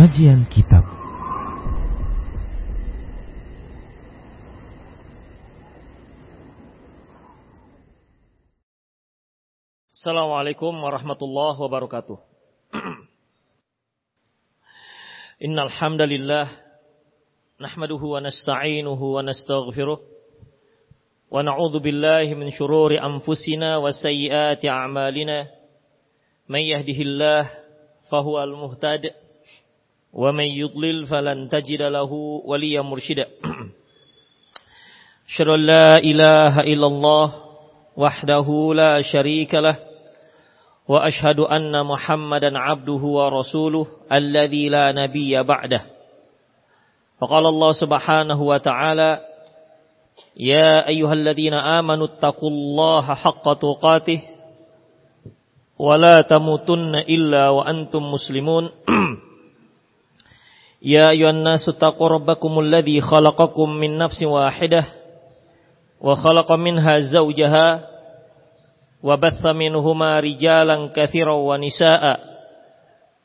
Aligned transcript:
Kajian 0.00 0.48
Kitab. 0.48 0.80
Assalamualaikum 9.92 10.72
warahmatullahi 10.72 11.60
wabarakatuh. 11.60 12.16
Innal 15.44 15.68
hamdalillah 15.68 16.48
nahmaduhu 17.60 18.16
wa 18.16 18.24
nasta'inuhu 18.24 19.04
wa 19.04 19.20
nastaghfiruh 19.20 20.00
wa 21.28 21.44
na'udzu 21.44 21.84
billahi 21.84 22.32
min 22.40 22.48
shururi 22.56 22.96
anfusina 22.96 23.76
wa 23.76 23.92
sayyiati 23.92 24.64
a'malina. 24.64 25.44
May 26.48 26.72
yahdihillahu 26.72 27.52
fahuwal 28.08 28.56
muhtad 28.56 29.19
ومن 30.12 30.44
يضلل 30.44 31.06
فلن 31.06 31.48
تجد 31.48 31.82
له 31.82 32.12
وليا 32.44 32.82
مرشدا. 32.82 33.26
أشهد 35.28 35.48
أن 35.48 35.60
لا 35.60 35.96
إله 35.96 36.60
إلا 36.60 36.86
الله 36.86 37.34
وحده 37.96 38.72
لا 38.74 39.02
شريك 39.02 39.54
له 39.54 39.76
وأشهد 40.88 41.40
أن 41.40 41.86
محمدا 41.86 42.58
عبده 42.58 43.02
ورسوله 43.02 43.86
الذي 44.12 44.68
لا 44.68 44.92
نبي 44.92 45.42
بعده. 45.42 45.82
فقال 47.20 47.46
الله 47.46 47.72
سبحانه 47.72 48.42
وتعالى 48.42 49.20
يا 50.36 50.88
أيها 50.88 51.12
الذين 51.12 51.54
آمنوا 51.54 52.06
اتقوا 52.06 52.50
الله 52.50 53.14
حق 53.14 53.52
تقاته 53.52 54.22
ولا 55.78 56.20
تموتن 56.20 56.94
إلا 56.94 57.48
وأنتم 57.48 58.02
مسلمون. 58.02 58.70
يا 60.82 61.10
أيها 61.10 61.30
الناس 61.30 61.68
اتقوا 61.68 62.08
ربكم 62.08 62.60
الذي 62.60 63.00
خلقكم 63.00 63.70
من 63.70 63.98
نفس 63.98 64.22
واحدة 64.22 64.86
وخلق 66.00 66.52
منها 66.52 66.98
زوجها 67.14 67.86
وبث 69.02 69.46
منهما 69.46 70.20
رجالا 70.20 70.90
كثيرا 70.96 71.34
ونساء 71.34 72.20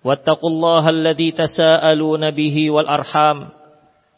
واتقوا 0.03 0.50
الله 0.50 0.89
الذي 0.89 1.31
تساءلون 1.31 2.31
به 2.31 2.72
والأرحام 2.72 3.48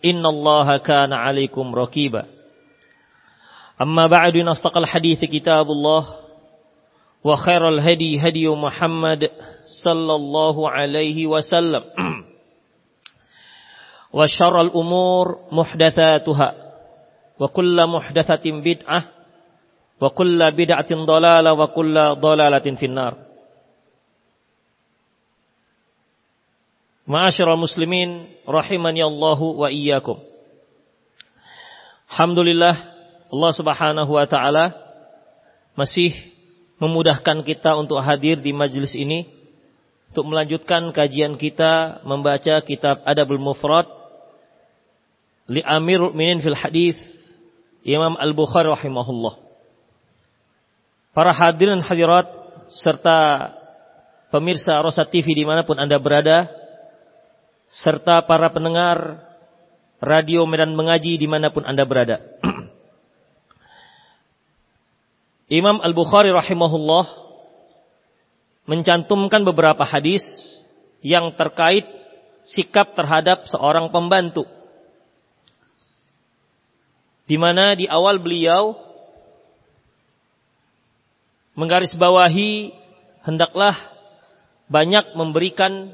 إن 0.05 0.25
الله 0.25 0.77
كان 0.77 1.13
عليكم 1.13 1.75
ركيبا. 1.75 2.25
أما 3.81 4.07
بعد 4.07 4.37
نصدق 4.37 4.77
الحديث 4.77 5.19
كتاب 5.19 5.65
الله 5.65 6.07
وخير 7.23 7.69
الهدي 7.69 8.19
هدي 8.19 8.47
محمد 8.47 9.29
صلى 9.83 10.15
الله 10.15 10.69
عليه 10.69 11.27
وسلم. 11.27 11.83
وشر 14.12 14.60
الأمور 14.60 15.38
محدثاتها 15.52 16.54
وكل 17.40 17.86
محدثة 17.86 18.44
بدعة 18.44 19.00
wa 20.02 20.10
kulla 20.10 20.50
bid'atin 20.50 21.06
dhalalah 21.06 21.54
wa 21.54 21.70
kulla 21.70 22.18
dhalalatin 22.18 22.74
finnar. 22.74 23.14
Ma'asyiral 27.06 27.58
muslimin 27.58 28.26
rahimani 28.42 29.06
Allahu 29.06 29.62
wa 29.62 29.70
iyyakum. 29.70 30.18
Alhamdulillah 32.10 32.74
Allah 33.30 33.52
Subhanahu 33.54 34.10
wa 34.10 34.26
taala 34.26 34.74
masih 35.78 36.10
memudahkan 36.82 37.46
kita 37.46 37.78
untuk 37.78 38.02
hadir 38.02 38.42
di 38.42 38.50
majelis 38.50 38.92
ini 38.98 39.30
untuk 40.10 40.28
melanjutkan 40.28 40.90
kajian 40.90 41.38
kita 41.38 42.02
membaca 42.02 42.58
kitab 42.66 43.00
Adabul 43.06 43.40
Mufrad 43.40 43.86
li 45.47 45.63
Amirul 45.63 46.11
Mukminin 46.11 46.43
fil 46.43 46.55
Hadis 46.55 46.99
Imam 47.87 48.19
Al-Bukhari 48.19 48.67
rahimahullah 48.67 49.39
para 51.17 51.33
hadirin 51.33 51.81
hadirat 51.81 52.29
serta 52.69 53.49
pemirsa 54.29 54.77
Rosa 54.83 55.07
TV 55.07 55.33
di 55.33 55.45
mana 55.47 55.63
pun 55.63 55.79
Anda 55.79 55.99
berada, 55.99 56.51
serta 57.71 58.21
para 58.27 58.51
pendengar 58.51 59.23
radio 60.03 60.45
Medan 60.45 60.75
Mengaji 60.75 61.17
di 61.17 61.27
mana 61.27 61.49
pun 61.49 61.65
Anda 61.65 61.85
berada. 61.87 62.19
Imam 65.59 65.79
Al-Bukhari 65.79 66.29
rahimahullah 66.29 67.05
mencantumkan 68.67 69.47
beberapa 69.47 69.87
hadis 69.87 70.21
yang 70.99 71.31
terkait 71.39 71.87
sikap 72.43 72.99
terhadap 72.99 73.47
seorang 73.47 73.87
pembantu. 73.95 74.43
Di 77.27 77.35
mana 77.35 77.75
di 77.75 77.83
awal 77.91 78.23
beliau 78.23 78.79
menggarisbawahi 81.59 82.71
hendaklah 83.27 83.75
banyak 84.71 85.11
memberikan 85.15 85.91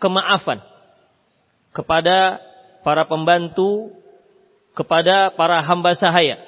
kemaafan 0.00 0.64
kepada 1.76 2.40
para 2.80 3.04
pembantu, 3.04 3.92
kepada 4.72 5.34
para 5.34 5.60
hamba 5.60 5.92
sahaya. 5.92 6.40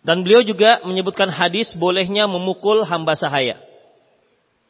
Dan 0.00 0.24
beliau 0.24 0.40
juga 0.40 0.80
menyebutkan 0.82 1.28
hadis 1.28 1.76
bolehnya 1.76 2.24
memukul 2.24 2.88
hamba 2.88 3.12
sahaya. 3.12 3.60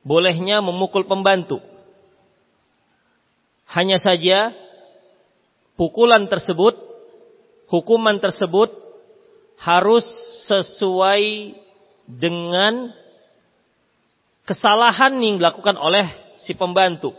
Bolehnya 0.02 0.58
memukul 0.58 1.06
pembantu. 1.06 1.62
Hanya 3.70 4.02
saja 4.02 4.50
pukulan 5.78 6.26
tersebut, 6.26 6.74
hukuman 7.70 8.18
tersebut 8.18 8.74
harus 9.62 10.02
sesuai 10.50 11.54
dengan 12.10 12.90
kesalahan 14.42 15.14
yang 15.22 15.38
dilakukan 15.38 15.78
oleh 15.78 16.10
si 16.42 16.58
pembantu. 16.58 17.14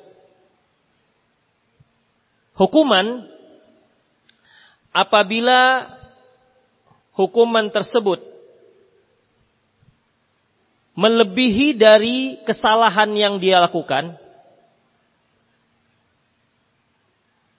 Hukuman 2.60 3.32
apabila 4.92 5.88
hukuman 7.16 7.72
tersebut 7.72 8.20
melebihi 11.00 11.80
dari 11.80 12.44
kesalahan 12.44 13.16
yang 13.16 13.40
dia 13.40 13.64
lakukan, 13.64 14.20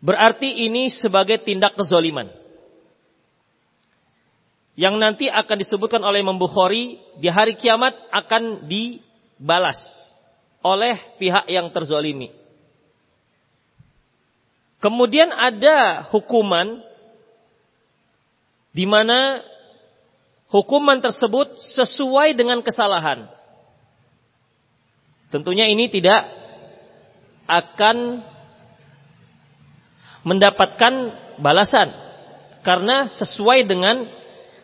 berarti 0.04 0.68
ini 0.68 0.92
sebagai 0.92 1.40
tindak 1.40 1.72
kezoliman 1.72 2.41
yang 4.72 4.96
nanti 4.96 5.28
akan 5.28 5.56
disebutkan 5.60 6.00
oleh 6.00 6.24
Imam 6.24 6.40
Bukhari 6.40 6.96
di 7.20 7.28
hari 7.28 7.60
kiamat 7.60 7.92
akan 8.08 8.64
dibalas 8.64 9.76
oleh 10.64 10.96
pihak 11.20 11.44
yang 11.52 11.68
terzolimi. 11.74 12.32
Kemudian 14.80 15.30
ada 15.30 16.08
hukuman 16.10 16.82
di 18.72 18.88
mana 18.88 19.44
hukuman 20.48 20.98
tersebut 21.04 21.60
sesuai 21.76 22.34
dengan 22.34 22.64
kesalahan. 22.64 23.28
Tentunya 25.28 25.68
ini 25.68 25.86
tidak 25.92 26.28
akan 27.46 28.24
mendapatkan 30.24 30.94
balasan 31.38 31.92
karena 32.62 33.10
sesuai 33.10 33.66
dengan 33.66 34.21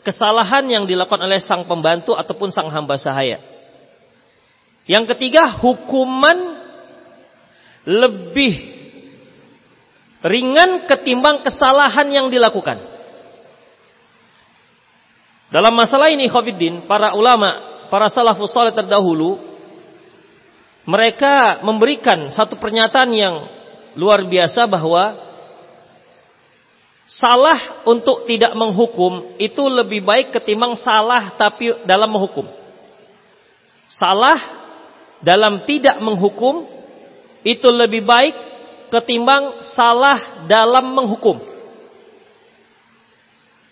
kesalahan 0.09 0.65
yang 0.65 0.85
dilakukan 0.89 1.21
oleh 1.21 1.37
sang 1.45 1.69
pembantu 1.69 2.17
ataupun 2.17 2.49
sang 2.49 2.73
hamba 2.73 2.97
sahaya. 2.97 3.45
Yang 4.89 5.13
ketiga, 5.13 5.61
hukuman 5.61 6.57
lebih 7.85 8.81
ringan 10.25 10.89
ketimbang 10.89 11.45
kesalahan 11.45 12.09
yang 12.09 12.33
dilakukan. 12.33 12.81
Dalam 15.53 15.77
masalah 15.77 16.09
ini 16.09 16.25
Khofiddin, 16.29 16.89
para 16.89 17.13
ulama, 17.13 17.85
para 17.93 18.09
salafus 18.09 18.53
saleh 18.53 18.73
terdahulu 18.73 19.37
mereka 20.89 21.61
memberikan 21.61 22.33
satu 22.33 22.57
pernyataan 22.57 23.13
yang 23.13 23.35
luar 23.93 24.25
biasa 24.25 24.65
bahwa 24.65 25.28
salah 27.09 27.89
untuk 27.89 28.29
tidak 28.29 28.53
menghukum 28.53 29.41
itu 29.41 29.65
lebih 29.65 30.05
baik 30.05 30.29
ketimbang 30.37 30.77
salah 30.77 31.33
tapi 31.41 31.73
dalam 31.89 32.13
menghukum. 32.13 32.45
Salah 33.89 34.37
dalam 35.25 35.65
tidak 35.65 35.97
menghukum 36.05 36.69
itu 37.43 37.69
lebih 37.73 38.05
baik 38.05 38.37
ketimbang 38.93 39.65
salah 39.73 40.45
dalam 40.45 40.93
menghukum. 40.93 41.41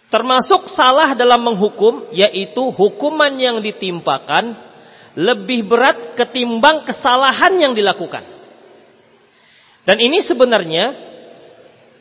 Termasuk 0.08 0.72
salah 0.72 1.12
dalam 1.12 1.44
menghukum 1.44 2.08
yaitu 2.16 2.72
hukuman 2.72 3.36
yang 3.36 3.60
ditimpakan 3.60 4.56
lebih 5.12 5.68
berat 5.68 6.16
ketimbang 6.16 6.88
kesalahan 6.88 7.52
yang 7.60 7.72
dilakukan. 7.76 8.24
Dan 9.84 9.96
ini 10.00 10.24
sebenarnya 10.24 11.05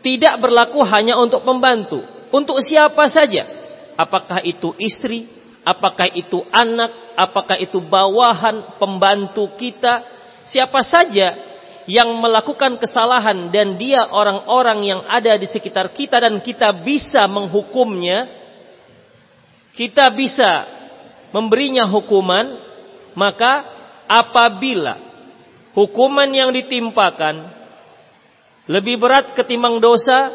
tidak 0.05 0.37
berlaku 0.37 0.85
hanya 0.85 1.17
untuk 1.17 1.41
pembantu, 1.41 2.05
untuk 2.29 2.61
siapa 2.61 3.09
saja. 3.09 3.49
Apakah 3.97 4.45
itu 4.45 4.77
istri, 4.77 5.25
apakah 5.65 6.05
itu 6.13 6.45
anak, 6.53 7.17
apakah 7.17 7.57
itu 7.57 7.81
bawahan, 7.81 8.77
pembantu 8.77 9.57
kita, 9.57 10.05
siapa 10.45 10.85
saja 10.85 11.33
yang 11.89 12.13
melakukan 12.21 12.77
kesalahan 12.77 13.49
dan 13.49 13.81
dia 13.81 14.05
orang-orang 14.05 14.85
yang 14.85 15.01
ada 15.09 15.33
di 15.41 15.49
sekitar 15.49 15.89
kita 15.89 16.21
dan 16.21 16.37
kita 16.37 16.69
bisa 16.85 17.25
menghukumnya, 17.25 18.29
kita 19.73 20.13
bisa 20.13 20.69
memberinya 21.33 21.89
hukuman, 21.89 22.61
maka 23.17 23.73
apabila 24.05 25.01
hukuman 25.73 26.29
yang 26.29 26.53
ditimpakan 26.53 27.64
lebih 28.65 28.97
berat 28.97 29.37
ketimbang 29.37 29.77
dosa, 29.77 30.33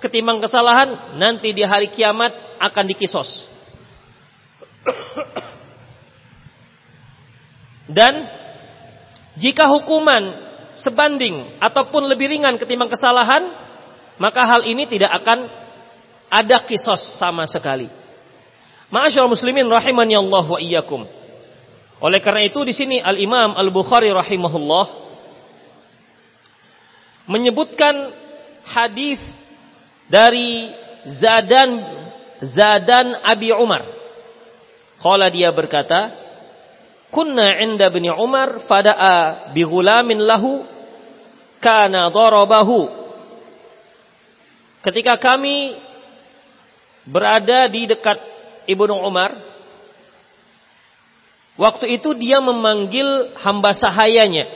ketimbang 0.00 0.40
kesalahan, 0.40 1.16
nanti 1.20 1.52
di 1.52 1.60
hari 1.64 1.92
kiamat 1.92 2.32
akan 2.56 2.84
dikisos. 2.88 3.28
Dan 7.92 8.24
jika 9.36 9.68
hukuman 9.68 10.32
sebanding 10.80 11.60
ataupun 11.60 12.08
lebih 12.08 12.32
ringan 12.32 12.56
ketimbang 12.56 12.88
kesalahan, 12.88 13.52
maka 14.16 14.48
hal 14.48 14.64
ini 14.64 14.88
tidak 14.88 15.12
akan 15.20 15.44
ada 16.32 16.64
kisos 16.64 17.20
sama 17.20 17.44
sekali. 17.44 17.92
Ma'asyar 18.88 19.28
muslimin 19.28 19.68
rahimani 19.68 20.16
Allah 20.16 20.44
wa 20.44 20.56
iyyakum. 20.60 21.04
Oleh 22.02 22.20
karena 22.24 22.48
itu 22.48 22.60
di 22.64 22.72
sini 22.72 22.96
Al 23.00 23.20
Imam 23.20 23.56
Al 23.56 23.68
Bukhari 23.68 24.08
rahimahullah 24.08 25.01
menyebutkan 27.26 28.14
hadis 28.66 29.20
dari 30.10 30.70
Zadan 31.06 31.70
Zadan 32.42 33.22
Abi 33.22 33.54
Umar. 33.54 33.86
Qala 34.98 35.30
dia 35.30 35.50
berkata, 35.54 36.14
"Kunna 37.10 37.58
'inda 37.58 37.90
bin 37.90 38.06
Umar 38.10 38.66
fada'a 38.66 39.50
bi 39.54 39.62
ghulamin 39.62 40.22
lahu 40.22 40.66
kana 41.62 42.10
darabahu." 42.10 42.90
Ketika 44.82 45.14
kami 45.18 45.78
berada 47.06 47.70
di 47.70 47.86
dekat 47.86 48.18
Ibnu 48.66 48.94
Umar, 49.06 49.34
waktu 51.58 51.98
itu 51.98 52.14
dia 52.18 52.42
memanggil 52.42 53.34
hamba 53.42 53.74
sahayanya 53.74 54.46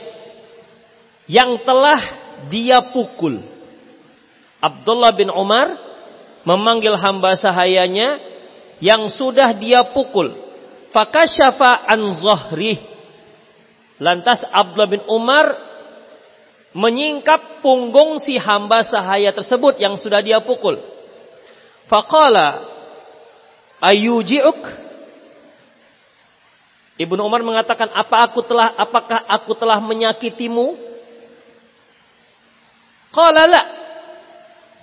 yang 1.27 1.59
telah 1.63 2.26
dia 2.49 2.79
pukul. 2.93 3.41
Abdullah 4.61 5.13
bin 5.13 5.29
Umar 5.29 5.77
memanggil 6.45 6.93
hamba 6.97 7.37
sahayanya 7.37 8.21
yang 8.81 9.09
sudah 9.09 9.53
dia 9.57 9.85
pukul. 9.93 10.33
Fakasyafa 10.93 11.89
an 11.89 12.01
zahri. 12.21 12.79
Lantas 13.97 14.45
Abdullah 14.45 14.89
bin 14.89 15.03
Umar 15.09 15.45
menyingkap 16.77 17.65
punggung 17.65 18.21
si 18.21 18.37
hamba 18.37 18.85
sahaya 18.85 19.33
tersebut 19.33 19.81
yang 19.81 19.97
sudah 19.97 20.21
dia 20.21 20.37
pukul. 20.45 20.77
Faqala 21.89 22.67
ayuji'uk 23.81 24.87
Ibnu 26.97 27.21
Umar 27.21 27.45
mengatakan 27.45 27.93
apa 27.93 28.25
aku 28.25 28.41
telah 28.41 28.73
apakah 28.73 29.21
aku 29.29 29.53
telah 29.53 29.77
menyakitimu 29.77 30.86
Qala 33.17 33.43
la. 33.49 33.63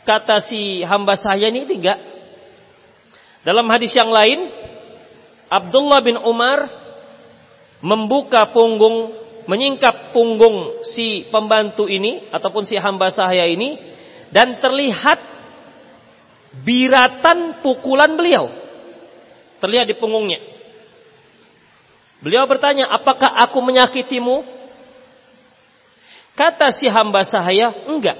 Kata 0.03 0.43
si 0.43 0.83
hamba 0.83 1.15
saya 1.15 1.47
ini 1.55 1.63
tidak. 1.71 1.99
Dalam 3.47 3.71
hadis 3.71 3.95
yang 3.95 4.11
lain, 4.11 4.51
Abdullah 5.47 6.03
bin 6.03 6.19
Umar 6.19 6.67
membuka 7.79 8.51
punggung, 8.51 9.15
menyingkap 9.47 10.11
punggung 10.11 10.83
si 10.83 11.31
pembantu 11.31 11.87
ini 11.87 12.27
ataupun 12.35 12.67
si 12.67 12.75
hamba 12.75 13.15
saya 13.15 13.47
ini 13.47 13.79
dan 14.35 14.59
terlihat 14.59 15.21
biratan 16.67 17.63
pukulan 17.63 18.19
beliau. 18.19 18.51
Terlihat 19.63 19.87
di 19.89 19.97
punggungnya. 19.97 20.43
Beliau 22.21 22.49
bertanya, 22.49 22.91
"Apakah 22.93 23.31
aku 23.47 23.61
menyakitimu?" 23.61 24.54
Kata 26.35 26.75
si 26.75 26.91
hamba 26.91 27.23
sahaya, 27.23 27.87
enggak. 27.87 28.19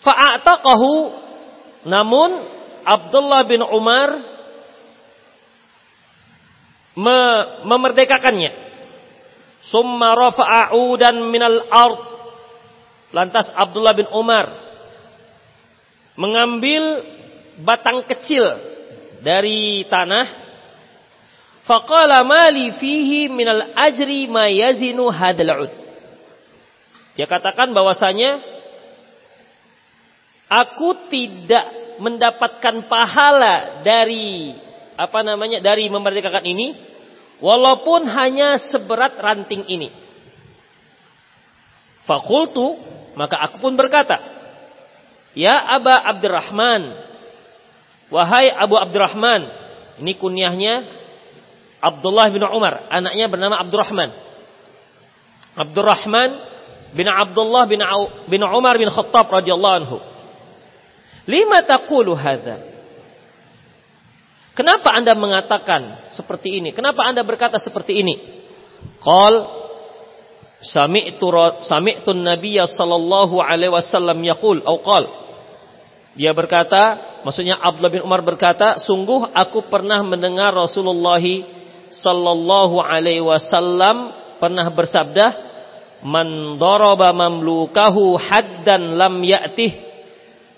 Fa'ataqahu 0.00 0.92
namun 1.86 2.30
Abdullah 2.86 3.42
bin 3.44 3.60
Umar 3.60 4.08
me 6.96 7.18
memerdekakannya. 7.66 8.64
Summa 9.66 10.14
rafa'u 10.14 10.94
dan 10.96 11.20
minal 11.28 11.66
ard. 11.68 12.00
Lantas 13.10 13.50
Abdullah 13.52 13.94
bin 13.98 14.06
Umar 14.14 14.46
mengambil 16.16 17.04
batang 17.60 18.06
kecil 18.08 18.44
dari 19.20 19.84
tanah 19.90 20.45
Faqala 21.66 22.22
mali 22.22 22.70
fihi 22.78 23.26
minal 23.26 23.74
ajri 23.74 24.30
ma 24.30 24.46
yazinu 24.46 25.10
hadal 25.10 25.66
ud. 25.66 25.72
Dia 27.18 27.26
katakan 27.26 27.74
bahwasanya 27.74 28.38
aku 30.46 31.10
tidak 31.10 31.98
mendapatkan 31.98 32.86
pahala 32.86 33.82
dari 33.82 34.54
apa 34.94 35.20
namanya 35.26 35.58
dari 35.58 35.90
memerdekakan 35.90 36.44
ini 36.46 36.76
walaupun 37.42 38.06
hanya 38.06 38.62
seberat 38.62 39.18
ranting 39.18 39.66
ini. 39.66 39.90
Fakultu 42.06 42.78
maka 43.16 43.40
aku 43.42 43.58
pun 43.58 43.74
berkata, 43.74 44.20
Ya 45.32 45.56
Aba 45.56 45.98
Abdurrahman, 46.14 46.94
wahai 48.12 48.52
Abu 48.52 48.76
Abdurrahman, 48.76 49.48
ini 50.04 50.12
kunyahnya 50.14 50.84
Abdullah 51.86 52.26
bin 52.34 52.42
Umar, 52.42 52.90
anaknya 52.90 53.30
bernama 53.30 53.62
Abdurrahman. 53.62 54.10
Abdurrahman 55.54 56.30
bin 56.98 57.06
Abdullah 57.06 57.70
bin, 57.70 57.80
bin 58.26 58.42
Umar 58.42 58.74
bin 58.74 58.90
Khattab 58.90 59.30
radhiyallahu 59.30 59.76
anhu. 59.86 59.98
Lima 61.30 61.62
taqulu 61.62 62.18
hadza? 62.18 62.58
Kenapa 64.56 64.88
Anda 64.98 65.12
mengatakan 65.14 66.10
seperti 66.16 66.58
ini? 66.58 66.74
Kenapa 66.74 67.06
Anda 67.06 67.22
berkata 67.22 67.60
seperti 67.60 68.02
ini? 68.02 68.14
Qal 68.98 69.34
sami'tu 70.64 71.28
sami'tu 71.68 72.10
an-nabiy 72.16 72.58
sallallahu 72.64 73.36
alaihi 73.38 73.70
wasallam 73.70 74.16
yaqul 74.24 74.64
au 74.64 74.80
qal 74.80 75.04
dia 76.16 76.32
berkata, 76.32 76.96
maksudnya 77.28 77.60
Abdullah 77.60 77.92
bin 77.92 78.00
Umar 78.00 78.24
berkata, 78.24 78.80
sungguh 78.80 79.36
aku 79.36 79.68
pernah 79.68 80.00
mendengar 80.00 80.56
Rasulullah 80.56 81.20
sallallahu 82.02 82.80
alaihi 82.82 83.24
wasallam 83.24 84.12
pernah 84.36 84.68
bersabda, 84.72 85.26
"Man 86.04 86.60
daraba 86.60 87.12
mamlukahu 87.16 88.20
haddan 88.20 88.96
lam 89.00 89.20
ya'tih." 89.24 89.72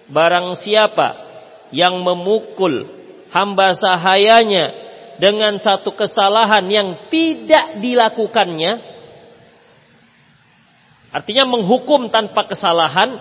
Barang 0.09 0.57
siapa 0.57 1.15
yang 1.71 2.01
memukul 2.01 2.89
hamba 3.29 3.77
sahayanya 3.77 4.73
dengan 5.21 5.61
satu 5.61 5.93
kesalahan 5.93 6.65
yang 6.71 6.89
tidak 7.13 7.83
dilakukannya, 7.83 8.73
artinya 11.13 11.45
menghukum 11.45 12.09
tanpa 12.09 12.49
kesalahan, 12.49 13.21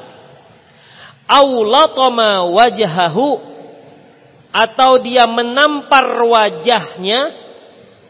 aulatama 1.27 2.47
wajahahu 2.55 3.57
atau 4.53 4.91
dia 5.03 5.27
menampar 5.27 6.07
wajahnya 6.23 7.46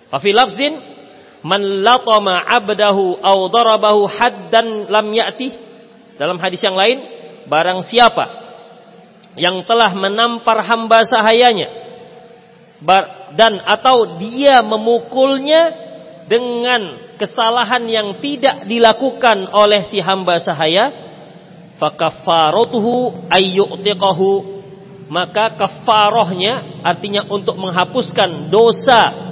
Wafi 0.08 0.32
lafzin 0.32 0.74
man 1.44 1.84
latama 1.84 2.44
abdahu 2.48 3.20
au 3.20 3.38
darabahu 3.52 4.08
haddan 4.08 4.88
lam 4.88 5.08
ya'ti. 5.12 5.50
Dalam 6.18 6.42
hadis 6.42 6.64
yang 6.64 6.74
lain, 6.74 6.98
barang 7.46 7.86
siapa 7.86 8.48
yang 9.38 9.64
telah 9.70 9.94
menampar 9.94 10.66
hamba 10.66 11.06
sahayanya 11.06 11.70
dan 13.34 13.62
atau 13.66 14.18
dia 14.18 14.62
memukulnya 14.62 15.86
dengan 16.28 17.16
kesalahan 17.18 17.86
yang 17.88 18.08
tidak 18.22 18.68
dilakukan 18.70 19.50
oleh 19.50 19.82
si 19.88 19.98
hamba 20.02 20.38
sahaya 20.38 20.94
fakaffaratuhu 21.82 23.30
ayyu'tiqahu 23.32 24.30
maka 25.08 25.56
kafarohnya 25.56 26.84
artinya 26.84 27.26
untuk 27.32 27.56
menghapuskan 27.56 28.52
dosa 28.52 29.27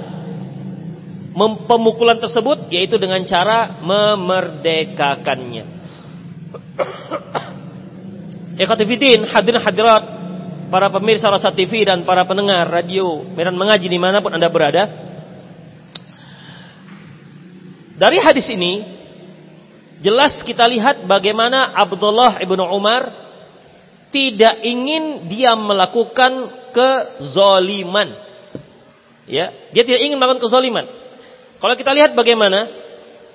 pemukulan 1.68 2.16
tersebut 2.16 2.72
yaitu 2.72 2.96
dengan 2.96 3.20
cara 3.28 3.76
memerdekakannya. 3.84 5.64
Ikhwatifidin, 8.64 9.28
hadirin 9.28 9.60
hadirat, 9.60 10.04
para 10.72 10.88
pemirsa 10.90 11.30
Rasa 11.30 11.52
TV 11.52 11.86
dan 11.86 12.02
para 12.02 12.26
pendengar 12.26 12.66
radio 12.66 13.22
Medan 13.36 13.54
Mengaji 13.54 13.86
di 13.86 14.00
mana 14.00 14.24
pun 14.24 14.34
Anda 14.34 14.50
berada. 14.50 15.06
Dari 17.96 18.18
hadis 18.20 18.44
ini, 18.52 18.84
jelas 20.04 20.44
kita 20.44 20.68
lihat 20.68 21.08
bagaimana 21.08 21.72
Abdullah 21.72 22.44
ibnu 22.44 22.60
Umar 22.60 23.08
tidak 24.12 24.60
ingin 24.64 25.28
dia 25.32 25.56
melakukan 25.56 26.52
kezoliman. 26.76 28.12
Ya, 29.26 29.50
dia 29.72 29.82
tidak 29.82 30.00
ingin 30.04 30.20
melakukan 30.20 30.44
kezoliman. 30.44 30.86
Kalau 31.56 31.74
kita 31.74 31.92
lihat 31.96 32.12
bagaimana 32.12 32.68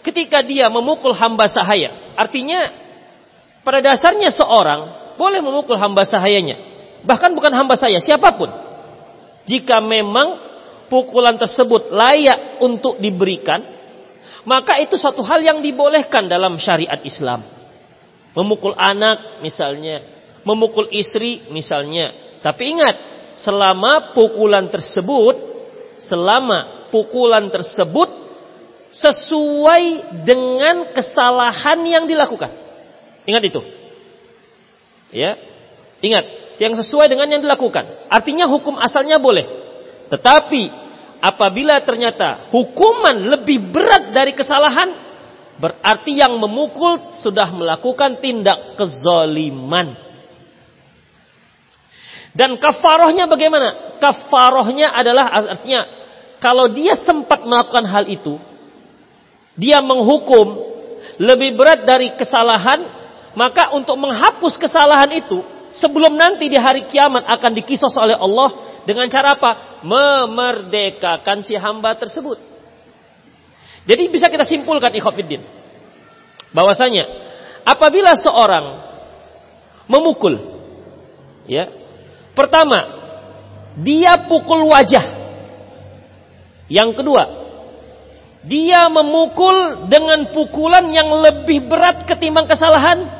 ketika 0.06 0.42
dia 0.46 0.70
memukul 0.70 1.13
hamba 1.13 1.50
sahaya, 1.50 2.13
artinya 2.18 2.70
pada 3.62 3.82
dasarnya 3.82 4.30
seorang 4.34 5.13
boleh 5.18 5.42
memukul 5.42 5.78
hamba 5.78 6.06
sahayanya, 6.06 6.58
bahkan 7.06 7.34
bukan 7.34 7.54
hamba 7.54 7.78
saya, 7.78 7.98
siapa 8.01 8.34
pun. 8.38 8.50
Jika 9.50 9.82
memang 9.82 10.38
pukulan 10.90 11.38
tersebut 11.38 11.90
layak 11.90 12.62
untuk 12.62 13.01
diberikan, 13.01 13.62
maka 14.46 14.82
itu 14.82 14.98
satu 14.98 15.22
hal 15.22 15.42
yang 15.42 15.62
dibolehkan 15.62 16.25
dalam 16.25 16.58
syariat 16.58 16.98
Islam. 17.06 17.46
Memukul 18.38 18.74
anak 18.78 19.44
misalnya, 19.44 20.01
memukul 20.48 20.88
istri 20.94 21.46
misalnya. 21.51 22.40
Tapi 22.42 22.63
ingat, 22.74 22.96
selama 23.38 24.16
pukulan 24.18 24.72
tersebut, 24.72 25.50
selama 26.10 26.89
pukulan 26.93 27.50
tersebut 27.51 28.10
sesuai 28.91 30.17
dengan 30.27 30.91
kesalahan 30.91 31.79
yang 31.88 32.03
dilakukan. 32.05 32.51
Ingat 33.24 33.43
itu. 33.48 33.62
Ya. 35.12 35.39
Ingat, 36.01 36.58
yang 36.58 36.74
sesuai 36.75 37.08
dengan 37.08 37.29
yang 37.29 37.41
dilakukan. 37.46 38.10
Artinya 38.10 38.50
hukum 38.50 38.75
asalnya 38.77 39.22
boleh. 39.22 39.46
Tetapi 40.10 40.63
apabila 41.22 41.79
ternyata 41.86 42.50
hukuman 42.50 43.15
lebih 43.38 43.70
berat 43.70 44.10
dari 44.12 44.34
kesalahan, 44.34 44.89
berarti 45.62 46.17
yang 46.17 46.36
memukul 46.41 47.13
sudah 47.22 47.53
melakukan 47.53 48.17
tindak 48.20 48.75
kezaliman. 48.75 50.11
Dan 52.32 52.56
kafarohnya 52.56 53.28
bagaimana? 53.28 54.00
Kafarohnya 54.00 54.96
adalah 54.96 55.52
artinya 55.52 55.82
kalau 56.42 56.72
dia 56.72 56.98
sempat 56.98 57.44
melakukan 57.44 57.86
hal 57.86 58.08
itu, 58.08 58.40
dia 59.60 59.84
menghukum 59.84 60.58
lebih 61.22 61.54
berat 61.54 61.86
dari 61.86 62.16
kesalahan, 62.18 62.82
maka 63.38 63.76
untuk 63.76 64.00
menghapus 64.00 64.58
kesalahan 64.58 65.12
itu, 65.12 65.44
sebelum 65.78 66.16
nanti 66.16 66.48
di 66.50 66.58
hari 66.58 66.88
kiamat 66.90 67.28
akan 67.30 67.52
dikisos 67.52 67.94
oleh 68.00 68.18
Allah 68.18 68.82
dengan 68.88 69.06
cara 69.12 69.38
apa? 69.38 69.84
Memerdekakan 69.86 71.46
si 71.46 71.54
hamba 71.60 71.94
tersebut. 72.00 72.40
Jadi 73.86 74.08
bisa 74.10 74.30
kita 74.30 74.46
simpulkan 74.46 74.94
ikhwafiddin. 74.94 75.42
Bahwasanya 76.54 77.06
apabila 77.66 78.14
seorang 78.18 78.66
memukul 79.90 80.38
ya. 81.50 81.81
Pertama, 82.32 82.80
dia 83.80 84.28
pukul 84.28 84.68
wajah 84.72 85.22
yang 86.72 86.96
kedua, 86.96 87.24
dia 88.48 88.88
memukul 88.88 89.88
dengan 89.92 90.32
pukulan 90.32 90.88
yang 90.88 91.12
lebih 91.20 91.68
berat 91.68 92.08
ketimbang 92.08 92.48
kesalahan, 92.48 93.12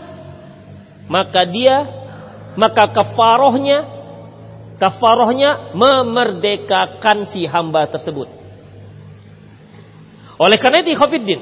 maka 1.12 1.44
dia 1.44 1.84
maka 2.56 2.88
kafarohnya 2.96 3.84
kafarohnya 4.80 5.76
memerdekakan 5.76 7.28
si 7.28 7.44
hamba 7.44 7.92
tersebut. 7.92 8.32
Oleh 10.40 10.58
karena 10.58 10.82
itu 10.82 10.96
Khofiddin, 10.96 11.40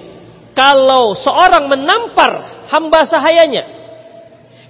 kalau 0.57 1.13
seorang 1.13 1.69
menampar 1.69 2.65
hamba 2.73 3.05
sahayanya, 3.05 3.63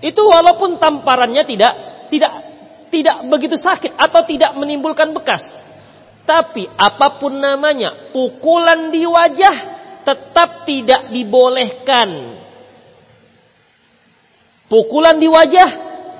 itu 0.03 0.21
walaupun 0.21 0.75
tamparannya 0.75 1.47
tidak 1.47 1.73
tidak 2.11 2.48
tidak 2.89 3.25
begitu 3.29 3.55
sakit 3.55 3.95
atau 3.95 4.21
tidak 4.25 4.53
menimbulkan 4.57 5.13
bekas, 5.13 5.41
tapi 6.29 6.69
apa 6.69 7.17
pun 7.17 7.41
namanya, 7.41 8.13
pukulan 8.13 8.93
di 8.93 9.01
wajah 9.01 9.55
tetap 10.05 10.61
tidak 10.69 11.09
dibolehkan. 11.09 12.37
Pukulan 14.69 15.17
di 15.17 15.25
wajah 15.25 15.69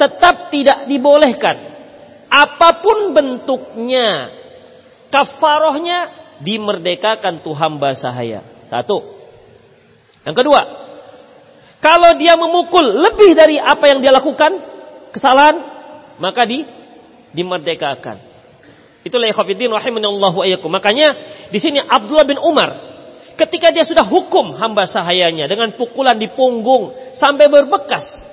tetap 0.02 0.50
tidak 0.50 0.90
dibolehkan. 0.90 1.78
Apa 2.26 2.82
pun 2.82 3.14
bentuknya, 3.14 4.34
kafarohnya 5.14 6.10
dimerdekakan 6.42 7.46
tuh 7.46 7.54
hamba 7.54 7.94
sahaya. 7.94 8.42
Satu. 8.74 9.22
Yang 10.26 10.36
kedua, 10.42 10.62
kalau 11.80 12.18
dia 12.18 12.34
memukul 12.34 12.82
lebih 12.82 13.38
dari 13.38 13.62
apa 13.62 13.86
yang 13.86 14.02
dia 14.02 14.10
lakukan, 14.10 14.58
kesalahan, 15.14 15.79
maka 16.20 16.46
di 16.46 16.64
dimerdekakan. 17.34 18.22
Itulah 19.02 19.32
ikhwatiddin 19.32 19.72
rahimanallahu 19.72 20.44
wa 20.44 20.46
iyyakum. 20.46 20.70
Makanya 20.70 21.08
di 21.50 21.60
sini 21.60 21.80
Abdullah 21.80 22.28
bin 22.28 22.38
Umar 22.38 22.76
ketika 23.40 23.72
dia 23.72 23.88
sudah 23.88 24.04
hukum 24.04 24.60
hamba 24.60 24.84
sahayanya 24.84 25.48
dengan 25.48 25.72
pukulan 25.80 26.20
di 26.20 26.28
punggung 26.28 26.92
sampai 27.16 27.48
berbekas 27.48 28.30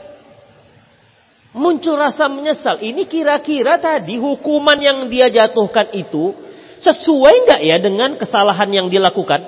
muncul 1.56 1.96
rasa 1.96 2.28
menyesal. 2.28 2.84
Ini 2.84 3.08
kira-kira 3.08 3.80
tadi 3.80 4.20
hukuman 4.20 4.76
yang 4.76 5.08
dia 5.08 5.32
jatuhkan 5.32 5.96
itu 5.96 6.36
sesuai 6.76 7.34
enggak 7.48 7.60
ya 7.64 7.76
dengan 7.80 8.10
kesalahan 8.20 8.68
yang 8.68 8.86
dilakukan? 8.92 9.40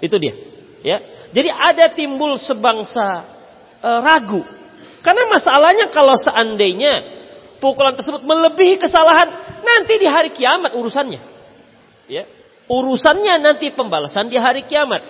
Itu 0.00 0.16
dia. 0.16 0.32
Ya. 0.80 0.98
Jadi 1.36 1.52
ada 1.52 1.92
timbul 1.92 2.40
sebangsa 2.40 3.28
e, 3.84 3.90
ragu. 4.00 4.40
Karena 5.04 5.28
masalahnya 5.28 5.92
kalau 5.92 6.16
seandainya 6.16 7.15
pukulan 7.58 7.96
tersebut 7.96 8.22
melebihi 8.22 8.80
kesalahan, 8.80 9.60
nanti 9.62 9.94
di 10.00 10.08
hari 10.08 10.32
kiamat 10.32 10.74
urusannya. 10.76 11.20
Ya. 12.06 12.24
Urusannya 12.66 13.38
nanti 13.38 13.70
pembalasan 13.70 14.26
di 14.26 14.38
hari 14.38 14.66
kiamat. 14.66 15.02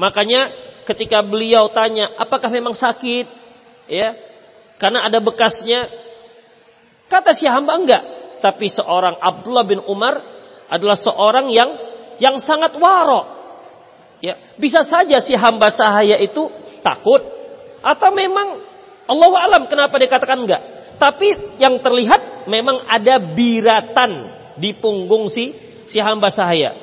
Makanya 0.00 0.50
ketika 0.88 1.22
beliau 1.22 1.70
tanya, 1.70 2.10
apakah 2.18 2.50
memang 2.50 2.74
sakit? 2.74 3.26
Ya. 3.86 4.16
Karena 4.80 5.06
ada 5.06 5.20
bekasnya. 5.20 5.86
Kata 7.10 7.36
si 7.36 7.44
hamba 7.46 7.76
enggak. 7.76 8.02
Tapi 8.40 8.72
seorang 8.72 9.20
Abdullah 9.20 9.66
bin 9.68 9.84
Umar 9.84 10.24
adalah 10.70 10.96
seorang 10.96 11.52
yang 11.52 11.70
yang 12.16 12.40
sangat 12.40 12.72
waro. 12.80 13.38
Ya, 14.20 14.36
bisa 14.60 14.84
saja 14.84 15.20
si 15.20 15.32
hamba 15.32 15.72
sahaya 15.72 16.16
itu 16.20 16.48
takut 16.84 17.24
atau 17.80 18.12
memang 18.12 18.60
Allah 19.08 19.28
alam 19.48 19.62
kenapa 19.66 19.96
dikatakan 19.96 20.44
enggak? 20.44 20.62
Tapi 21.00 21.56
yang 21.56 21.80
terlihat 21.80 22.44
memang 22.44 22.84
ada 22.84 23.16
biratan 23.32 24.12
di 24.60 24.76
punggung 24.76 25.32
si 25.32 25.56
si 25.88 25.96
hamba 25.96 26.28
sahaya. 26.28 26.76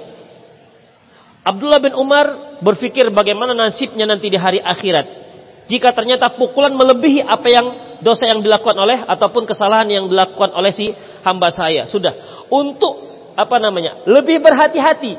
Abdullah 1.46 1.78
bin 1.78 1.94
Umar 1.94 2.58
berpikir 2.66 3.14
bagaimana 3.14 3.54
nasibnya 3.54 4.10
nanti 4.10 4.34
di 4.34 4.36
hari 4.36 4.58
akhirat. 4.58 5.30
Jika 5.70 5.94
ternyata 5.94 6.34
pukulan 6.34 6.74
melebihi 6.74 7.22
apa 7.22 7.48
yang 7.48 7.68
dosa 8.02 8.26
yang 8.26 8.42
dilakukan 8.42 8.74
oleh 8.74 9.06
ataupun 9.06 9.46
kesalahan 9.46 9.88
yang 9.88 10.06
dilakukan 10.10 10.50
oleh 10.58 10.74
si 10.74 10.90
hamba 11.22 11.54
saya. 11.54 11.86
Sudah. 11.86 12.44
Untuk 12.50 12.98
apa 13.38 13.62
namanya? 13.62 14.02
Lebih 14.10 14.42
berhati-hati. 14.42 15.14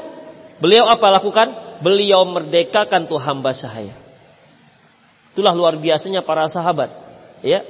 Beliau 0.59 0.91
apa 0.91 1.07
lakukan? 1.23 1.49
Beliau 1.85 2.27
merdekakan 2.27 3.07
tuh 3.07 3.21
hamba 3.23 3.55
sahaya. 3.55 3.95
Itulah 5.33 5.55
luar 5.55 5.79
biasanya 5.79 6.27
para 6.27 6.51
sahabat. 6.51 6.91
Ya, 7.47 7.63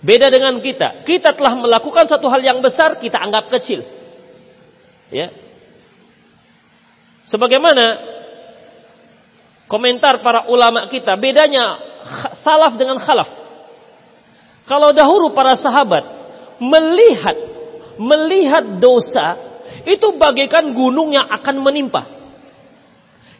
Beda 0.00 0.32
dengan 0.32 0.56
kita. 0.64 1.04
Kita 1.04 1.36
telah 1.36 1.52
melakukan 1.60 2.08
satu 2.08 2.32
hal 2.32 2.40
yang 2.40 2.58
besar, 2.64 2.96
kita 2.96 3.20
anggap 3.20 3.52
kecil. 3.52 3.84
Ya. 5.12 5.28
Sebagaimana 7.28 8.00
komentar 9.68 10.24
para 10.24 10.48
ulama 10.48 10.88
kita, 10.88 11.20
bedanya 11.20 11.76
salaf 12.40 12.80
dengan 12.80 12.96
khalaf. 12.96 13.28
Kalau 14.64 14.90
dahulu 14.96 15.36
para 15.36 15.52
sahabat 15.58 16.04
melihat 16.62 17.36
melihat 18.00 18.80
dosa 18.80 19.36
itu 19.84 20.16
bagaikan 20.16 20.72
gunung 20.72 21.12
yang 21.12 21.28
akan 21.28 21.60
menimpa. 21.60 22.08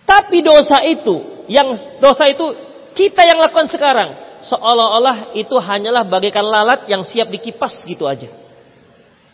Tapi 0.05 0.45
dosa 0.45 0.85
itu, 0.85 1.47
yang 1.49 1.73
dosa 2.03 2.29
itu 2.29 2.45
kita 2.93 3.25
yang 3.25 3.41
lakukan 3.41 3.71
sekarang 3.71 4.30
seolah-olah 4.45 5.37
itu 5.37 5.57
hanyalah 5.57 6.09
bagaikan 6.09 6.45
lalat 6.45 6.89
yang 6.89 7.05
siap 7.05 7.29
dikipas 7.29 7.85
gitu 7.85 8.09
aja. 8.09 8.29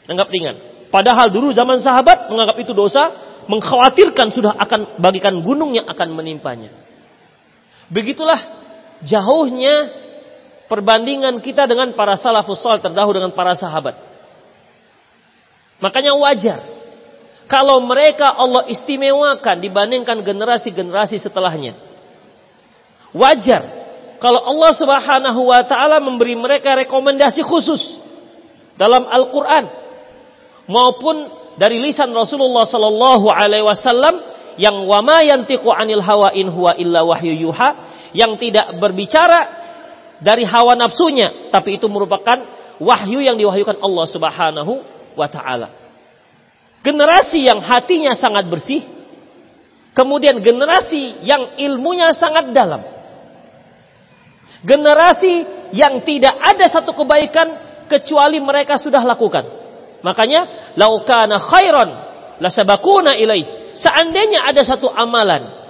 Anggap 0.06 0.28
ringan. 0.30 0.56
Padahal 0.90 1.30
dulu 1.30 1.50
zaman 1.50 1.82
sahabat 1.82 2.30
menganggap 2.30 2.56
itu 2.62 2.70
dosa, 2.70 3.10
mengkhawatirkan 3.50 4.30
sudah 4.30 4.52
akan 4.58 5.02
bagikan 5.02 5.42
gunung 5.42 5.75
yang 5.75 5.86
akan 5.86 6.14
menimpanya. 6.14 6.70
Begitulah 7.90 8.38
jauhnya 9.02 9.94
perbandingan 10.66 11.38
kita 11.42 11.66
dengan 11.70 11.94
para 11.94 12.18
salafus 12.18 12.58
salih 12.58 12.82
terdahulu 12.82 13.22
dengan 13.22 13.34
para 13.34 13.54
sahabat. 13.54 13.94
Makanya 15.78 16.16
wajar 16.16 16.60
kalau 17.46 17.78
mereka 17.86 18.26
Allah 18.26 18.66
istimewakan 18.66 19.62
dibandingkan 19.62 20.18
generasi-generasi 20.26 21.22
setelahnya. 21.22 21.78
Wajar 23.14 23.86
kalau 24.16 24.40
Allah 24.40 24.73
Subhanahu 24.73 25.40
wa 25.49 25.61
taala 25.64 26.00
memberi 26.00 26.37
mereka 26.37 26.73
rekomendasi 26.76 27.44
khusus 27.44 27.80
dalam 28.76 29.04
Al-Qur'an 29.08 29.64
maupun 30.68 31.28
dari 31.56 31.80
lisan 31.80 32.12
Rasulullah 32.12 32.68
sallallahu 32.68 33.28
alaihi 33.28 33.64
wasallam 33.64 34.20
yang 34.56 34.85
wama 34.88 35.20
yantiqu 35.25 35.68
anil 35.68 36.00
hawa 36.00 36.32
in 36.32 36.49
huwa 36.49 36.76
illa 36.76 37.04
wahyu 37.04 37.32
yuha 37.49 37.70
yang 38.16 38.40
tidak 38.40 38.76
berbicara 38.80 39.40
dari 40.20 40.49
hawa 40.49 40.73
nafsunya 40.76 41.52
tapi 41.52 41.76
itu 41.76 41.85
merupakan 41.88 42.40
wahyu 42.80 43.20
yang 43.20 43.37
diwahyukan 43.37 43.80
Allah 43.80 44.06
Subhanahu 44.08 44.73
wa 45.16 45.28
taala. 45.28 45.68
Generasi 46.85 47.42
yang 47.42 47.61
hatinya 47.64 48.14
sangat 48.14 48.46
bersih, 48.46 48.85
kemudian 49.96 50.38
generasi 50.38 51.25
yang 51.26 51.58
ilmunya 51.58 52.14
sangat 52.14 52.52
dalam. 52.54 52.96
Generasi 54.64 55.34
yang 55.76 56.00
tidak 56.06 56.32
ada 56.32 56.66
satu 56.70 56.96
kebaikan 56.96 57.48
kecuali 57.90 58.40
mereka 58.40 58.80
sudah 58.80 59.02
lakukan. 59.04 59.44
Makanya 60.00 60.72
laukana 60.78 61.36
khairan 61.40 61.88
lasabakuna 62.40 63.16
ilaih. 63.18 63.75
Seandainya 63.76 64.48
ada 64.48 64.64
satu 64.64 64.88
amalan 64.88 65.66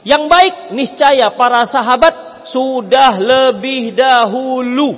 yang 0.00 0.32
baik, 0.32 0.72
niscaya 0.72 1.36
para 1.36 1.68
sahabat 1.68 2.48
sudah 2.48 3.20
lebih 3.20 3.92
dahulu 3.92 4.96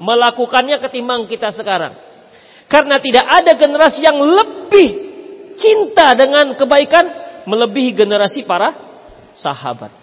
melakukannya 0.00 0.80
ketimbang 0.88 1.28
kita 1.28 1.52
sekarang. 1.52 1.92
Karena 2.68 2.96
tidak 3.00 3.24
ada 3.28 3.52
generasi 3.56 4.00
yang 4.00 4.16
lebih 4.20 4.88
cinta 5.56 6.16
dengan 6.16 6.56
kebaikan 6.56 7.04
melebihi 7.44 7.96
generasi 7.96 8.44
para 8.44 8.72
sahabat. 9.36 9.97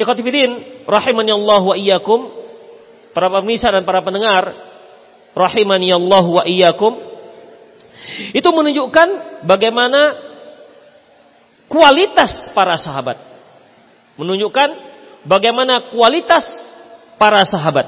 Ikhwatifidin, 0.00 0.88
rahimani 0.88 1.28
Allah 1.28 1.60
wa 1.60 1.76
iyyakum, 1.76 2.32
para 3.12 3.28
pemirsa 3.28 3.68
dan 3.68 3.84
para 3.84 4.00
pendengar, 4.00 4.48
rahimani 5.36 5.92
Allah 5.92 6.24
wa 6.24 6.42
iyyakum. 6.48 6.96
Itu 8.32 8.48
menunjukkan 8.48 9.44
bagaimana 9.44 10.16
kualitas 11.68 12.48
para 12.56 12.80
sahabat. 12.80 13.20
Menunjukkan 14.16 14.68
bagaimana 15.28 15.92
kualitas 15.92 16.48
para 17.20 17.44
sahabat. 17.44 17.84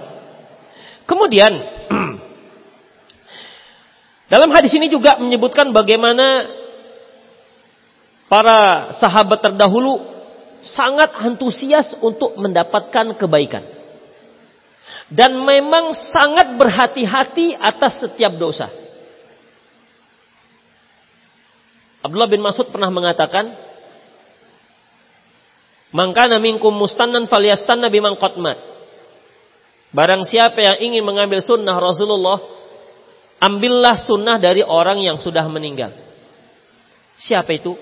Kemudian 1.08 1.48
dalam 4.32 4.52
hadis 4.52 4.76
ini 4.76 4.92
juga 4.92 5.16
menyebutkan 5.16 5.72
bagaimana 5.72 6.44
para 8.28 8.92
sahabat 9.00 9.40
terdahulu 9.40 10.11
sangat 10.62 11.10
antusias 11.18 11.94
untuk 11.98 12.38
mendapatkan 12.38 13.18
kebaikan. 13.18 13.66
Dan 15.12 15.44
memang 15.44 15.92
sangat 15.92 16.56
berhati-hati 16.56 17.52
atas 17.58 18.00
setiap 18.00 18.32
dosa. 18.40 18.72
Abdullah 22.02 22.30
bin 22.32 22.40
Mas'ud 22.42 22.66
pernah 22.72 22.88
mengatakan, 22.88 23.54
"Mangkana 25.92 26.40
minkum 26.40 26.72
mustannan 26.72 27.28
falyastanna 27.28 27.92
biman 27.92 28.16
qatmat." 28.16 28.58
Barang 29.92 30.24
siapa 30.24 30.56
yang 30.56 30.76
ingin 30.80 31.04
mengambil 31.04 31.44
sunnah 31.44 31.76
Rasulullah, 31.76 32.40
ambillah 33.36 34.00
sunnah 34.00 34.40
dari 34.40 34.64
orang 34.64 35.04
yang 35.04 35.20
sudah 35.20 35.44
meninggal. 35.52 35.92
Siapa 37.20 37.52
itu? 37.52 37.76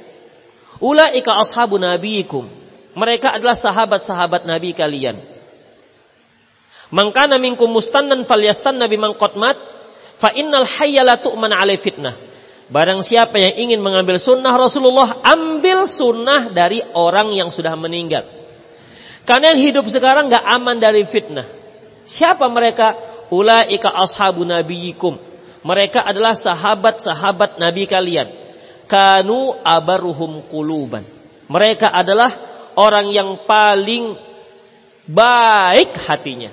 Ulaika 0.83 1.39
ashabu 1.39 1.79
nabiyikum. 1.79 2.60
Mereka 2.95 3.39
adalah 3.39 3.55
sahabat-sahabat 3.55 4.47
Nabi 4.47 4.75
kalian. 4.75 5.23
Mangkana 6.91 7.39
minkum 7.39 7.71
mustannan 7.71 8.27
falyastanna 8.27 8.91
biman 8.91 9.15
qatmat 9.15 9.57
fa 10.19 10.35
innal 10.35 10.67
hayya 10.67 11.07
la 11.07 11.23
tu'man 11.23 11.55
alai 11.55 11.79
fitnah. 11.79 12.19
Barang 12.71 13.03
siapa 13.03 13.35
yang 13.39 13.67
ingin 13.67 13.81
mengambil 13.83 14.19
sunnah 14.19 14.55
Rasulullah, 14.55 15.23
ambil 15.27 15.91
sunnah 15.91 16.55
dari 16.55 16.83
orang 16.95 17.35
yang 17.35 17.51
sudah 17.51 17.75
meninggal. 17.75 18.27
Karena 19.27 19.55
yang 19.55 19.63
hidup 19.71 19.87
sekarang 19.91 20.31
gak 20.31 20.43
aman 20.43 20.79
dari 20.79 21.03
fitnah. 21.07 21.47
Siapa 22.07 22.47
mereka? 22.51 22.95
Ulaika 23.31 23.91
ashabu 23.91 24.43
nabiyikum. 24.43 25.19
Mereka 25.63 26.03
adalah 26.03 26.35
sahabat-sahabat 26.35 27.59
Nabi 27.59 27.87
kalian. 27.87 28.27
Kanu 28.91 29.55
abaruhum 29.63 30.51
kuluban. 30.51 31.07
Mereka 31.47 31.91
adalah 31.91 32.50
orang 32.81 33.13
yang 33.13 33.45
paling 33.45 34.17
baik 35.05 35.93
hatinya. 36.09 36.51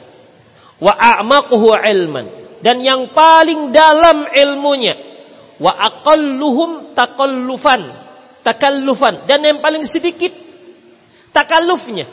Wa 0.84 0.92
a'maquhu 0.92 1.72
ilman. 1.72 2.60
Dan 2.60 2.84
yang 2.84 3.16
paling 3.16 3.72
dalam 3.72 4.28
ilmunya. 4.28 4.96
Wa 5.58 5.72
aqalluhum 5.72 6.92
takallufan. 6.92 7.82
Takallufan. 8.44 9.24
Dan 9.24 9.48
yang 9.48 9.64
paling 9.64 9.88
sedikit 9.88 10.36
takallufnya. 11.32 12.06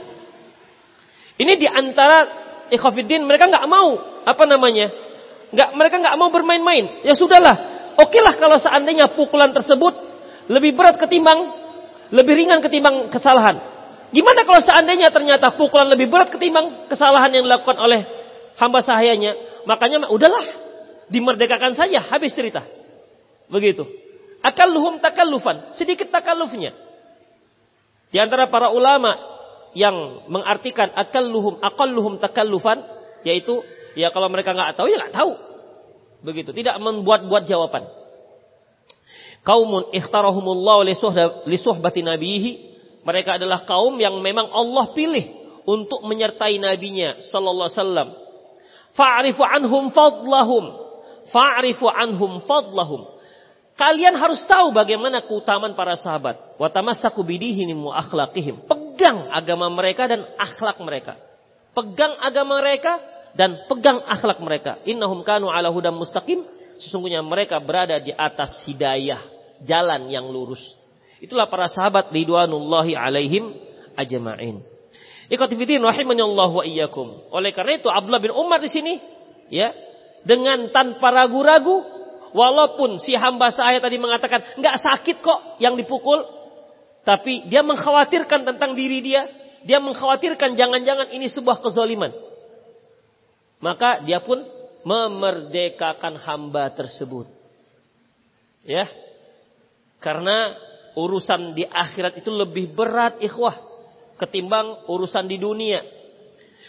Ini 1.34 1.52
di 1.58 1.66
antara 1.66 2.30
ikhafidin 2.70 3.26
mereka 3.26 3.50
nggak 3.50 3.66
mau 3.66 4.22
apa 4.24 4.44
namanya 4.46 4.88
nggak 5.50 5.68
mereka 5.74 5.96
nggak 5.98 6.16
mau 6.18 6.30
bermain-main. 6.30 7.02
Ya 7.02 7.14
sudahlah, 7.18 7.56
oke 7.98 8.18
lah 8.22 8.34
kalau 8.38 8.58
seandainya 8.58 9.10
pukulan 9.14 9.50
tersebut 9.50 9.94
lebih 10.46 10.78
berat 10.78 10.98
ketimbang 10.98 11.64
lebih 12.14 12.34
ringan 12.38 12.62
ketimbang 12.62 13.10
kesalahan. 13.10 13.73
Gimana 14.14 14.46
kalau 14.46 14.62
seandainya 14.62 15.10
ternyata 15.10 15.58
pukulan 15.58 15.90
lebih 15.90 16.06
berat 16.06 16.30
ketimbang 16.30 16.86
kesalahan 16.86 17.34
yang 17.34 17.44
dilakukan 17.50 17.74
oleh 17.82 18.06
hamba 18.54 18.78
sahayanya? 18.78 19.34
Makanya 19.66 20.06
udahlah, 20.06 20.46
dimerdekakan 21.10 21.74
saja, 21.74 21.98
habis 22.06 22.30
cerita. 22.30 22.62
Begitu. 23.50 23.82
Akalluhum 24.38 25.02
takallufan, 25.02 25.74
sedikit 25.74 26.14
takallufnya. 26.14 26.78
Di 28.14 28.22
antara 28.22 28.46
para 28.46 28.70
ulama 28.70 29.18
yang 29.74 30.30
mengartikan 30.30 30.94
akalluhum 30.94 31.58
akalluhum 31.58 32.22
takallufan 32.22 32.86
yaitu 33.26 33.66
Ya 33.94 34.10
kalau 34.10 34.26
mereka 34.26 34.50
nggak 34.52 34.74
tahu 34.74 34.90
ya 34.90 34.98
nggak 35.06 35.14
tahu. 35.14 35.32
Begitu, 36.26 36.50
tidak 36.50 36.76
membuat-buat 36.82 37.46
jawaban. 37.46 37.86
Kaumun 39.46 39.94
ikhtarahumullah 39.94 40.82
li 41.46 41.58
suhbati 41.58 42.00
nabihi. 42.02 42.73
Mereka 43.04 43.36
adalah 43.36 43.68
kaum 43.68 43.94
yang 44.00 44.16
memang 44.24 44.48
Allah 44.48 44.90
pilih 44.96 45.44
untuk 45.68 46.04
menyertai 46.04 46.56
nabinya 46.56 47.20
sallallahu 47.20 47.68
alaihi 47.68 47.80
wasallam. 47.80 48.08
Fa'rifu 48.96 49.42
anhum 49.44 49.84
fadlahum. 49.92 50.64
Fa'rifu 51.28 51.86
anhum 51.88 52.40
fadlahum. 52.44 53.14
Kalian 53.74 54.14
harus 54.14 54.38
tahu 54.46 54.70
bagaimana 54.70 55.26
keutamaan 55.26 55.74
para 55.74 55.98
sahabat. 55.98 56.56
Wa 56.56 56.70
tamassaku 56.70 57.26
akhlaqihim. 57.26 58.70
Pegang 58.70 59.28
agama 59.34 59.66
mereka 59.66 60.06
dan 60.06 60.22
akhlak 60.38 60.78
mereka. 60.78 61.18
Pegang 61.74 62.14
agama 62.22 62.62
mereka 62.62 63.02
dan 63.34 63.66
pegang 63.66 63.98
akhlak 64.06 64.38
mereka. 64.38 64.78
Innahum 64.86 65.26
kanu 65.26 65.50
ala 65.50 65.74
hudam 65.74 65.98
mustaqim. 65.98 66.46
Sesungguhnya 66.78 67.22
mereka 67.22 67.58
berada 67.58 67.98
di 67.98 68.14
atas 68.14 68.62
hidayah, 68.66 69.18
jalan 69.62 70.06
yang 70.06 70.26
lurus. 70.30 70.62
Itulah 71.24 71.48
para 71.48 71.72
sahabat 71.72 72.12
ridwanullahi 72.12 72.92
alaihim 72.92 73.56
ajma'in. 73.96 74.60
Ikhwatifidin 75.32 75.80
Allah 75.80 76.50
wa 76.52 76.64
iyyakum. 76.68 77.32
Oleh 77.32 77.56
karena 77.56 77.80
itu 77.80 77.88
Abdullah 77.88 78.20
bin 78.20 78.36
Umar 78.36 78.60
di 78.60 78.68
sini 78.68 79.00
ya 79.48 79.72
dengan 80.20 80.68
tanpa 80.68 81.08
ragu-ragu 81.08 81.80
walaupun 82.36 83.00
si 83.00 83.16
hamba 83.16 83.48
saya 83.48 83.80
tadi 83.80 83.96
mengatakan 83.96 84.44
nggak 84.60 84.76
sakit 84.84 85.16
kok 85.24 85.40
yang 85.64 85.80
dipukul 85.80 86.28
tapi 87.08 87.48
dia 87.48 87.64
mengkhawatirkan 87.64 88.44
tentang 88.44 88.76
diri 88.76 89.00
dia 89.00 89.28
dia 89.64 89.80
mengkhawatirkan 89.80 90.56
jangan-jangan 90.56 91.12
ini 91.12 91.28
sebuah 91.28 91.60
kezaliman 91.60 92.12
maka 93.64 94.04
dia 94.04 94.20
pun 94.20 94.44
memerdekakan 94.84 96.20
hamba 96.20 96.68
tersebut. 96.76 97.24
Ya. 98.68 98.84
Karena 100.04 100.52
urusan 100.94 101.54
di 101.54 101.66
akhirat 101.66 102.18
itu 102.18 102.30
lebih 102.30 102.70
berat 102.74 103.18
ikhwah 103.18 103.58
ketimbang 104.18 104.86
urusan 104.86 105.26
di 105.26 105.36
dunia. 105.38 105.82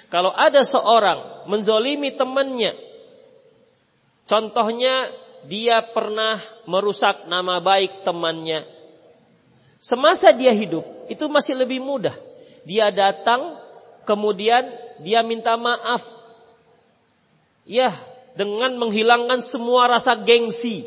Kalau 0.10 0.34
ada 0.34 0.62
seorang 0.66 1.50
menzolimi 1.50 2.14
temannya, 2.14 2.74
contohnya 4.30 5.10
dia 5.46 5.82
pernah 5.94 6.42
merusak 6.66 7.26
nama 7.30 7.62
baik 7.62 8.06
temannya, 8.06 8.66
semasa 9.82 10.34
dia 10.34 10.54
hidup 10.54 10.86
itu 11.10 11.26
masih 11.30 11.58
lebih 11.58 11.82
mudah. 11.82 12.14
Dia 12.66 12.90
datang, 12.90 13.62
kemudian 14.10 14.74
dia 15.06 15.22
minta 15.22 15.54
maaf. 15.54 16.02
Ya, 17.66 17.94
dengan 18.38 18.78
menghilangkan 18.78 19.46
semua 19.50 19.90
rasa 19.90 20.18
gengsi. 20.22 20.86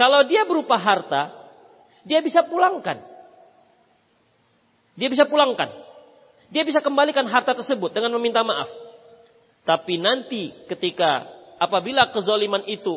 Kalau 0.00 0.24
dia 0.24 0.48
berupa 0.48 0.80
harta, 0.80 1.28
dia 2.08 2.24
bisa 2.24 2.40
pulangkan. 2.48 3.04
Dia 4.96 5.12
bisa 5.12 5.28
pulangkan. 5.28 5.68
Dia 6.48 6.64
bisa 6.64 6.80
kembalikan 6.80 7.28
harta 7.28 7.52
tersebut 7.52 7.92
dengan 7.92 8.16
meminta 8.16 8.40
maaf. 8.40 8.72
Tapi 9.68 10.00
nanti 10.00 10.56
ketika 10.72 11.28
apabila 11.60 12.08
kezoliman 12.16 12.64
itu 12.64 12.96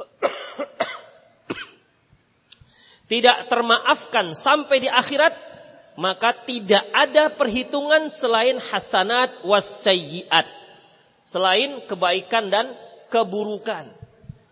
tidak 3.12 3.52
termaafkan 3.52 4.32
sampai 4.40 4.80
di 4.80 4.88
akhirat, 4.88 5.36
maka 6.00 6.40
tidak 6.48 6.88
ada 6.88 7.36
perhitungan 7.36 8.08
selain 8.16 8.56
hasanat 8.56 9.44
wasayyiat. 9.44 10.48
Selain 11.28 11.84
kebaikan 11.84 12.48
dan 12.48 12.72
keburukan. 13.12 14.07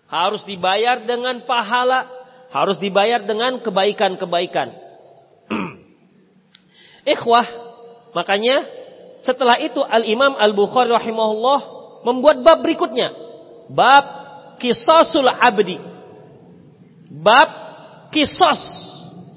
Harus 0.06 0.46
dibayar 0.46 1.02
dengan 1.02 1.42
pahala, 1.44 2.06
harus 2.54 2.78
dibayar 2.78 3.22
dengan 3.26 3.58
kebaikan-kebaikan. 3.58 4.70
Ikhwah, 7.14 7.46
makanya 8.14 8.66
setelah 9.26 9.58
itu 9.58 9.82
Al-Imam 9.82 10.38
Al-Bukhari 10.38 10.94
rahimahullah 10.94 11.60
membuat 12.06 12.46
bab 12.46 12.62
berikutnya. 12.62 13.10
Bab 13.66 14.04
kisasul 14.62 15.26
abdi. 15.26 15.82
Bab 17.10 17.48
kisos 18.14 18.62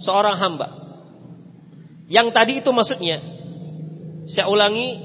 seorang 0.05 0.37
hamba. 0.37 0.67
Yang 2.09 2.27
tadi 2.33 2.53
itu 2.61 2.69
maksudnya, 2.73 3.21
saya 4.29 4.49
ulangi, 4.49 5.01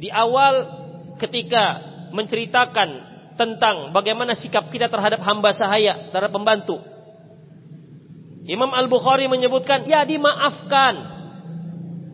di 0.00 0.08
awal 0.08 0.54
ketika 1.20 1.80
menceritakan 2.12 3.13
tentang 3.34 3.90
bagaimana 3.90 4.38
sikap 4.38 4.70
kita 4.70 4.86
terhadap 4.86 5.20
hamba 5.22 5.50
sahaya, 5.54 6.10
terhadap 6.10 6.32
pembantu. 6.34 6.78
Imam 8.44 8.70
Al-Bukhari 8.70 9.26
menyebutkan, 9.26 9.88
ya 9.88 10.04
dimaafkan. 10.04 10.94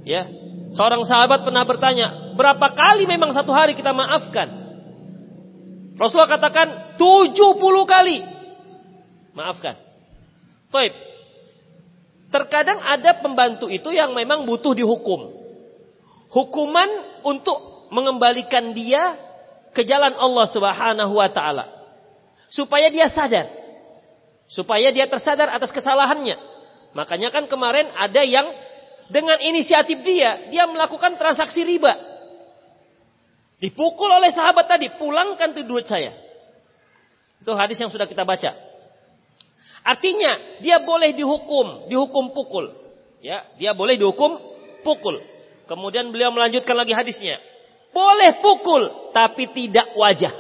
Ya, 0.07 0.31
seorang 0.73 1.03
sahabat 1.05 1.43
pernah 1.43 1.67
bertanya, 1.67 2.33
berapa 2.39 2.73
kali 2.73 3.05
memang 3.05 3.35
satu 3.35 3.51
hari 3.51 3.75
kita 3.75 3.91
maafkan? 3.91 4.49
Rasulullah 6.01 6.41
katakan 6.41 6.97
70 6.97 7.37
kali. 7.85 8.17
Maafkan. 9.37 9.77
Baik. 10.73 10.95
Terkadang 12.31 12.79
ada 12.81 13.19
pembantu 13.19 13.67
itu 13.67 13.91
yang 13.91 14.15
memang 14.15 14.47
butuh 14.47 14.73
dihukum. 14.73 15.35
Hukuman 16.31 17.21
untuk 17.27 17.91
mengembalikan 17.91 18.71
dia 18.71 19.19
ke 19.71 19.87
jalan 19.87 20.15
Allah 20.19 20.47
Subhanahu 20.51 21.15
wa 21.15 21.29
taala. 21.31 21.67
Supaya 22.51 22.91
dia 22.91 23.07
sadar. 23.07 23.47
Supaya 24.51 24.91
dia 24.91 25.07
tersadar 25.07 25.51
atas 25.55 25.71
kesalahannya. 25.71 26.35
Makanya 26.95 27.31
kan 27.31 27.47
kemarin 27.47 27.87
ada 27.95 28.27
yang 28.27 28.51
dengan 29.11 29.39
inisiatif 29.43 30.03
dia, 30.03 30.51
dia 30.51 30.67
melakukan 30.67 31.19
transaksi 31.19 31.63
riba. 31.63 31.95
Dipukul 33.61 34.11
oleh 34.11 34.31
sahabat 34.33 34.67
tadi, 34.67 34.91
pulangkan 34.99 35.53
tuh 35.55 35.67
duit 35.67 35.87
saya. 35.87 36.15
Itu 37.43 37.53
hadis 37.55 37.77
yang 37.79 37.91
sudah 37.91 38.07
kita 38.07 38.23
baca. 38.23 38.55
Artinya 39.83 40.63
dia 40.63 40.81
boleh 40.81 41.13
dihukum, 41.17 41.91
dihukum 41.91 42.31
pukul. 42.37 42.73
Ya, 43.21 43.45
dia 43.61 43.75
boleh 43.77 43.99
dihukum 44.01 44.39
pukul. 44.87 45.21
Kemudian 45.69 46.09
beliau 46.11 46.33
melanjutkan 46.33 46.75
lagi 46.75 46.95
hadisnya. 46.95 47.39
Boleh 47.91 48.39
pukul 48.39 49.11
tapi 49.11 49.51
tidak 49.51 49.95
wajah. 49.99 50.35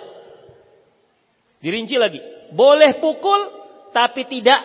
Dirinci 1.61 1.99
lagi. 1.99 2.21
Boleh 2.55 2.99
pukul 3.03 3.41
tapi 3.91 4.27
tidak 4.27 4.59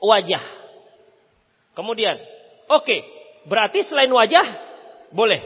wajah. 0.00 0.44
Kemudian, 1.76 2.16
oke, 2.72 2.84
okay, 2.84 3.00
berarti 3.44 3.84
selain 3.84 4.08
wajah 4.08 4.44
boleh. 5.12 5.44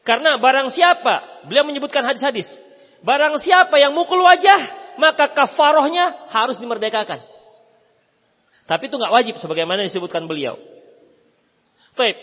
Karena 0.00 0.40
barang 0.40 0.72
siapa, 0.72 1.44
beliau 1.44 1.68
menyebutkan 1.68 2.00
hadis-hadis. 2.04 2.48
Barang 3.04 3.36
siapa 3.36 3.76
yang 3.76 3.92
mukul 3.92 4.20
wajah, 4.20 4.92
maka 4.96 5.32
kafarohnya 5.32 6.28
harus 6.32 6.56
dimerdekakan. 6.56 7.20
Tapi 8.64 8.82
itu 8.86 8.96
nggak 8.96 9.12
wajib 9.12 9.34
sebagaimana 9.40 9.84
disebutkan 9.84 10.24
beliau. 10.24 10.56
Baik. 11.98 12.16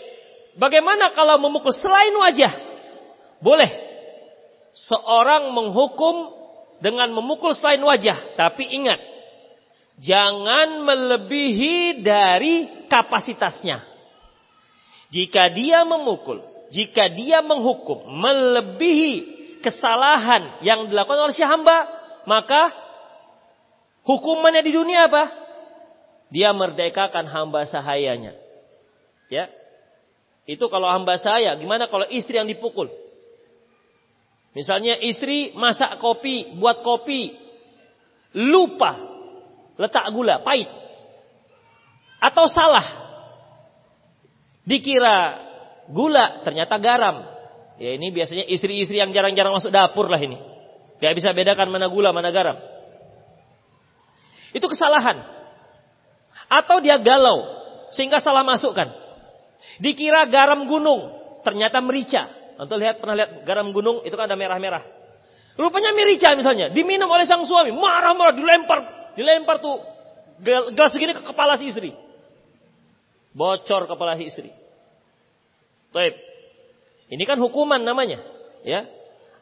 Bagaimana 0.58 1.14
kalau 1.14 1.38
memukul 1.38 1.70
selain 1.70 2.10
wajah? 2.18 2.67
Boleh. 3.38 3.70
Seorang 4.74 5.50
menghukum 5.54 6.34
dengan 6.78 7.10
memukul 7.10 7.54
selain 7.54 7.82
wajah. 7.82 8.38
Tapi 8.38 8.66
ingat. 8.66 9.00
Jangan 9.98 10.86
melebihi 10.86 12.06
dari 12.06 12.86
kapasitasnya. 12.86 13.82
Jika 15.10 15.50
dia 15.50 15.82
memukul. 15.82 16.42
Jika 16.70 17.10
dia 17.10 17.42
menghukum. 17.42 18.06
Melebihi 18.06 19.38
kesalahan 19.58 20.62
yang 20.62 20.86
dilakukan 20.86 21.18
oleh 21.18 21.34
si 21.34 21.42
hamba 21.42 21.98
maka 22.28 22.70
hukumannya 24.04 24.60
di 24.60 24.72
dunia 24.76 25.08
apa? 25.08 25.32
Dia 26.28 26.52
merdekakan 26.52 27.24
hamba 27.24 27.64
sahayanya. 27.64 28.36
Ya. 29.32 29.48
Itu 30.44 30.68
kalau 30.68 30.88
hamba 30.92 31.16
saya, 31.16 31.56
gimana 31.56 31.88
kalau 31.88 32.04
istri 32.08 32.36
yang 32.36 32.48
dipukul? 32.48 32.92
Misalnya 34.58 34.98
istri 34.98 35.54
masak 35.54 36.02
kopi, 36.02 36.58
buat 36.58 36.82
kopi, 36.82 37.30
lupa 38.34 38.98
letak 39.78 40.10
gula, 40.10 40.42
pahit. 40.42 40.66
Atau 42.18 42.50
salah. 42.50 42.82
Dikira 44.66 45.38
gula, 45.94 46.42
ternyata 46.42 46.74
garam. 46.82 47.22
Ya 47.78 47.94
ini 47.94 48.10
biasanya 48.10 48.50
istri-istri 48.50 48.98
yang 48.98 49.14
jarang-jarang 49.14 49.54
masuk 49.54 49.70
dapur 49.70 50.10
lah 50.10 50.18
ini. 50.18 50.34
Dia 50.98 51.14
bisa 51.14 51.30
bedakan 51.30 51.70
mana 51.70 51.86
gula, 51.86 52.10
mana 52.10 52.34
garam. 52.34 52.58
Itu 54.50 54.66
kesalahan. 54.66 55.22
Atau 56.50 56.82
dia 56.82 56.98
galau, 56.98 57.46
sehingga 57.94 58.18
salah 58.18 58.42
masukkan. 58.42 58.90
Dikira 59.78 60.26
garam 60.26 60.66
gunung, 60.66 61.14
ternyata 61.46 61.78
merica. 61.78 62.26
Atau 62.58 62.74
lihat 62.74 62.98
pernah 62.98 63.14
lihat 63.14 63.46
garam 63.46 63.70
gunung 63.70 64.02
itu 64.02 64.12
kan 64.18 64.26
ada 64.26 64.34
merah-merah. 64.34 64.82
Rupanya 65.54 65.94
merica 65.94 66.34
misalnya, 66.34 66.70
diminum 66.70 67.06
oleh 67.10 67.26
sang 67.26 67.42
suami, 67.46 67.70
marah-marah 67.70 68.34
dilempar, 68.34 68.78
dilempar 69.14 69.62
tuh 69.62 69.82
gelas 70.42 70.90
segini 70.94 71.14
ke 71.14 71.22
kepala 71.22 71.58
si 71.58 71.70
istri. 71.70 71.94
Bocor 73.34 73.86
kepala 73.86 74.18
si 74.18 74.26
istri. 74.26 74.50
Baik. 75.94 76.14
Ini 77.08 77.22
kan 77.24 77.38
hukuman 77.38 77.82
namanya, 77.82 78.20
ya. 78.62 78.86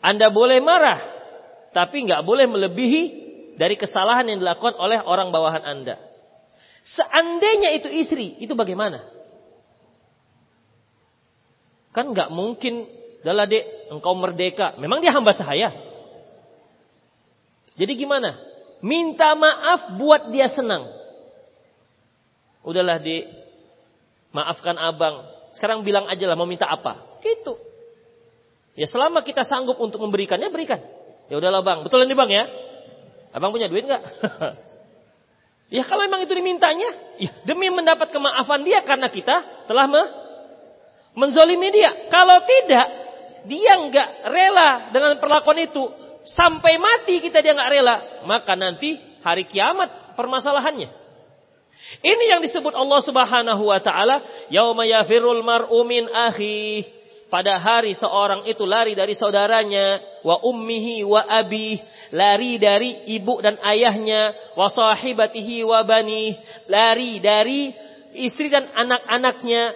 Anda 0.05 0.31
boleh 0.31 0.61
marah, 0.61 1.01
tapi 1.75 2.05
nggak 2.05 2.23
boleh 2.23 2.47
melebihi 2.47 3.03
dari 3.57 3.75
kesalahan 3.75 4.29
yang 4.29 4.39
dilakukan 4.41 4.77
oleh 4.77 5.01
orang 5.01 5.33
bawahan 5.33 5.65
Anda. 5.65 6.01
Seandainya 6.87 7.75
itu 7.75 7.91
istri, 7.91 8.39
itu 8.39 8.55
bagaimana? 8.55 9.03
Kan 11.91 12.15
nggak 12.15 12.31
mungkin, 12.31 12.87
adalah 13.27 13.51
dek, 13.51 13.91
engkau 13.91 14.15
merdeka. 14.15 14.79
Memang 14.79 15.03
dia 15.03 15.11
hamba 15.11 15.35
sahaya. 15.35 15.75
Jadi 17.75 17.93
gimana? 17.99 18.39
Minta 18.79 19.35
maaf 19.35 19.99
buat 19.99 20.31
dia 20.31 20.47
senang. 20.47 20.87
Udahlah 22.63 23.03
dek, 23.03 23.27
maafkan 24.31 24.79
abang. 24.79 25.27
Sekarang 25.59 25.83
bilang 25.83 26.07
aja 26.07 26.23
lah 26.23 26.39
mau 26.39 26.47
minta 26.47 26.71
apa. 26.71 27.19
Gitu. 27.19 27.59
Ya 28.79 28.87
selama 28.87 29.27
kita 29.27 29.43
sanggup 29.43 29.81
untuk 29.83 29.99
memberikannya, 30.07 30.53
berikan. 30.53 30.79
Ya 31.27 31.43
udahlah 31.43 31.67
bang, 31.67 31.83
betul 31.83 32.07
ini 32.07 32.15
bang 32.15 32.31
ya? 32.31 32.45
Abang 33.35 33.51
punya 33.51 33.67
duit 33.67 33.89
nggak? 33.89 34.03
ya 35.75 35.83
kalau 35.83 36.07
memang 36.07 36.23
itu 36.23 36.31
dimintanya, 36.31 37.19
ya, 37.19 37.31
demi 37.43 37.73
mendapat 37.75 38.15
kemaafan 38.15 38.63
dia 38.63 38.87
karena 38.87 39.11
kita 39.11 39.67
telah 39.67 39.91
me 39.91 40.03
menzolimi 41.17 41.73
dia. 41.73 42.07
Kalau 42.13 42.45
tidak, 42.45 43.06
dia 43.47 43.75
nggak 43.79 44.09
rela 44.29 44.71
dengan 44.91 45.17
perlakuan 45.23 45.63
itu 45.63 45.83
sampai 46.27 46.77
mati 46.77 47.23
kita 47.23 47.39
dia 47.41 47.55
nggak 47.55 47.73
rela, 47.73 47.97
maka 48.27 48.59
nanti 48.59 48.99
hari 49.23 49.47
kiamat 49.47 50.19
permasalahannya. 50.19 51.07
Ini 52.03 52.25
yang 52.37 52.41
disebut 52.43 52.75
Allah 52.75 53.01
Subhanahu 53.05 53.63
wa 53.71 53.79
taala, 53.79 54.49
yauma 54.51 54.83
yafirul 54.89 55.45
mar'u 55.47 55.87
min 55.87 56.11
pada 57.27 57.59
hari 57.59 57.91
seorang 57.99 58.47
itu 58.47 58.63
lari 58.63 58.95
dari 58.95 59.19
saudaranya, 59.19 59.99
wa 60.23 60.39
ummihi 60.47 61.03
wa 61.03 61.27
abi, 61.27 61.79
lari 62.15 62.55
dari 62.59 63.03
ibu 63.19 63.43
dan 63.43 63.59
ayahnya, 63.67 64.55
wa 64.55 64.71
sahibatihi 64.71 65.67
wa 65.67 65.83
bani, 65.83 66.39
lari 66.71 67.19
dari 67.19 67.75
istri 68.15 68.47
dan 68.47 68.71
anak-anaknya. 68.71 69.75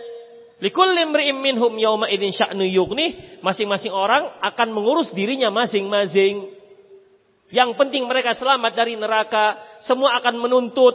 Minhum 0.61 1.73
yawma 1.81 2.13
idzin 2.13 2.37
sya'nu 2.37 2.69
yughni, 2.69 3.41
masing-masing 3.41 3.97
orang 3.97 4.29
akan 4.45 4.69
mengurus 4.77 5.09
dirinya 5.17 5.49
masing-masing. 5.49 6.53
Yang 7.51 7.71
penting 7.81 8.05
mereka 8.05 8.37
selamat 8.37 8.77
dari 8.77 8.95
neraka, 8.95 9.59
semua 9.83 10.21
akan 10.21 10.37
menuntut 10.39 10.95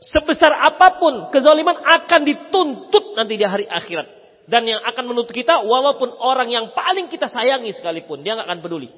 sebesar 0.00 0.52
apa 0.56 0.96
pun 0.96 1.28
kezaliman 1.32 1.76
akan 1.76 2.20
dituntut 2.24 3.16
nanti 3.16 3.36
di 3.36 3.44
hari 3.44 3.68
akhirat 3.68 4.08
dan 4.48 4.64
yang 4.64 4.80
akan 4.80 5.04
menuntut 5.12 5.36
kita 5.36 5.60
walaupun 5.60 6.08
orang 6.16 6.48
yang 6.48 6.72
paling 6.72 7.12
kita 7.12 7.28
sayangi 7.28 7.70
sekalipun 7.76 8.24
dia 8.24 8.34
nggak 8.34 8.48
akan 8.48 8.60
peduli. 8.64 8.88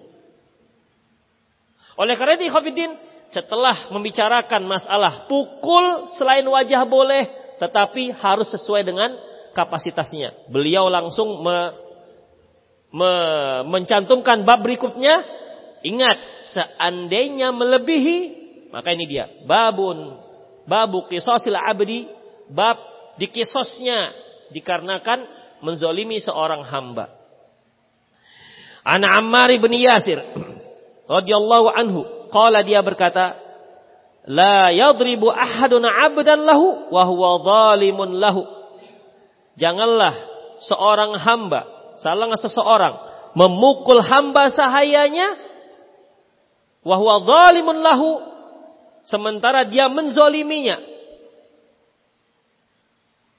Oleh 1.98 2.14
karena 2.16 2.40
itu 2.40 2.48
Khafidin 2.48 2.96
setelah 3.34 3.92
membicarakan 3.92 4.64
masalah 4.64 5.28
pukul 5.28 6.14
selain 6.16 6.46
wajah 6.46 6.82
boleh 6.88 7.28
tetapi 7.60 8.16
harus 8.16 8.48
sesuai 8.48 8.82
dengan 8.86 9.12
kapasitasnya. 9.52 10.48
Beliau 10.52 10.88
langsung 10.88 11.40
me, 11.44 11.56
me, 12.92 13.12
mencantumkan 13.68 14.44
bab 14.44 14.64
berikutnya 14.64 15.24
ingat 15.82 16.18
seandainya 16.42 17.50
melebihi 17.50 18.42
maka 18.72 18.96
ini 18.96 19.04
dia 19.04 19.28
babun 19.44 20.16
babu 20.64 21.04
kisosil 21.06 21.52
abdi 21.52 22.08
bab 22.48 22.80
di 23.20 23.28
kisosnya 23.28 24.14
dikarenakan 24.50 25.28
menzolimi 25.60 26.18
seorang 26.18 26.64
hamba. 26.64 27.12
Ana 28.82 29.20
Ammar 29.20 29.52
bin 29.62 29.76
Yasir 29.76 30.18
radhiyallahu 31.06 31.68
anhu 31.70 32.00
qala 32.32 32.64
dia 32.66 32.82
berkata 32.82 33.38
la 34.26 34.72
yadribu 34.74 35.30
ahadun 35.30 35.86
'abdan 35.86 36.40
lahu 36.42 36.90
wa 36.90 37.02
huwa 37.06 37.30
zalimun 37.42 38.18
lahu 38.18 38.42
janganlah 39.58 40.14
seorang 40.62 41.18
hamba 41.18 41.60
salah 42.00 42.32
seseorang 42.38 42.94
memukul 43.36 44.00
hamba 44.04 44.52
sahayanya 44.52 45.38
wa 46.82 46.96
huwa 46.98 47.22
zalimun 47.24 47.78
lahu 47.80 48.10
sementara 49.06 49.64
dia 49.66 49.88
menzoliminya 49.88 50.78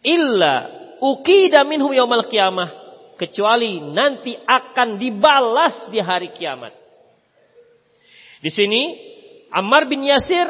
illa 0.03 0.55
ukida 0.99 1.63
minhu 1.63 1.95
yaumal 1.95 2.27
qiyamah 2.27 2.83
kecuali 3.15 3.79
nanti 3.79 4.35
akan 4.35 4.99
dibalas 4.99 5.87
di 5.87 5.99
hari 6.03 6.33
kiamat. 6.35 6.75
Di 8.43 8.51
sini 8.51 8.99
Ammar 9.53 9.87
bin 9.87 10.03
Yasir 10.03 10.49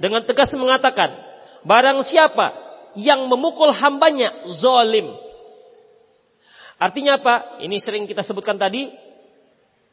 dengan 0.00 0.24
tegas 0.24 0.48
mengatakan, 0.56 1.12
barang 1.66 2.00
siapa 2.08 2.63
yang 2.94 3.26
memukul 3.26 3.70
hambanya 3.74 4.46
zolim. 4.62 5.14
Artinya 6.78 7.18
apa? 7.18 7.62
Ini 7.62 7.76
sering 7.78 8.04
kita 8.06 8.26
sebutkan 8.26 8.58
tadi. 8.58 8.90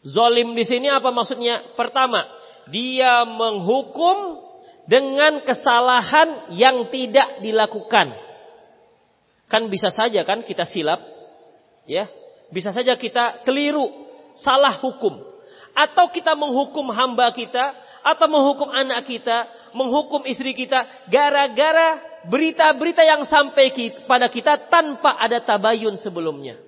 Zolim 0.01 0.57
di 0.57 0.65
sini 0.65 0.89
apa 0.89 1.13
maksudnya? 1.13 1.77
Pertama, 1.77 2.25
dia 2.73 3.21
menghukum 3.25 4.41
dengan 4.89 5.45
kesalahan 5.45 6.51
yang 6.57 6.89
tidak 6.89 7.41
dilakukan. 7.45 8.17
Kan 9.45 9.69
bisa 9.69 9.93
saja 9.93 10.25
kan 10.25 10.41
kita 10.41 10.65
silap, 10.65 10.99
ya. 11.85 12.09
Bisa 12.49 12.73
saja 12.73 12.97
kita 12.97 13.45
keliru, 13.45 13.87
salah 14.35 14.75
hukum. 14.81 15.21
Atau 15.71 16.11
kita 16.11 16.35
menghukum 16.35 16.89
hamba 16.91 17.31
kita, 17.31 17.71
atau 18.01 18.27
menghukum 18.27 18.67
anak 18.73 19.07
kita, 19.07 19.47
menghukum 19.71 20.25
istri 20.27 20.51
kita, 20.51 21.07
gara-gara 21.07 22.10
berita-berita 22.27 23.01
yang 23.01 23.25
sampai 23.25 23.73
pada 24.05 24.29
kita 24.29 24.69
tanpa 24.69 25.17
ada 25.17 25.41
tabayun 25.41 25.97
sebelumnya. 25.97 26.59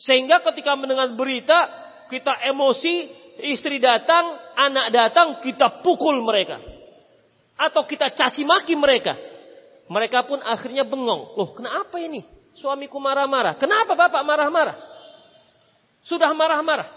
Sehingga 0.00 0.40
ketika 0.50 0.74
mendengar 0.74 1.12
berita, 1.12 1.68
kita 2.08 2.32
emosi, 2.48 2.94
istri 3.52 3.78
datang, 3.78 4.34
anak 4.56 4.90
datang, 4.90 5.28
kita 5.44 5.84
pukul 5.84 6.24
mereka. 6.24 6.58
Atau 7.54 7.84
kita 7.86 8.10
caci 8.10 8.42
maki 8.42 8.74
mereka. 8.74 9.14
Mereka 9.86 10.24
pun 10.24 10.40
akhirnya 10.40 10.88
bengong. 10.88 11.36
Loh, 11.36 11.50
kenapa 11.52 12.00
ini? 12.00 12.24
Suamiku 12.56 12.96
marah-marah. 12.96 13.60
Kenapa 13.60 13.92
bapak 13.92 14.22
marah-marah? 14.24 14.76
Sudah 16.02 16.32
marah-marah. 16.34 16.88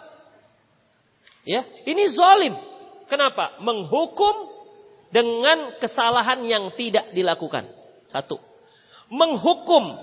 Ya, 1.46 1.62
ini 1.86 2.10
zalim. 2.10 2.58
Kenapa? 3.06 3.62
Menghukum 3.62 4.55
dengan 5.14 5.78
kesalahan 5.78 6.42
yang 6.46 6.74
tidak 6.74 7.12
dilakukan. 7.14 7.68
Satu. 8.10 8.40
Menghukum 9.10 9.96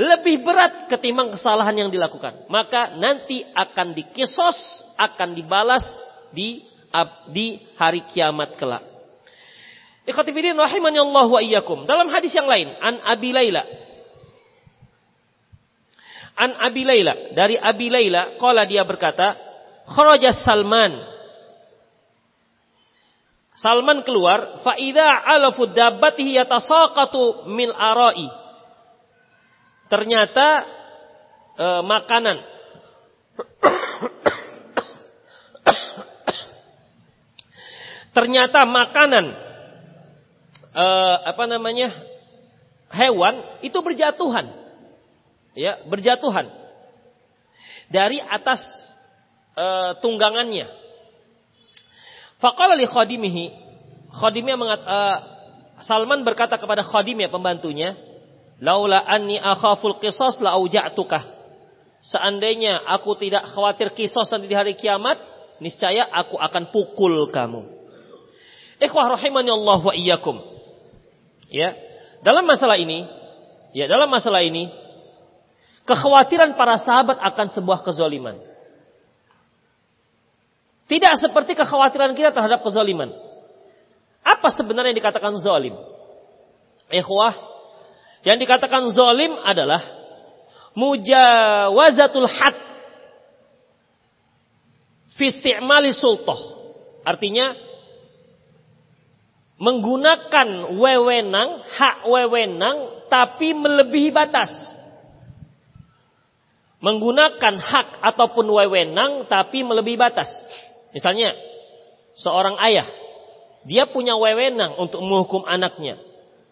lebih 0.00 0.40
berat 0.46 0.88
ketimbang 0.88 1.32
kesalahan 1.34 1.76
yang 1.86 1.90
dilakukan. 1.92 2.48
Maka 2.48 2.96
nanti 2.96 3.44
akan 3.52 3.92
dikisos, 3.92 4.56
akan 4.96 5.36
dibalas 5.36 5.84
di 6.32 6.64
di 7.30 7.62
hari 7.78 8.02
kiamat 8.10 8.58
kelak. 8.58 8.82
Ikhwatifidin 10.08 10.58
rahimani 10.58 10.98
Allah 10.98 11.26
wa 11.28 11.40
iyyakum. 11.40 11.86
Dalam 11.86 12.10
hadis 12.10 12.34
yang 12.34 12.48
lain, 12.48 12.72
an 12.82 12.98
Abi 13.06 13.30
Laila. 13.30 13.62
An 16.34 16.56
Abi 16.56 16.82
Laila, 16.82 17.36
dari 17.36 17.60
Abi 17.60 17.92
Laila, 17.92 18.40
qala 18.40 18.64
dia 18.64 18.82
berkata, 18.82 19.36
kharaja 19.86 20.32
Salman. 20.40 21.19
Salman 23.60 24.00
keluar, 24.08 24.64
fa 24.64 24.72
idza 24.80 25.04
alafu 25.04 25.68
dabbatihi 25.68 26.40
yatasaqatu 26.40 27.44
mil 27.52 27.76
arai. 27.76 28.28
Ternyata 29.92 30.46
e, 31.60 31.66
makanan 31.84 32.38
Ternyata 38.10 38.66
makanan 38.66 39.26
uh, 40.74 41.16
apa 41.30 41.46
namanya 41.46 41.94
hewan 42.90 43.62
itu 43.62 43.78
berjatuhan, 43.78 44.50
ya 45.54 45.78
berjatuhan 45.86 46.50
dari 47.86 48.18
atas 48.18 48.58
uh, 49.54 49.94
tunggangannya. 50.02 50.79
Faqala 52.40 52.74
li 52.74 52.88
khadimihi, 52.88 53.44
khadimnya 54.16 54.56
mengat, 54.56 54.80
uh, 54.82 55.16
Salman 55.84 56.24
berkata 56.24 56.60
kepada 56.60 56.84
khadimnya 56.84 57.28
pembantunya, 57.28 57.96
laula 58.60 59.00
anni 59.04 59.36
akhaful 59.40 60.00
qisas 60.00 60.40
la 60.40 60.56
auja'tukah. 60.56 61.40
Seandainya 62.00 62.80
aku 62.88 63.12
tidak 63.20 63.44
khawatir 63.52 63.92
kisos 63.92 64.28
nanti 64.32 64.48
di 64.48 64.56
hari 64.56 64.72
kiamat, 64.72 65.20
niscaya 65.60 66.08
aku 66.08 66.40
akan 66.40 66.72
pukul 66.72 67.28
kamu. 67.28 67.68
Ikhwah 68.80 69.12
rahimani 69.12 69.52
Allah 69.52 69.80
wa 69.84 69.92
iyyakum. 69.92 70.40
Ya, 71.52 71.76
dalam 72.24 72.48
masalah 72.48 72.80
ini, 72.80 73.04
ya 73.76 73.84
dalam 73.84 74.08
masalah 74.08 74.40
ini, 74.40 74.72
kekhawatiran 75.84 76.56
para 76.56 76.80
sahabat 76.80 77.20
akan 77.20 77.46
sebuah 77.52 77.84
kezaliman. 77.84 78.49
Tidak 80.90 81.12
seperti 81.22 81.54
kekhawatiran 81.54 82.18
kita 82.18 82.34
terhadap 82.34 82.66
kezaliman. 82.66 83.14
Apa 84.26 84.50
sebenarnya 84.50 84.90
yang 84.90 84.98
dikatakan 84.98 85.38
zalim? 85.38 85.78
Ikhwah, 86.90 87.38
yang 88.26 88.42
dikatakan 88.42 88.90
zalim 88.90 89.38
adalah 89.46 89.78
mujawazatul 90.74 92.26
had 92.26 92.56
fi 95.14 95.30
isti'mali 95.30 95.94
sultah. 95.94 96.58
Artinya 97.06 97.54
menggunakan 99.62 100.74
wewenang, 100.74 101.62
hak 101.70 102.02
wewenang, 102.10 103.06
tapi 103.06 103.54
melebihi 103.54 104.10
batas. 104.10 104.50
Menggunakan 106.82 107.54
hak 107.60 108.02
ataupun 108.02 108.48
wewenang, 108.50 109.30
tapi 109.30 109.62
melebihi 109.62 110.00
batas. 110.00 110.28
Misalnya, 110.90 111.34
seorang 112.18 112.58
ayah, 112.60 112.86
dia 113.64 113.86
punya 113.86 114.16
wewenang 114.16 114.76
untuk 114.80 115.04
menghukum 115.04 115.46
anaknya. 115.46 116.00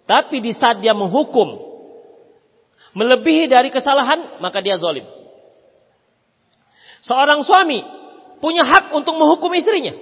Tapi 0.09 0.40
di 0.40 0.57
saat 0.57 0.81
dia 0.81 0.96
menghukum, 0.96 1.59
melebihi 2.96 3.48
dari 3.51 3.68
kesalahan, 3.68 4.40
maka 4.40 4.64
dia 4.64 4.81
zalim. 4.81 5.05
Seorang 7.05 7.44
suami 7.44 7.85
punya 8.42 8.64
hak 8.66 8.94
untuk 8.94 9.14
menghukum 9.14 9.53
istrinya. 9.55 9.94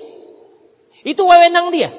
Itu 1.03 1.23
wewenang 1.27 1.71
dia. 1.75 1.93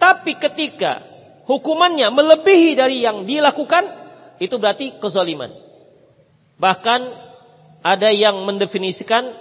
Tapi 0.00 0.36
ketika 0.40 1.04
hukumannya 1.44 2.08
melebihi 2.08 2.76
dari 2.76 3.04
yang 3.04 3.28
dilakukan, 3.28 3.84
itu 4.40 4.56
berarti 4.56 4.96
kezaliman. 4.96 5.52
Bahkan 6.56 7.00
ada 7.84 8.08
yang 8.12 8.44
mendefinisikan 8.44 9.32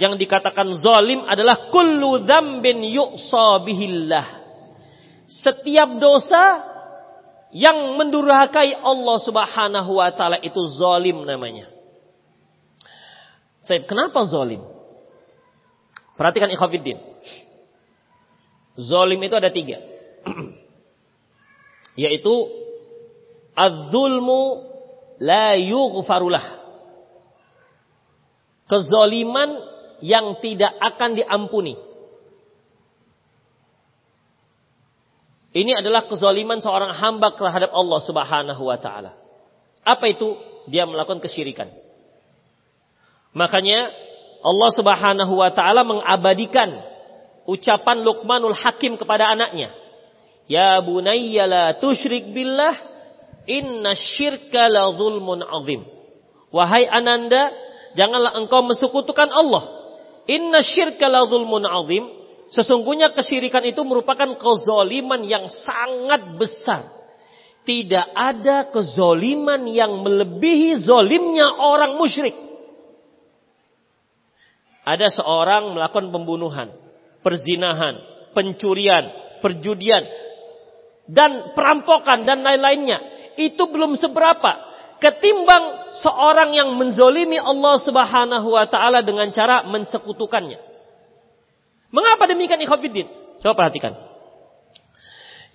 yang 0.00 0.16
dikatakan 0.16 0.80
zalim 0.80 1.28
adalah 1.28 1.68
kullu 1.68 2.24
dzambin 2.24 2.80
yu'sa 2.88 3.60
bihillah. 3.68 4.40
Setiap 5.28 6.00
dosa 6.00 6.64
yang 7.52 8.00
mendurhakai 8.00 8.80
Allah 8.80 9.20
Subhanahu 9.20 10.00
wa 10.00 10.08
taala 10.16 10.40
itu 10.40 10.56
zalim 10.80 11.20
namanya. 11.28 11.68
Saya 13.68 13.84
kenapa 13.84 14.24
zalim? 14.24 14.64
Perhatikan 16.16 16.48
ikhwatiddin. 16.48 16.96
Zalim 18.80 19.20
itu 19.20 19.36
ada 19.36 19.52
tiga. 19.52 19.84
Yaitu 22.08 22.34
az-zulmu 23.52 24.64
la 25.20 25.60
yughfarulah. 25.60 26.56
Kezaliman 28.64 29.79
yang 30.00 30.40
tidak 30.40 30.72
akan 30.80 31.16
diampuni. 31.16 31.76
Ini 35.50 35.82
adalah 35.82 36.06
kezaliman 36.06 36.62
seorang 36.62 36.94
hamba 36.94 37.34
terhadap 37.34 37.74
Allah 37.74 38.00
Subhanahu 38.06 38.62
wa 38.62 38.78
taala. 38.78 39.18
Apa 39.82 40.06
itu? 40.06 40.38
Dia 40.70 40.86
melakukan 40.86 41.18
kesyirikan. 41.18 41.72
Makanya 43.34 43.90
Allah 44.46 44.70
Subhanahu 44.78 45.34
wa 45.34 45.50
taala 45.50 45.82
mengabadikan 45.82 46.78
ucapan 47.50 48.06
Luqmanul 48.06 48.54
Hakim 48.54 48.94
kepada 48.94 49.26
anaknya. 49.26 49.74
Ya 50.46 50.78
bunayya 50.82 51.50
la 51.50 51.64
tusyrik 51.78 52.30
billah 52.30 52.74
inna 53.50 53.98
syirka 53.98 54.70
la 54.70 54.94
zulmun 54.94 55.42
azim. 55.42 55.82
Wahai 56.54 56.86
ananda, 56.86 57.50
janganlah 57.98 58.38
engkau 58.38 58.62
mensekutukan 58.66 59.30
Allah. 59.30 59.79
Inna 60.30 60.62
syirka 60.62 61.10
la 61.10 61.26
zulmun 61.26 61.66
azim. 61.66 62.06
Sesungguhnya 62.54 63.10
kesyirikan 63.14 63.66
itu 63.66 63.82
merupakan 63.82 64.38
kezoliman 64.38 65.22
yang 65.26 65.50
sangat 65.50 66.38
besar. 66.38 66.86
Tidak 67.66 68.06
ada 68.14 68.70
kezoliman 68.70 69.66
yang 69.70 70.02
melebihi 70.02 70.82
zolimnya 70.82 71.50
orang 71.58 71.98
musyrik. 71.98 72.34
Ada 74.86 75.12
seorang 75.14 75.76
melakukan 75.76 76.10
pembunuhan, 76.10 76.74
perzinahan, 77.22 78.00
pencurian, 78.34 79.38
perjudian, 79.38 80.02
dan 81.06 81.54
perampokan 81.54 82.26
dan 82.26 82.42
lain-lainnya. 82.42 82.98
Itu 83.38 83.70
belum 83.70 83.94
seberapa 83.94 84.69
ketimbang 85.00 85.90
seorang 85.96 86.54
yang 86.54 86.76
menzolimi 86.76 87.40
Allah 87.40 87.80
Subhanahu 87.80 88.48
wa 88.52 88.68
taala 88.68 89.00
dengan 89.00 89.32
cara 89.32 89.66
mensekutukannya. 89.66 90.60
Mengapa 91.90 92.30
demikian 92.30 92.62
ikhwatiddin? 92.62 93.08
Coba 93.42 93.66
perhatikan. 93.66 93.98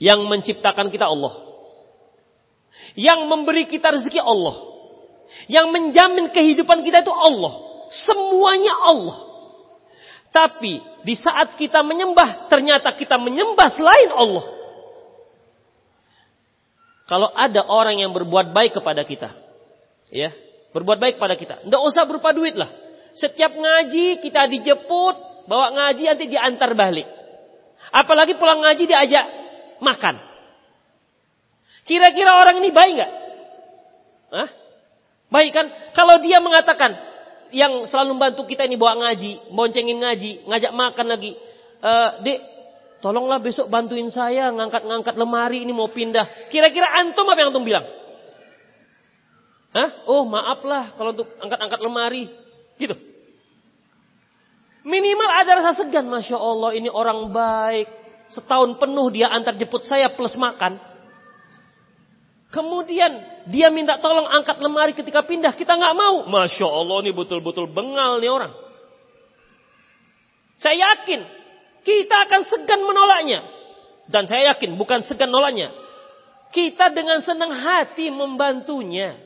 Yang 0.02 0.28
menciptakan 0.28 0.92
kita 0.92 1.08
Allah. 1.08 1.32
Yang 3.00 3.20
memberi 3.32 3.64
kita 3.72 3.96
rezeki 3.96 4.20
Allah. 4.20 4.56
Yang 5.48 5.68
menjamin 5.72 6.26
kehidupan 6.36 6.84
kita 6.84 7.06
itu 7.06 7.14
Allah. 7.14 7.54
Semuanya 7.88 8.76
Allah. 8.76 9.18
Tapi 10.36 10.84
di 11.08 11.16
saat 11.16 11.56
kita 11.56 11.80
menyembah, 11.80 12.52
ternyata 12.52 12.92
kita 12.92 13.16
menyembah 13.16 13.72
selain 13.72 14.12
Allah. 14.12 14.46
Kalau 17.06 17.30
ada 17.30 17.62
orang 17.70 18.02
yang 18.02 18.12
berbuat 18.14 18.50
baik 18.50 18.82
kepada 18.82 19.06
kita, 19.06 19.30
ya, 20.10 20.34
berbuat 20.74 20.98
baik 20.98 21.22
kepada 21.22 21.38
kita, 21.38 21.62
tidak 21.62 21.82
usah 21.86 22.04
berupa 22.10 22.34
duit 22.34 22.58
lah. 22.58 22.70
Setiap 23.14 23.54
ngaji 23.54 24.20
kita 24.26 24.50
dijemput, 24.50 25.48
bawa 25.48 25.72
ngaji 25.72 26.04
nanti 26.10 26.26
diantar 26.28 26.74
balik. 26.74 27.08
Apalagi 27.94 28.36
pulang 28.36 28.66
ngaji 28.66 28.84
diajak 28.90 29.26
makan. 29.80 30.18
Kira-kira 31.86 32.42
orang 32.42 32.58
ini 32.60 32.74
baik 32.74 32.94
nggak? 32.98 33.12
Hah? 34.34 34.50
Baik 35.30 35.52
kan? 35.54 35.70
Kalau 35.94 36.18
dia 36.26 36.42
mengatakan 36.42 36.98
yang 37.54 37.86
selalu 37.86 38.18
membantu 38.18 38.50
kita 38.50 38.66
ini 38.66 38.76
bawa 38.76 38.98
ngaji, 39.06 39.54
boncengin 39.54 40.02
ngaji, 40.02 40.50
ngajak 40.50 40.72
makan 40.74 41.06
lagi. 41.08 41.38
E, 41.80 41.92
dek, 42.26 42.40
tolonglah 43.06 43.38
besok 43.38 43.70
bantuin 43.70 44.10
saya 44.10 44.50
ngangkat-ngangkat 44.50 45.14
lemari 45.14 45.62
ini 45.62 45.70
mau 45.70 45.86
pindah. 45.94 46.50
Kira-kira 46.50 46.90
antum 46.98 47.30
apa 47.30 47.38
yang 47.38 47.54
antum 47.54 47.62
bilang? 47.62 47.86
Hah? 49.78 50.10
Oh 50.10 50.26
maaflah 50.26 50.98
kalau 50.98 51.14
untuk 51.14 51.30
angkat-angkat 51.38 51.80
lemari. 51.86 52.26
Gitu. 52.82 52.98
Minimal 54.90 55.30
ada 55.30 55.62
rasa 55.62 55.86
segan. 55.86 56.10
Masya 56.10 56.34
Allah 56.34 56.74
ini 56.74 56.90
orang 56.90 57.30
baik. 57.30 57.86
Setahun 58.34 58.82
penuh 58.82 59.14
dia 59.14 59.30
antar 59.30 59.54
jemput 59.54 59.86
saya 59.86 60.10
plus 60.18 60.34
makan. 60.42 60.82
Kemudian 62.50 63.22
dia 63.54 63.70
minta 63.70 64.02
tolong 64.02 64.26
angkat 64.26 64.58
lemari 64.58 64.98
ketika 64.98 65.22
pindah. 65.22 65.54
Kita 65.54 65.78
nggak 65.78 65.94
mau. 65.94 66.26
Masya 66.26 66.66
Allah 66.66 67.06
ini 67.06 67.14
betul-betul 67.14 67.70
bengal 67.70 68.18
nih 68.18 68.34
orang. 68.34 68.54
Saya 70.58 70.74
yakin 70.74 71.45
kita 71.86 72.16
akan 72.26 72.42
segan 72.50 72.82
menolaknya. 72.82 73.46
Dan 74.10 74.26
saya 74.26 74.58
yakin 74.58 74.74
bukan 74.74 75.06
segan 75.06 75.30
menolaknya. 75.30 75.70
Kita 76.50 76.90
dengan 76.90 77.22
senang 77.22 77.54
hati 77.54 78.10
membantunya. 78.10 79.22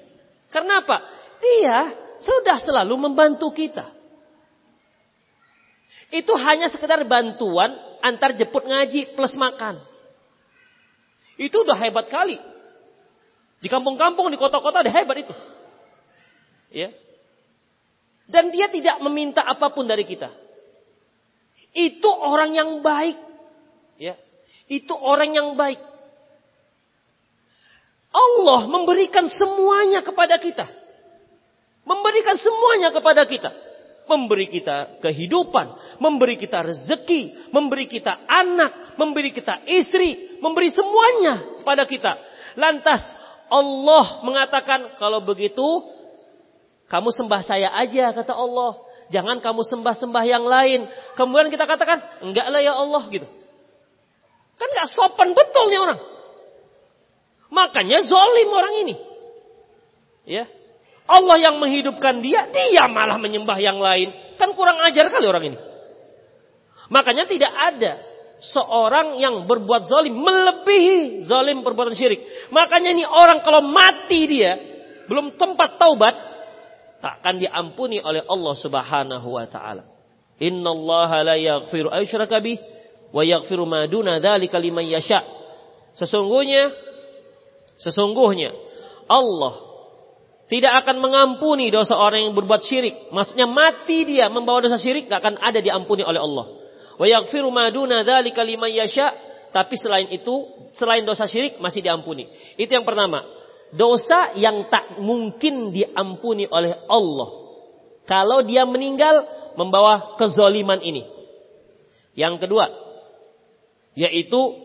Karena 0.52 0.84
apa? 0.84 0.98
Dia 1.39 1.78
sudah 2.19 2.60
selalu 2.60 3.00
membantu 3.00 3.56
kita. 3.56 3.95
Itu 6.12 6.36
hanya 6.36 6.67
sekedar 6.67 7.00
bantuan 7.08 7.80
antar 8.04 8.36
jemput 8.36 8.65
ngaji 8.65 9.15
plus 9.15 9.39
makan. 9.39 9.80
Itu 11.39 11.63
udah 11.63 11.80
hebat 11.80 12.12
kali. 12.12 12.36
Di 13.63 13.67
kampung-kampung, 13.72 14.28
di 14.32 14.39
kota-kota 14.39 14.84
udah 14.84 14.91
hebat 14.91 15.17
itu. 15.24 15.36
Ya. 16.76 16.91
Dan 18.28 18.52
dia 18.52 18.67
tidak 18.67 19.00
meminta 19.00 19.45
apa 19.45 19.72
pun 19.72 19.88
dari 19.88 20.04
kita. 20.04 20.48
Itu 21.73 22.10
orang 22.10 22.55
yang 22.58 22.82
baik. 22.82 23.17
Ya. 24.01 24.15
Itu 24.69 24.93
orang 24.97 25.34
yang 25.34 25.53
baik. 25.53 25.82
Allah 28.10 28.65
memberikan 28.65 29.29
semuanya 29.29 30.01
kepada 30.01 30.41
kita. 30.41 30.65
Memberikan 31.86 32.38
semuanya 32.41 32.89
kepada 32.93 33.25
kita 33.29 33.69
memberi 34.10 34.49
kita 34.49 34.97
kehidupan, 35.05 35.97
memberi 36.01 36.34
kita 36.34 36.65
rezeki, 36.65 37.53
memberi 37.53 37.86
kita 37.86 38.25
anak, 38.25 38.97
memberi 38.97 39.29
kita 39.29 39.62
istri, 39.69 40.41
memberi 40.41 40.73
semuanya 40.73 41.62
pada 41.62 41.86
kita. 41.86 42.17
Lantas 42.58 43.05
Allah 43.53 44.25
mengatakan 44.25 44.97
kalau 44.97 45.21
begitu 45.21 45.62
kamu 46.89 47.13
sembah 47.13 47.41
saya 47.45 47.69
aja 47.77 48.10
kata 48.10 48.34
Allah. 48.34 48.82
Jangan 49.10 49.41
kamu 49.41 49.62
sembah-sembah 49.65 50.24
yang 50.26 50.45
lain. 50.45 50.86
Kemudian 51.17 51.50
kita 51.50 51.65
katakan, 51.65 52.22
enggak 52.22 52.45
lah 52.50 52.62
ya 52.62 52.78
Allah 52.78 53.04
gitu. 53.10 53.26
Kan 54.58 54.67
enggak 54.69 54.89
sopan 54.93 55.34
betul 55.34 55.74
nih 55.74 55.82
orang. 55.82 56.00
Makanya 57.50 58.06
zolim 58.06 58.50
orang 58.54 58.74
ini. 58.86 58.95
Ya, 60.30 60.45
Allah 61.10 61.38
yang 61.41 61.58
menghidupkan 61.58 62.22
dia, 62.22 62.45
dia 62.54 62.86
malah 62.86 63.17
menyembah 63.17 63.58
yang 63.58 63.82
lain. 63.82 64.13
Kan 64.38 64.54
kurang 64.54 64.78
ajar 64.86 65.10
kali 65.10 65.26
orang 65.26 65.43
ini. 65.50 65.58
Makanya 66.93 67.26
tidak 67.26 67.50
ada 67.50 67.91
seorang 68.39 69.19
yang 69.19 69.50
berbuat 69.50 69.89
zalim 69.89 70.15
melebihi 70.15 71.26
zalim 71.26 71.65
perbuatan 71.65 71.98
syirik. 71.98 72.50
Makanya 72.54 72.93
ini 72.93 73.04
orang 73.04 73.41
kalau 73.41 73.66
mati 73.66 74.30
dia 74.30 74.57
belum 75.10 75.36
tempat 75.36 75.82
taubat 75.82 76.16
takkan 77.00 77.39
diampuni 77.39 78.04
oleh 78.04 78.24
Allah 78.28 78.54
Subhanahu 78.56 79.28
wa 79.28 79.45
taala. 79.47 79.84
Innallaha 80.39 81.24
la 81.24 81.36
yaghfiru 81.36 81.91
aysyraka 81.91 82.39
bih 82.39 82.60
wa 83.12 83.24
yaghfiru 83.24 83.68
ma 83.68 83.88
duna 83.88 84.24
dzalika 84.24 84.60
liman 84.60 84.88
yasha. 84.88 85.24
Sesungguhnya 86.00 86.72
sesungguhnya 87.80 88.56
Allah 89.08 89.70
tidak 90.50 90.82
akan 90.84 90.97
mengampuni 90.97 91.70
dosa 91.70 91.93
orang 91.93 92.26
yang 92.26 92.34
berbuat 92.34 92.62
syirik. 92.66 93.14
Maksudnya 93.14 93.45
mati 93.45 94.02
dia 94.10 94.34
membawa 94.34 94.66
dosa 94.66 94.82
syirik 94.82 95.06
gak 95.06 95.22
akan 95.22 95.36
ada 95.38 95.62
diampuni 95.62 96.02
oleh 96.02 96.18
Allah. 96.18 96.45
Wa 96.97 97.06
yaghfiru 97.06 97.54
ma 97.54 97.70
duna 97.70 98.02
dzalika 98.02 98.41
liman 98.41 98.74
yasha. 98.74 99.14
Tapi 99.50 99.78
selain 99.82 100.10
itu, 100.14 100.45
selain 100.78 101.02
dosa 101.06 101.26
syirik 101.26 101.58
masih 101.58 101.82
diampuni. 101.82 102.30
Itu 102.58 102.70
yang 102.70 102.86
pertama. 102.86 103.26
Dosa 103.70 104.34
yang 104.34 104.65
tak 104.74 104.97
mungkin 104.97 105.70
diampuni 105.70 106.49
oleh 106.49 106.74
Allah. 106.89 107.30
Kalau 108.09 108.41
dia 108.41 108.65
meninggal 108.65 109.30
membawa 109.53 110.17
kezoliman 110.17 110.82
ini. 110.82 111.05
Yang 112.17 112.41
kedua, 112.47 112.65
yaitu 113.93 114.57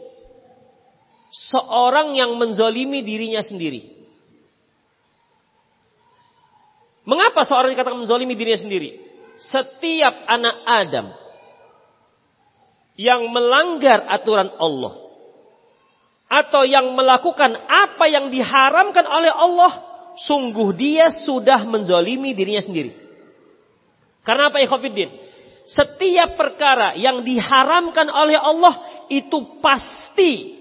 seorang 1.29 2.17
yang 2.17 2.41
menzolimi 2.41 3.05
dirinya 3.05 3.45
sendiri. 3.45 3.93
Mengapa 7.05 7.45
seorang 7.45 7.77
dikatakan 7.77 8.01
menzolimi 8.01 8.33
dirinya 8.33 8.65
sendiri? 8.65 8.97
Setiap 9.37 10.25
anak 10.25 10.57
Adam 10.65 11.07
yang 12.97 13.29
melanggar 13.29 14.09
aturan 14.09 14.49
Allah 14.57 15.04
atau 16.35 16.67
yang 16.67 16.91
melakukan 16.99 17.55
apa 17.71 18.11
yang 18.11 18.27
diharamkan 18.27 19.07
oleh 19.07 19.31
Allah, 19.31 19.73
sungguh 20.19 20.75
dia 20.75 21.07
sudah 21.23 21.63
menzolimi 21.63 22.35
dirinya 22.35 22.59
sendiri. 22.59 22.91
Karena 24.27 24.51
apa 24.51 24.59
ikhwafiddin? 24.59 25.23
Setiap 25.71 26.35
perkara 26.35 26.99
yang 26.99 27.23
diharamkan 27.23 28.11
oleh 28.11 28.35
Allah 28.35 29.07
itu 29.07 29.63
pasti 29.63 30.59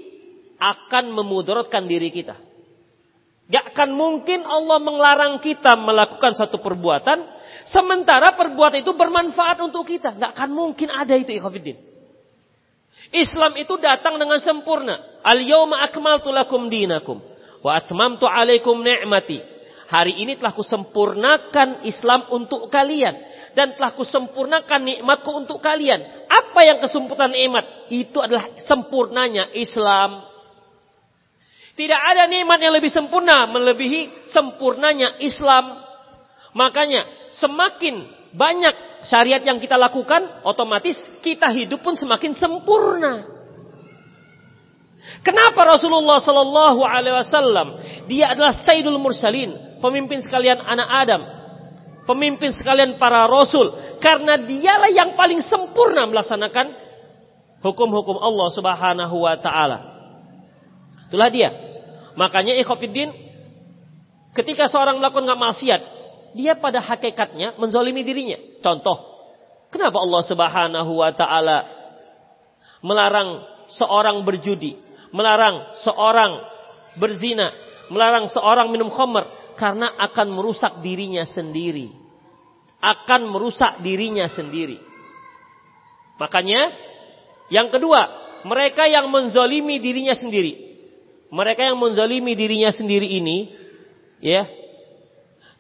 akan 0.62 1.10
memudaratkan 1.10 1.90
diri 1.90 2.14
kita. 2.14 2.38
Gak 3.50 3.76
akan 3.76 3.90
mungkin 3.98 4.46
Allah 4.48 4.80
melarang 4.80 5.42
kita 5.44 5.76
melakukan 5.76 6.38
satu 6.38 6.64
perbuatan, 6.64 7.20
sementara 7.68 8.32
perbuatan 8.38 8.80
itu 8.80 8.94
bermanfaat 8.96 9.60
untuk 9.60 9.90
kita. 9.90 10.16
Gak 10.16 10.32
akan 10.38 10.50
mungkin 10.54 10.88
ada 10.94 11.18
itu 11.18 11.36
ikhwafiddin. 11.36 11.93
Islam 13.12 13.58
itu 13.60 13.76
datang 13.82 14.16
dengan 14.16 14.40
sempurna. 14.40 15.20
Al-yawma 15.26 15.84
akmaltu 15.84 16.32
lakum 16.32 16.72
dinakum. 16.72 17.20
Wa 17.60 17.80
atmamtu 17.82 18.30
alaikum 18.30 18.80
ni'mati. 18.80 19.42
Hari 19.90 20.24
ini 20.24 20.40
telah 20.40 20.56
kusempurnakan 20.56 21.84
Islam 21.84 22.32
untuk 22.32 22.72
kalian. 22.72 23.14
Dan 23.54 23.78
telah 23.78 23.94
kusempurnakan 23.94 24.82
nikmatku 24.82 25.30
untuk 25.30 25.62
kalian. 25.62 26.02
Apa 26.26 26.66
yang 26.66 26.78
kesempurnaan 26.82 27.34
nikmat? 27.34 27.66
Itu 27.94 28.18
adalah 28.24 28.50
sempurnanya 28.66 29.54
Islam. 29.54 30.26
Tidak 31.74 32.02
ada 32.14 32.30
nikmat 32.30 32.62
yang 32.62 32.74
lebih 32.74 32.94
sempurna 32.94 33.50
melebihi 33.50 34.30
sempurnanya 34.30 35.18
Islam. 35.22 35.82
Makanya 36.54 37.34
semakin 37.34 38.23
banyak 38.34 39.06
syariat 39.06 39.42
yang 39.46 39.62
kita 39.62 39.78
lakukan, 39.78 40.42
otomatis 40.42 40.98
kita 41.22 41.54
hidup 41.54 41.86
pun 41.86 41.94
semakin 41.94 42.34
sempurna. 42.34 43.30
Kenapa 45.22 45.78
Rasulullah 45.78 46.18
Sallallahu 46.18 46.82
Alaihi 46.82 47.16
Wasallam 47.16 47.68
dia 48.10 48.34
adalah 48.34 48.56
Sayyidul 48.66 48.98
Mursalin, 48.98 49.80
pemimpin 49.84 50.24
sekalian 50.24 50.64
anak 50.64 50.90
Adam, 50.90 51.22
pemimpin 52.10 52.52
sekalian 52.56 52.98
para 52.98 53.30
Rasul, 53.30 53.72
karena 54.02 54.40
dialah 54.40 54.92
yang 54.92 55.14
paling 55.14 55.40
sempurna 55.44 56.08
melaksanakan 56.10 56.76
hukum-hukum 57.64 58.18
Allah 58.20 58.48
Subhanahu 58.52 59.16
Wa 59.24 59.36
Taala. 59.40 59.80
Itulah 61.08 61.30
dia. 61.30 61.50
Makanya 62.18 62.58
ikhwafiddin 62.58 63.14
ketika 64.34 64.66
seorang 64.66 64.98
melakukan 64.98 65.30
nggak 65.30 65.42
maksiat, 65.42 65.82
dia 66.34 66.58
pada 66.58 66.82
hakikatnya 66.82 67.58
menzolimi 67.58 68.02
dirinya. 68.02 68.38
Contoh, 68.60 68.98
kenapa 69.70 69.98
Allah 70.02 70.24
Subhanahu 70.26 70.92
wa 70.98 71.12
taala 71.14 71.60
melarang 72.84 73.46
seorang 73.70 74.22
berjudi, 74.28 74.76
melarang 75.16 75.74
seorang 75.86 76.42
berzina, 77.00 77.54
melarang 77.90 78.28
seorang 78.30 78.70
minum 78.70 78.92
khamr 78.92 79.56
karena 79.58 79.94
akan 79.98 80.28
merusak 80.34 80.82
dirinya 80.82 81.24
sendiri. 81.24 81.90
Akan 82.84 83.32
merusak 83.32 83.80
dirinya 83.80 84.28
sendiri. 84.28 84.76
Makanya 86.20 86.76
yang 87.48 87.72
kedua, 87.72 88.12
mereka 88.44 88.84
yang 88.92 89.08
menzolimi 89.08 89.80
dirinya 89.80 90.12
sendiri 90.12 90.74
mereka 91.34 91.66
yang 91.66 91.82
menzalimi 91.82 92.38
dirinya 92.38 92.70
sendiri 92.70 93.10
ini, 93.10 93.50
ya, 94.22 94.46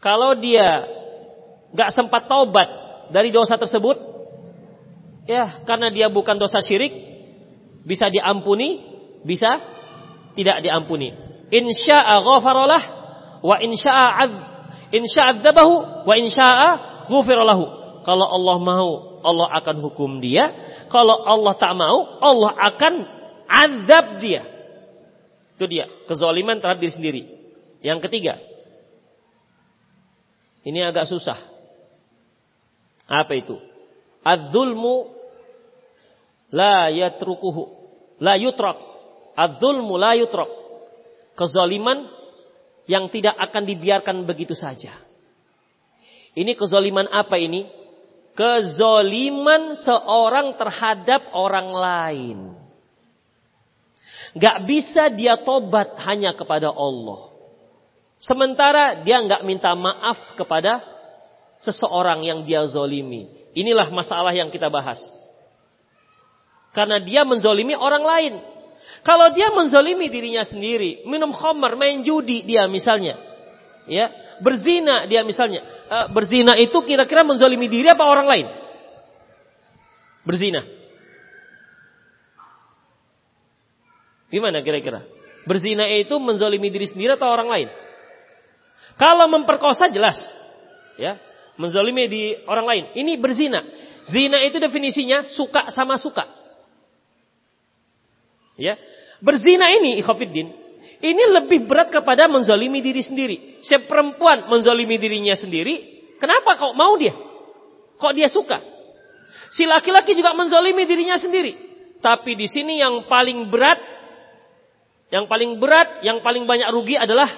kalau 0.03 0.35
dia 0.35 0.83
nggak 1.71 1.89
sempat 1.95 2.27
taubat 2.27 2.67
dari 3.15 3.31
dosa 3.31 3.55
tersebut, 3.55 3.95
ya, 5.23 5.63
karena 5.63 5.87
dia 5.87 6.11
bukan 6.11 6.35
dosa 6.35 6.59
syirik, 6.59 6.91
bisa 7.87 8.11
diampuni, 8.11 8.83
bisa 9.23 9.63
tidak 10.35 10.59
diampuni. 10.59 11.15
Insya'a 11.47 12.19
ghafaralah 12.19 12.83
wa 13.47 13.55
insya'a 13.63 14.07
ad, 14.27 14.33
insya'a 14.91 15.39
adzabahu 15.39 16.03
wa 16.03 16.15
insya'a 16.19 16.69
ghufiralahu. 17.07 17.65
Kalau 18.03 18.27
Allah 18.27 18.57
mau, 18.59 18.89
Allah 19.23 19.47
akan 19.63 19.79
hukum 19.87 20.19
dia. 20.19 20.51
Kalau 20.91 21.23
Allah 21.23 21.55
tak 21.55 21.73
mau, 21.79 22.19
Allah 22.19 22.51
akan 22.59 22.93
azab 23.47 24.19
dia. 24.19 24.43
Itu 25.55 25.65
dia, 25.71 25.87
kezaliman 26.11 26.59
terhadap 26.59 26.83
diri 26.83 26.93
sendiri. 26.93 27.23
Yang 27.79 28.09
ketiga, 28.09 28.52
ini 30.63 30.79
agak 30.79 31.11
susah. 31.11 31.39
Apa 33.07 33.35
itu? 33.35 33.59
Adzulmu 34.23 35.11
la 36.55 36.87
yatrukuhu, 36.87 37.63
la 38.23 38.39
yutrak. 38.39 38.79
Adzulmu 39.35 39.99
la 39.99 40.15
yutrak. 40.15 40.47
Kezaliman 41.35 42.07
yang 42.87 43.11
tidak 43.11 43.35
akan 43.35 43.63
dibiarkan 43.67 44.17
begitu 44.23 44.55
saja. 44.55 44.95
Ini 46.33 46.55
kezaliman 46.55 47.11
apa 47.11 47.35
ini? 47.35 47.67
Kezoliman 48.33 49.77
seorang 49.77 50.57
terhadap 50.57 51.29
orang 51.35 51.69
lain. 51.69 52.39
Gak 54.33 54.65
bisa 54.65 55.13
dia 55.13 55.37
tobat 55.45 55.93
hanya 56.09 56.33
kepada 56.33 56.73
Allah. 56.73 57.32
Sementara 58.23 59.03
dia 59.03 59.19
gak 59.19 59.43
minta 59.43 59.75
maaf 59.75 60.39
kepada 60.39 60.79
seseorang 61.59 62.23
yang 62.23 62.47
dia 62.47 62.63
zolimi. 62.71 63.27
Inilah 63.51 63.91
masalah 63.91 64.31
yang 64.31 64.47
kita 64.47 64.71
bahas. 64.71 64.99
Karena 66.71 67.03
dia 67.03 67.27
menzolimi 67.27 67.75
orang 67.75 68.03
lain. 68.03 68.33
Kalau 69.03 69.35
dia 69.35 69.51
menzolimi 69.51 70.07
dirinya 70.07 70.47
sendiri, 70.47 71.03
minum 71.03 71.35
khamar, 71.35 71.75
main 71.75 72.01
judi 72.01 72.47
dia 72.47 72.65
misalnya. 72.71 73.19
ya 73.85 74.07
Berzina 74.39 75.05
dia 75.05 75.21
misalnya. 75.27 75.61
E, 75.85 75.97
berzina 76.15 76.55
itu 76.57 76.79
kira-kira 76.87 77.21
menzolimi 77.27 77.67
diri 77.67 77.91
apa 77.91 78.07
orang 78.07 78.27
lain? 78.27 78.47
Berzina. 80.23 80.63
Gimana 84.31 84.63
kira-kira? 84.63 85.03
Berzina 85.43 85.85
itu 85.91 86.15
menzolimi 86.17 86.71
diri 86.71 86.87
sendiri 86.87 87.19
atau 87.19 87.29
orang 87.29 87.51
lain? 87.51 87.82
Kalau 88.97 89.25
memperkosa 89.29 89.89
jelas. 89.89 90.17
ya 90.97 91.17
Menzolimi 91.57 92.09
di 92.09 92.23
orang 92.49 92.65
lain. 92.65 92.83
Ini 92.97 93.13
berzina. 93.21 93.61
Zina 94.03 94.41
itu 94.41 94.57
definisinya 94.57 95.31
suka 95.31 95.69
sama 95.69 95.95
suka. 96.01 96.25
Ya, 98.57 98.77
Berzina 99.23 99.71
ini, 99.71 100.03
ikhafiddin, 100.03 100.51
ini 100.99 101.23
lebih 101.31 101.63
berat 101.63 101.87
kepada 101.87 102.27
menzolimi 102.27 102.83
diri 102.83 102.99
sendiri. 102.99 103.63
Si 103.63 103.71
perempuan 103.87 104.51
menzolimi 104.51 104.99
dirinya 104.99 105.31
sendiri, 105.31 106.03
kenapa 106.19 106.59
kok 106.59 106.75
mau 106.75 106.99
dia? 106.99 107.15
Kok 107.95 108.13
dia 108.15 108.27
suka? 108.27 108.59
Si 109.55 109.63
laki-laki 109.63 110.11
juga 110.11 110.35
menzolimi 110.35 110.83
dirinya 110.83 111.15
sendiri. 111.15 111.55
Tapi 112.03 112.35
di 112.35 112.51
sini 112.51 112.83
yang 112.83 113.07
paling 113.07 113.47
berat 113.47 113.79
yang 115.13 115.29
paling 115.29 115.61
berat, 115.61 116.01
yang 116.01 116.25
paling 116.25 116.49
banyak 116.49 116.73
rugi 116.73 116.97
adalah 116.97 117.29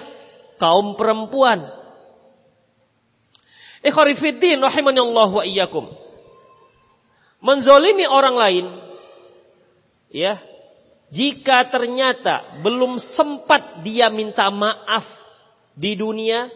kaum 0.56 0.96
perempuan. 0.96 1.64
Ikhwarifiddin 3.84 4.58
Allah 4.60 5.30
wa 5.30 5.44
iyyakum. 5.46 5.86
Menzolimi 7.38 8.08
orang 8.08 8.34
lain, 8.34 8.66
ya, 10.10 10.40
jika 11.12 11.70
ternyata 11.70 12.58
belum 12.66 12.98
sempat 12.98 13.86
dia 13.86 14.10
minta 14.10 14.50
maaf 14.50 15.06
di 15.76 15.94
dunia, 15.94 16.50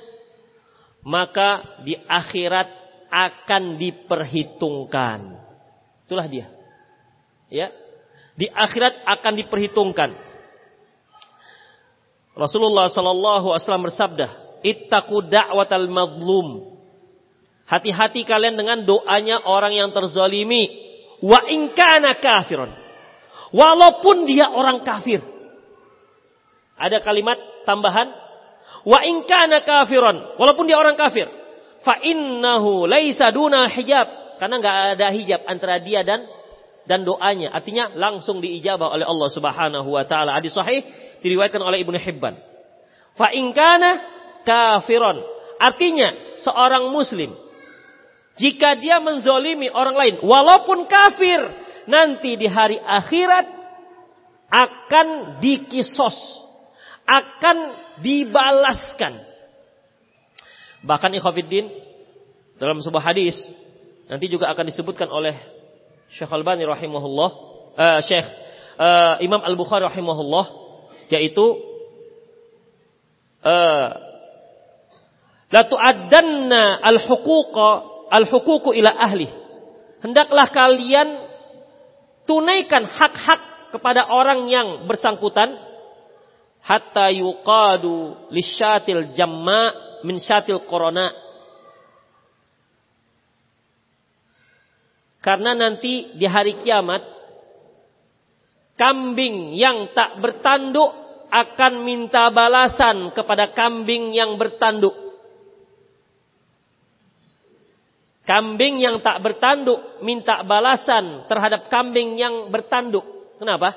maka 1.07 1.81
di 1.87 1.95
akhirat 1.95 2.69
akan 3.11 3.79
diperhitungkan. 3.79 5.21
Itulah 6.07 6.27
dia. 6.27 6.47
Ya. 7.51 7.71
Di 8.35 8.49
akhirat 8.51 9.05
akan 9.05 9.33
diperhitungkan. 9.39 10.11
Rasulullah 12.41 12.89
sallallahu 12.89 13.53
alaihi 13.53 13.63
wasallam 13.69 13.85
bersabda, 13.85 14.27
"Ittaqu 14.65 15.29
da'watal 15.29 15.89
mazlum." 15.93 16.73
Hati-hati 17.69 18.25
kalian 18.25 18.57
dengan 18.57 18.83
doanya 18.83 19.45
orang 19.47 19.77
yang 19.77 19.93
terzalimi. 19.93 20.89
Wa 21.21 21.45
in 21.47 21.71
kana 21.77 22.19
kafiron. 22.19 22.73
Walaupun 23.53 24.25
dia 24.25 24.51
orang 24.51 24.83
kafir. 24.83 25.21
Ada 26.81 27.05
kalimat 27.05 27.37
tambahan, 27.69 28.09
wa 28.89 28.99
in 29.05 29.29
kana 29.29 29.61
kafiron, 29.63 30.41
walaupun 30.41 30.65
dia 30.65 30.81
orang 30.81 30.97
kafir. 30.97 31.29
Fa 31.85 32.01
innahu 32.01 32.89
laisa 32.89 33.29
duna 33.31 33.69
hijab, 33.69 34.41
karena 34.41 34.55
nggak 34.59 34.77
ada 34.97 35.07
hijab 35.13 35.41
antara 35.45 35.77
dia 35.77 36.01
dan 36.01 36.25
dan 36.89 37.05
doanya. 37.05 37.53
Artinya 37.53 37.93
langsung 37.93 38.41
diijabah 38.41 38.97
oleh 38.97 39.05
Allah 39.05 39.29
Subhanahu 39.29 39.89
wa 39.93 40.05
taala. 40.09 40.41
Hadis 40.41 40.57
sahih 40.57 40.81
diriwayatkan 41.21 41.61
oleh 41.61 41.81
Ibnu 41.85 41.97
Hibban. 41.97 42.35
Fa 43.17 43.33
in 43.33 43.53
kana 43.53 44.01
kafiron. 44.45 45.21
Artinya, 45.61 46.41
seorang 46.41 46.89
muslim 46.89 47.37
jika 48.41 48.79
dia 48.81 48.97
menzolimi 49.05 49.69
orang 49.69 49.97
lain, 49.97 50.15
walaupun 50.25 50.89
kafir, 50.89 51.45
nanti 51.85 52.41
di 52.41 52.49
hari 52.49 52.81
akhirat 52.81 53.45
akan 54.49 55.39
dikisos, 55.45 56.17
akan 57.05 57.57
dibalaskan. 58.01 59.21
Bahkan 60.81 61.11
ikhwafiddin 61.21 61.69
dalam 62.57 62.81
sebuah 62.81 63.13
hadis 63.13 63.37
nanti 64.09 64.33
juga 64.33 64.49
akan 64.49 64.65
disebutkan 64.73 65.13
oleh 65.13 65.37
Syekh 66.09 66.33
Al-Bani 66.33 66.65
rahimahullah, 66.65 67.31
uh, 67.77 68.01
Syekh 68.01 68.25
uh, 68.81 69.21
Imam 69.21 69.45
Al-Bukhari 69.45 69.85
rahimahullah 69.85 70.47
yaitu 71.11 71.47
uh, 73.43 73.89
la 75.51 75.63
tu'addanna 75.67 76.79
al-huquqa 76.81 77.69
al-huququ 78.11 78.71
ila 78.79 78.91
ahli. 78.95 79.29
Hendaklah 80.01 80.49
kalian 80.49 81.09
tunaikan 82.25 82.87
hak-hak 82.87 83.75
kepada 83.75 84.09
orang 84.09 84.49
yang 84.49 84.89
bersangkutan 84.89 85.59
hatta 86.63 87.11
yuqadu 87.13 88.31
lisyatil 88.31 89.13
jamma 89.13 89.75
min 90.07 90.17
syatil 90.23 90.63
corona. 90.65 91.13
Karena 95.21 95.53
nanti 95.53 96.17
di 96.17 96.25
hari 96.25 96.57
kiamat 96.65 97.20
kambing 98.81 99.53
yang 99.53 99.93
tak 99.93 100.17
bertanduk 100.25 100.97
akan 101.29 101.85
minta 101.85 102.33
balasan 102.33 103.13
kepada 103.13 103.53
kambing 103.53 104.17
yang 104.17 104.41
bertanduk. 104.41 104.97
Kambing 108.25 108.81
yang 108.81 109.05
tak 109.05 109.21
bertanduk 109.21 110.01
minta 110.01 110.41
balasan 110.49 111.29
terhadap 111.29 111.69
kambing 111.69 112.17
yang 112.17 112.49
bertanduk. 112.49 113.05
Kenapa? 113.37 113.77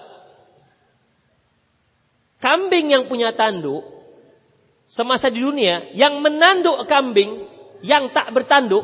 Kambing 2.39 2.95
yang 2.95 3.03
punya 3.11 3.35
tanduk 3.35 3.83
semasa 4.87 5.27
di 5.27 5.39
dunia 5.43 5.91
yang 5.95 6.23
menanduk 6.23 6.79
kambing 6.87 7.47
yang 7.83 8.11
tak 8.11 8.31
bertanduk 8.35 8.83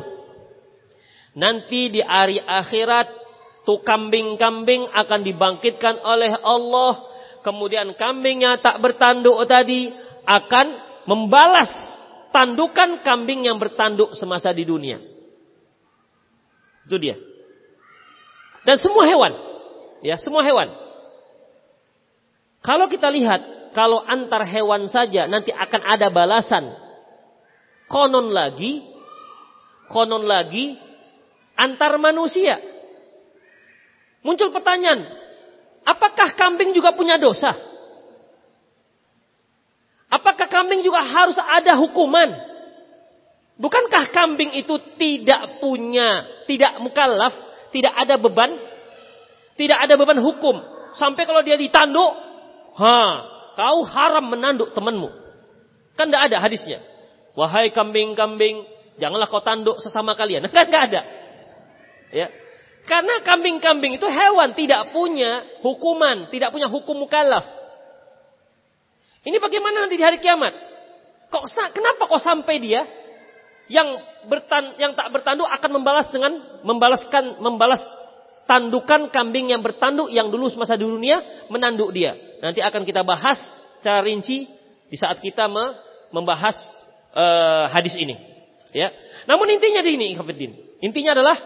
nanti 1.36 1.92
di 1.92 2.00
hari 2.00 2.40
akhirat 2.40 3.19
tuh 3.64 3.84
kambing-kambing 3.84 4.88
akan 4.90 5.20
dibangkitkan 5.20 6.00
oleh 6.00 6.32
Allah 6.40 7.10
kemudian 7.44 7.96
kambingnya 7.96 8.60
tak 8.60 8.80
bertanduk 8.80 9.44
tadi 9.48 9.92
akan 10.24 10.66
membalas 11.08 11.70
tandukan 12.30 13.02
kambing 13.02 13.46
yang 13.46 13.58
bertanduk 13.58 14.14
semasa 14.14 14.54
di 14.54 14.62
dunia. 14.62 15.02
Itu 16.86 16.96
dia. 16.96 17.18
Dan 18.62 18.76
semua 18.76 19.08
hewan, 19.08 19.32
ya, 20.04 20.20
semua 20.20 20.44
hewan. 20.44 20.68
Kalau 22.60 22.86
kita 22.92 23.08
lihat, 23.08 23.72
kalau 23.72 24.04
antar 24.04 24.44
hewan 24.44 24.90
saja 24.92 25.24
nanti 25.24 25.48
akan 25.48 25.82
ada 25.86 26.12
balasan. 26.12 26.76
Konon 27.88 28.30
lagi, 28.30 28.84
konon 29.88 30.28
lagi 30.28 30.76
antar 31.56 31.96
manusia. 31.96 32.60
Muncul 34.20 34.52
pertanyaan, 34.52 35.08
apakah 35.88 36.36
kambing 36.36 36.76
juga 36.76 36.92
punya 36.92 37.16
dosa? 37.16 37.56
Apakah 40.10 40.50
kambing 40.50 40.82
juga 40.82 41.00
harus 41.06 41.38
ada 41.38 41.78
hukuman? 41.78 42.34
Bukankah 43.60 44.10
kambing 44.10 44.56
itu 44.58 44.74
tidak 44.98 45.62
punya, 45.62 46.26
tidak 46.50 46.80
mukallaf, 46.82 47.32
tidak 47.70 47.94
ada 47.94 48.18
beban? 48.18 48.56
Tidak 49.54 49.76
ada 49.76 49.94
beban 50.00 50.18
hukum. 50.18 50.56
Sampai 50.96 51.28
kalau 51.28 51.44
dia 51.44 51.54
ditanduk, 51.54 52.12
ha, 52.80 52.96
kau 53.54 53.84
haram 53.86 54.26
menanduk 54.32 54.72
temanmu. 54.74 55.12
Kan 55.94 56.08
tidak 56.08 56.32
ada 56.32 56.36
hadisnya. 56.40 56.80
Wahai 57.36 57.70
kambing-kambing, 57.70 58.66
janganlah 58.98 59.28
kau 59.30 59.44
tanduk 59.44 59.78
sesama 59.78 60.16
kalian. 60.18 60.48
Kan 60.54 60.66
tidak 60.66 60.82
ada. 60.90 61.00
Ya. 62.10 62.26
Karena 62.88 63.20
kambing-kambing 63.22 64.00
itu 64.00 64.06
hewan 64.08 64.56
tidak 64.56 64.90
punya 64.90 65.44
hukuman, 65.60 66.32
tidak 66.32 66.50
punya 66.50 66.66
hukum 66.66 66.96
mukallaf. 66.96 67.44
Ini 69.20 69.36
bagaimana 69.36 69.84
nanti 69.84 70.00
di 70.00 70.04
hari 70.04 70.16
kiamat? 70.16 70.56
Kok 71.28 71.44
kenapa 71.76 72.02
kok 72.08 72.24
sampai 72.24 72.56
dia 72.58 72.82
yang 73.70 74.00
bertan, 74.26 74.74
yang 74.80 74.96
tak 74.98 75.12
bertanduk 75.12 75.46
akan 75.46 75.70
membalas 75.70 76.08
dengan 76.10 76.32
membalaskan 76.66 77.38
membalas 77.38 77.80
tandukan 78.50 79.14
kambing 79.14 79.54
yang 79.54 79.62
bertanduk 79.62 80.10
yang 80.10 80.26
dulu 80.26 80.50
semasa 80.50 80.74
di 80.74 80.82
dunia 80.82 81.46
menanduk 81.52 81.94
dia. 81.94 82.18
Nanti 82.42 82.58
akan 82.58 82.82
kita 82.82 83.06
bahas 83.06 83.38
secara 83.78 84.02
rinci 84.02 84.50
di 84.90 84.96
saat 84.98 85.22
kita 85.22 85.46
membahas 86.10 86.58
uh, 87.14 87.70
hadis 87.70 87.94
ini. 87.94 88.18
Ya. 88.74 88.90
Namun 89.30 89.46
intinya 89.54 89.84
di 89.86 89.94
ini, 89.94 90.06
Ikhwanuddin. 90.18 90.82
Intinya 90.82 91.14
adalah 91.14 91.36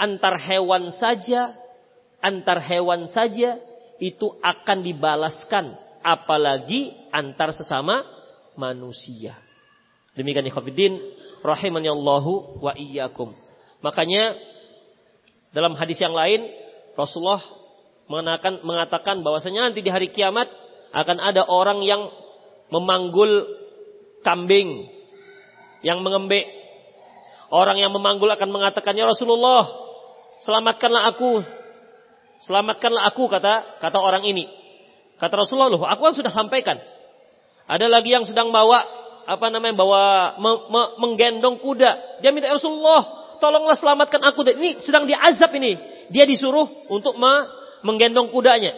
antar 0.00 0.40
hewan 0.40 0.88
saja, 0.96 1.52
antar 2.24 2.64
hewan 2.64 3.12
saja 3.12 3.60
itu 4.00 4.32
akan 4.40 4.80
dibalaskan, 4.80 5.76
apalagi 6.00 6.96
antar 7.12 7.52
sesama 7.52 8.00
manusia. 8.56 9.36
Demikian 10.16 10.48
Ikhwanuddin 10.48 10.96
rahimani 11.44 11.92
Allahu 11.92 12.64
wa 12.64 12.72
iyyakum. 12.72 13.36
Makanya 13.84 14.36
dalam 15.52 15.76
hadis 15.76 16.00
yang 16.00 16.16
lain 16.16 16.48
Rasulullah 16.96 17.44
mengatakan 18.10 18.64
mengatakan 18.64 19.16
bahwasanya 19.22 19.70
nanti 19.70 19.84
di 19.84 19.90
hari 19.92 20.10
kiamat 20.10 20.50
akan 20.90 21.18
ada 21.22 21.46
orang 21.46 21.84
yang 21.86 22.10
memanggul 22.72 23.46
kambing 24.26 24.88
yang 25.84 26.00
mengembek. 26.04 26.46
Orang 27.50 27.82
yang 27.82 27.90
memanggul 27.90 28.30
akan 28.30 28.46
mengatakan 28.46 28.94
ya 28.94 29.10
Rasulullah, 29.10 29.66
selamatkanlah 30.44 31.16
aku. 31.16 31.44
Selamatkanlah 32.44 33.08
aku 33.12 33.28
kata 33.28 33.80
kata 33.80 33.98
orang 34.00 34.24
ini. 34.24 34.48
Kata 35.20 35.36
Rasulullah, 35.36 35.68
loh, 35.68 35.84
aku 35.84 36.00
kan 36.08 36.14
sudah 36.16 36.32
sampaikan. 36.32 36.80
Ada 37.68 37.86
lagi 37.86 38.16
yang 38.16 38.24
sedang 38.24 38.48
bawa 38.48 38.80
apa 39.28 39.46
namanya 39.52 39.76
bawa 39.76 40.02
me, 40.40 40.52
me, 40.72 40.82
menggendong 40.96 41.60
kuda. 41.60 42.24
Dia 42.24 42.32
minta 42.32 42.48
ya 42.48 42.56
Rasulullah, 42.56 43.36
tolonglah 43.36 43.76
selamatkan 43.76 44.24
aku. 44.24 44.40
Ini 44.48 44.80
sedang 44.80 45.04
diazab 45.04 45.52
ini. 45.60 45.76
Dia 46.08 46.24
disuruh 46.24 46.88
untuk 46.88 47.20
me, 47.20 47.32
menggendong 47.84 48.32
kudanya 48.32 48.72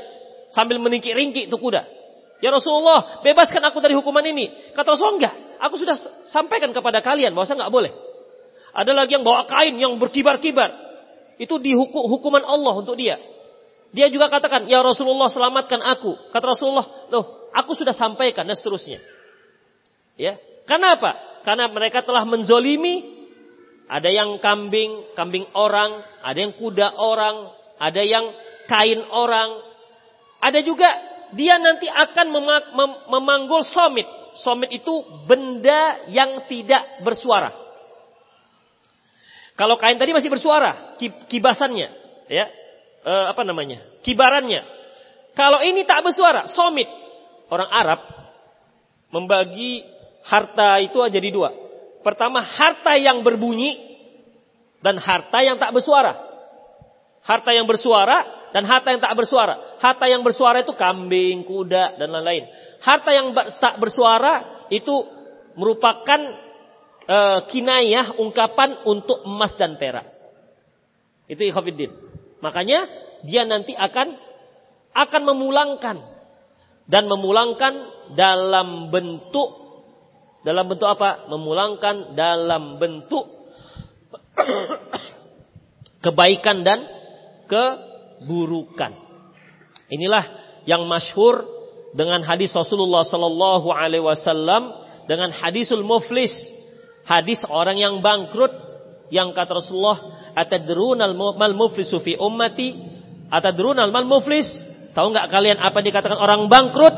sambil 0.52 0.78
meringkik-ringkik 0.82 1.48
itu 1.48 1.56
kuda. 1.56 1.82
Ya 2.42 2.50
Rasulullah, 2.50 3.22
bebaskan 3.22 3.62
aku 3.70 3.78
dari 3.78 3.94
hukuman 3.94 4.22
ini. 4.26 4.74
Kata 4.74 4.98
Rasulullah, 4.98 5.16
enggak. 5.18 5.34
Aku 5.62 5.78
sudah 5.78 5.94
sampaikan 6.26 6.74
kepada 6.74 6.98
kalian 6.98 7.32
bahwa 7.38 7.46
saya 7.46 7.62
enggak 7.62 7.72
boleh. 7.72 7.92
Ada 8.74 8.92
lagi 8.92 9.14
yang 9.14 9.24
bawa 9.24 9.46
kain 9.46 9.78
yang 9.78 9.94
berkibar-kibar. 10.02 10.91
Itu 11.40 11.60
dihukum 11.60 12.08
hukuman 12.08 12.44
Allah 12.44 12.74
untuk 12.76 12.96
dia. 12.96 13.16
Dia 13.92 14.08
juga 14.08 14.32
katakan, 14.32 14.64
ya 14.68 14.80
Rasulullah 14.80 15.28
selamatkan 15.28 15.80
aku. 15.80 16.32
Kata 16.32 16.56
Rasulullah, 16.56 16.86
loh 17.12 17.52
aku 17.52 17.76
sudah 17.76 17.92
sampaikan 17.92 18.48
dan 18.48 18.56
seterusnya. 18.56 19.04
Ya, 20.16 20.40
kenapa? 20.64 21.40
Karena 21.44 21.68
mereka 21.68 22.00
telah 22.00 22.24
menzolimi. 22.24 23.20
Ada 23.92 24.08
yang 24.08 24.40
kambing, 24.40 25.12
kambing 25.12 25.44
orang, 25.52 26.00
ada 26.24 26.38
yang 26.40 26.56
kuda 26.56 26.96
orang, 26.96 27.52
ada 27.76 28.00
yang 28.00 28.32
kain 28.64 29.04
orang. 29.12 29.60
Ada 30.40 30.64
juga 30.64 30.88
dia 31.36 31.60
nanti 31.60 31.92
akan 31.92 32.26
memanggul 33.12 33.60
somit. 33.68 34.08
Somit 34.40 34.72
itu 34.72 35.04
benda 35.28 36.08
yang 36.08 36.48
tidak 36.48 37.04
bersuara. 37.04 37.52
Kalau 39.52 39.76
kain 39.76 40.00
tadi 40.00 40.16
masih 40.16 40.32
bersuara, 40.32 40.96
kibasannya, 41.28 41.88
ya, 42.28 42.46
e, 43.04 43.12
apa 43.28 43.42
namanya, 43.44 43.84
kibarannya. 44.00 44.64
Kalau 45.36 45.60
ini 45.60 45.84
tak 45.84 46.00
bersuara, 46.04 46.48
somit. 46.48 46.88
Orang 47.52 47.68
Arab 47.68 48.00
membagi 49.12 49.84
harta 50.24 50.80
itu 50.80 50.96
jadi 50.96 51.28
dua. 51.28 51.52
Pertama, 52.00 52.40
harta 52.40 52.96
yang 52.96 53.20
berbunyi 53.20 53.76
dan 54.80 54.96
harta 54.96 55.44
yang 55.44 55.60
tak 55.60 55.70
bersuara. 55.76 56.16
Harta 57.22 57.52
yang 57.52 57.68
bersuara 57.68 58.50
dan 58.56 58.64
harta 58.64 58.88
yang 58.90 59.00
tak 59.04 59.14
bersuara. 59.14 59.78
Harta 59.78 60.08
yang 60.08 60.24
bersuara 60.24 60.64
itu 60.64 60.72
kambing, 60.74 61.44
kuda, 61.44 62.00
dan 62.00 62.08
lain-lain. 62.08 62.48
Harta 62.82 63.14
yang 63.14 63.36
tak 63.36 63.78
bersuara 63.78 64.66
itu 64.72 65.06
merupakan 65.54 66.20
e, 67.06 67.18
kinayah, 67.50 68.18
ungkapan 68.18 68.82
untuk 68.86 69.22
emas 69.26 69.54
dan 69.58 69.78
perak. 69.78 70.08
Itu 71.30 71.42
ikhwafiddin. 71.46 71.90
Makanya 72.42 72.86
dia 73.22 73.46
nanti 73.46 73.72
akan 73.72 74.18
akan 74.92 75.22
memulangkan 75.24 75.96
dan 76.90 77.04
memulangkan 77.08 77.74
dalam 78.12 78.90
bentuk 78.92 79.62
Dalam 80.42 80.66
bentuk 80.66 80.90
apa? 80.90 81.30
Memulangkan 81.30 82.18
dalam 82.18 82.82
bentuk 82.82 83.30
kebaikan 86.04 86.66
dan 86.66 86.82
keburukan. 87.46 88.90
Inilah 89.86 90.24
yang 90.66 90.82
masyhur 90.90 91.46
dengan 91.94 92.26
hadis 92.26 92.50
Rasulullah 92.50 93.06
sallallahu 93.06 93.70
alaihi 93.70 94.02
wasallam 94.02 94.82
dengan 95.06 95.30
hadisul 95.30 95.86
muflis, 95.86 96.32
hadis 97.06 97.42
orang 97.48 97.78
yang 97.78 97.98
bangkrut 98.00 98.52
yang 99.12 99.36
kata 99.36 99.60
Rasulullah 99.60 100.32
atadrunal 100.32 101.12
mal 101.14 101.54
muflisu 101.54 102.00
fi 102.00 102.16
ummati? 102.16 102.72
Atadrunal 103.28 103.92
mal 103.92 104.08
muflis? 104.08 104.48
Tahu 104.92 105.12
nggak 105.12 105.28
kalian 105.28 105.58
apa 105.60 105.78
dikatakan 105.80 106.18
orang 106.20 106.48
bangkrut? 106.48 106.94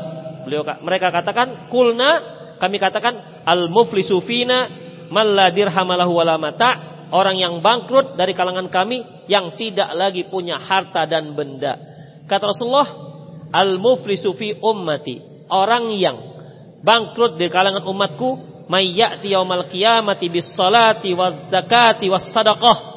Beliau 0.47 0.63
mereka 0.83 1.11
katakan 1.11 1.71
kulna 1.71 2.35
kami 2.55 2.79
katakan 2.79 3.43
al 3.43 3.67
muflisu 3.67 4.23
fina 4.23 4.71
mal 5.11 5.27
la 5.27 5.51
dirhamalahu 5.51 6.11
wala 6.15 6.39
mata. 6.39 6.95
Orang 7.05 7.37
yang 7.37 7.61
bangkrut 7.61 8.17
dari 8.17 8.33
kalangan 8.33 8.67
kami 8.67 9.29
yang 9.29 9.53
tidak 9.55 9.93
lagi 9.93 10.25
punya 10.25 10.57
harta 10.57 11.05
dan 11.05 11.37
benda. 11.37 11.77
Kata 12.25 12.49
Rasulullah 12.49 12.89
al 13.53 13.77
muflisu 13.77 14.33
fi 14.33 14.57
ummati. 14.57 15.47
Orang 15.51 15.93
yang 15.93 16.17
bangkrut 16.81 17.37
di 17.37 17.45
kalangan 17.47 17.85
umatku 17.85 18.54
mayyati 18.69 19.31
yaumal 19.31 19.69
qiyamati 19.69 20.29
bis 20.29 20.49
salati 20.57 21.13
waz 21.13 21.49
zakati 21.49 22.09
was 22.09 22.25
sadaqah 22.33 22.95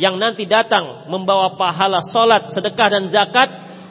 yang 0.00 0.16
nanti 0.16 0.48
datang 0.48 1.12
membawa 1.12 1.60
pahala 1.60 2.00
salat, 2.08 2.48
sedekah 2.56 2.88
dan 2.88 3.04
zakat. 3.12 3.50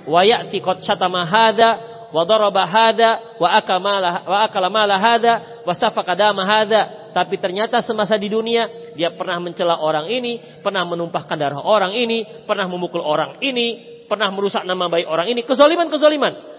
Wa 0.09 0.25
ya'ti 0.25 0.57
qad 0.57 0.81
syatama 0.81 1.21
hadza 1.21 1.69
wa 2.09 2.25
daraba 2.25 2.65
hadza 2.65 3.37
wa 3.37 3.45
akala 3.53 4.25
wa 4.25 4.37
akala 4.41 4.97
hadza 4.97 5.61
wa 5.61 5.73
safaka 5.77 6.17
dama 6.17 6.41
hadza 6.49 7.13
tapi 7.13 7.37
ternyata 7.37 7.81
semasa 7.85 8.17
di 8.17 8.25
dunia 8.29 8.93
dia 8.97 9.13
pernah 9.13 9.37
mencela 9.37 9.77
orang 9.81 10.09
ini, 10.09 10.61
pernah 10.61 10.81
menumpahkan 10.85 11.37
darah 11.37 11.61
orang 11.61 11.93
ini, 11.93 12.25
pernah 12.45 12.65
memukul 12.65 13.01
orang 13.01 13.37
ini, 13.41 14.01
pernah 14.09 14.29
merusak 14.33 14.65
nama 14.65 14.89
baik 14.89 15.05
orang 15.05 15.29
ini, 15.29 15.41
kezaliman-kezaliman. 15.45 16.58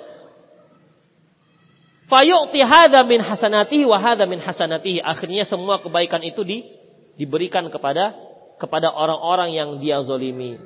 Fayu'ti 2.11 2.59
hadha 2.67 3.07
min 3.07 3.23
hasanatihi 3.23 3.87
wa 3.87 4.03
hadha 4.03 4.27
min 4.27 4.43
hasanatihi. 4.43 4.99
Akhirnya 4.99 5.47
semua 5.47 5.79
kebaikan 5.79 6.19
itu 6.27 6.43
di, 6.43 6.67
diberikan 7.15 7.71
kepada 7.71 8.19
kepada 8.59 8.91
orang-orang 8.91 9.55
yang 9.55 9.69
dia 9.79 10.03
zolimi. 10.03 10.59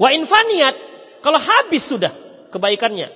Wa 0.00 0.08
infaniyat, 0.10 0.74
kalau 1.20 1.36
habis 1.36 1.84
sudah 1.84 2.10
kebaikannya. 2.48 3.12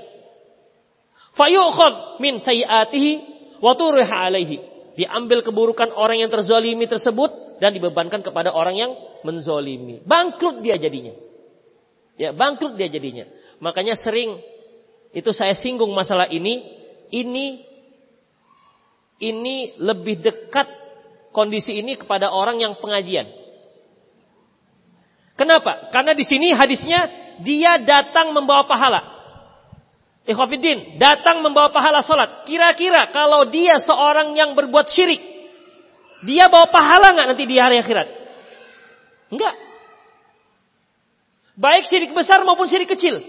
Fayu'khad 1.34 2.20
min 2.20 2.36
sayiatihi 2.38 3.12
wa 3.64 3.72
turiha 3.72 4.28
alaihi. 4.28 4.60
Diambil 5.00 5.40
keburukan 5.40 5.96
orang 5.96 6.20
yang 6.20 6.28
terzolimi 6.28 6.84
tersebut 6.84 7.62
dan 7.64 7.72
dibebankan 7.72 8.20
kepada 8.20 8.52
orang 8.52 8.76
yang 8.76 8.92
menzolimi. 9.24 10.04
Bangkrut 10.04 10.60
dia 10.60 10.76
jadinya. 10.76 11.16
Ya, 12.20 12.36
bangkrut 12.36 12.76
dia 12.76 12.92
jadinya. 12.92 13.24
Makanya 13.64 13.96
sering 13.96 14.36
itu 15.16 15.30
saya 15.32 15.56
singgung 15.56 15.88
masalah 15.96 16.28
ini. 16.28 16.76
Ini 17.10 17.69
ini 19.20 19.76
lebih 19.76 20.24
dekat 20.24 20.66
kondisi 21.30 21.78
ini 21.78 21.94
kepada 21.94 22.32
orang 22.32 22.58
yang 22.58 22.74
pengajian. 22.80 23.28
Kenapa? 25.36 25.88
Karena 25.88 26.12
di 26.12 26.24
sini 26.24 26.52
hadisnya 26.52 27.08
dia 27.40 27.80
datang 27.80 28.32
membawa 28.36 28.68
pahala. 28.68 29.00
Ikhwafiddin, 30.28 31.00
datang 31.00 31.40
membawa 31.40 31.72
pahala 31.72 32.04
sholat. 32.04 32.44
Kira-kira 32.44 33.08
kalau 33.08 33.48
dia 33.48 33.80
seorang 33.80 34.36
yang 34.36 34.52
berbuat 34.52 34.92
syirik, 34.92 35.20
dia 36.28 36.44
bawa 36.52 36.68
pahala 36.68 37.16
nggak 37.16 37.28
nanti 37.32 37.44
di 37.48 37.56
hari 37.56 37.80
akhirat? 37.80 38.08
Enggak. 39.32 39.54
Baik 41.56 41.88
syirik 41.88 42.12
besar 42.12 42.44
maupun 42.44 42.68
syirik 42.68 42.92
kecil. 42.92 43.20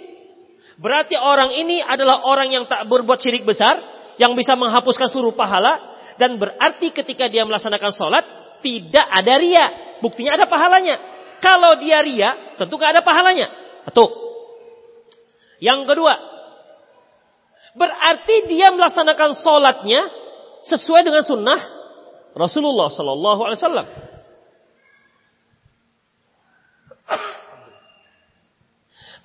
Berarti 0.81 1.15
orang 1.15 1.55
ini 1.55 1.79
adalah 1.79 2.27
orang 2.27 2.51
yang 2.51 2.63
tak 2.67 2.83
berbuat 2.91 3.23
syirik 3.23 3.47
besar, 3.47 3.79
yang 4.22 4.38
bisa 4.38 4.53
menghapuskan 4.53 5.09
seluruh 5.09 5.34
pahala 5.34 5.82
dan 6.22 6.38
berarti 6.38 6.93
ketika 6.93 7.26
dia 7.26 7.41
melaksanakan 7.41 7.89
sholat 7.89 8.26
tidak 8.61 9.01
ada 9.09 9.34
ria. 9.41 9.65
Buktinya 9.97 10.38
ada 10.38 10.45
pahalanya. 10.45 11.01
Kalau 11.41 11.82
dia 11.82 12.05
ria, 12.05 12.53
tentu 12.61 12.78
gak 12.78 12.93
ada 12.93 13.01
pahalanya. 13.01 13.49
Atau 13.89 14.13
yang 15.57 15.89
kedua, 15.89 16.13
berarti 17.74 18.45
dia 18.45 18.69
melaksanakan 18.69 19.41
sholatnya 19.41 20.05
sesuai 20.69 21.01
dengan 21.01 21.26
sunnah 21.26 21.57
Rasulullah 22.38 22.93
Sallallahu 22.93 23.41
Alaihi 23.41 23.57
Wasallam. 23.57 23.88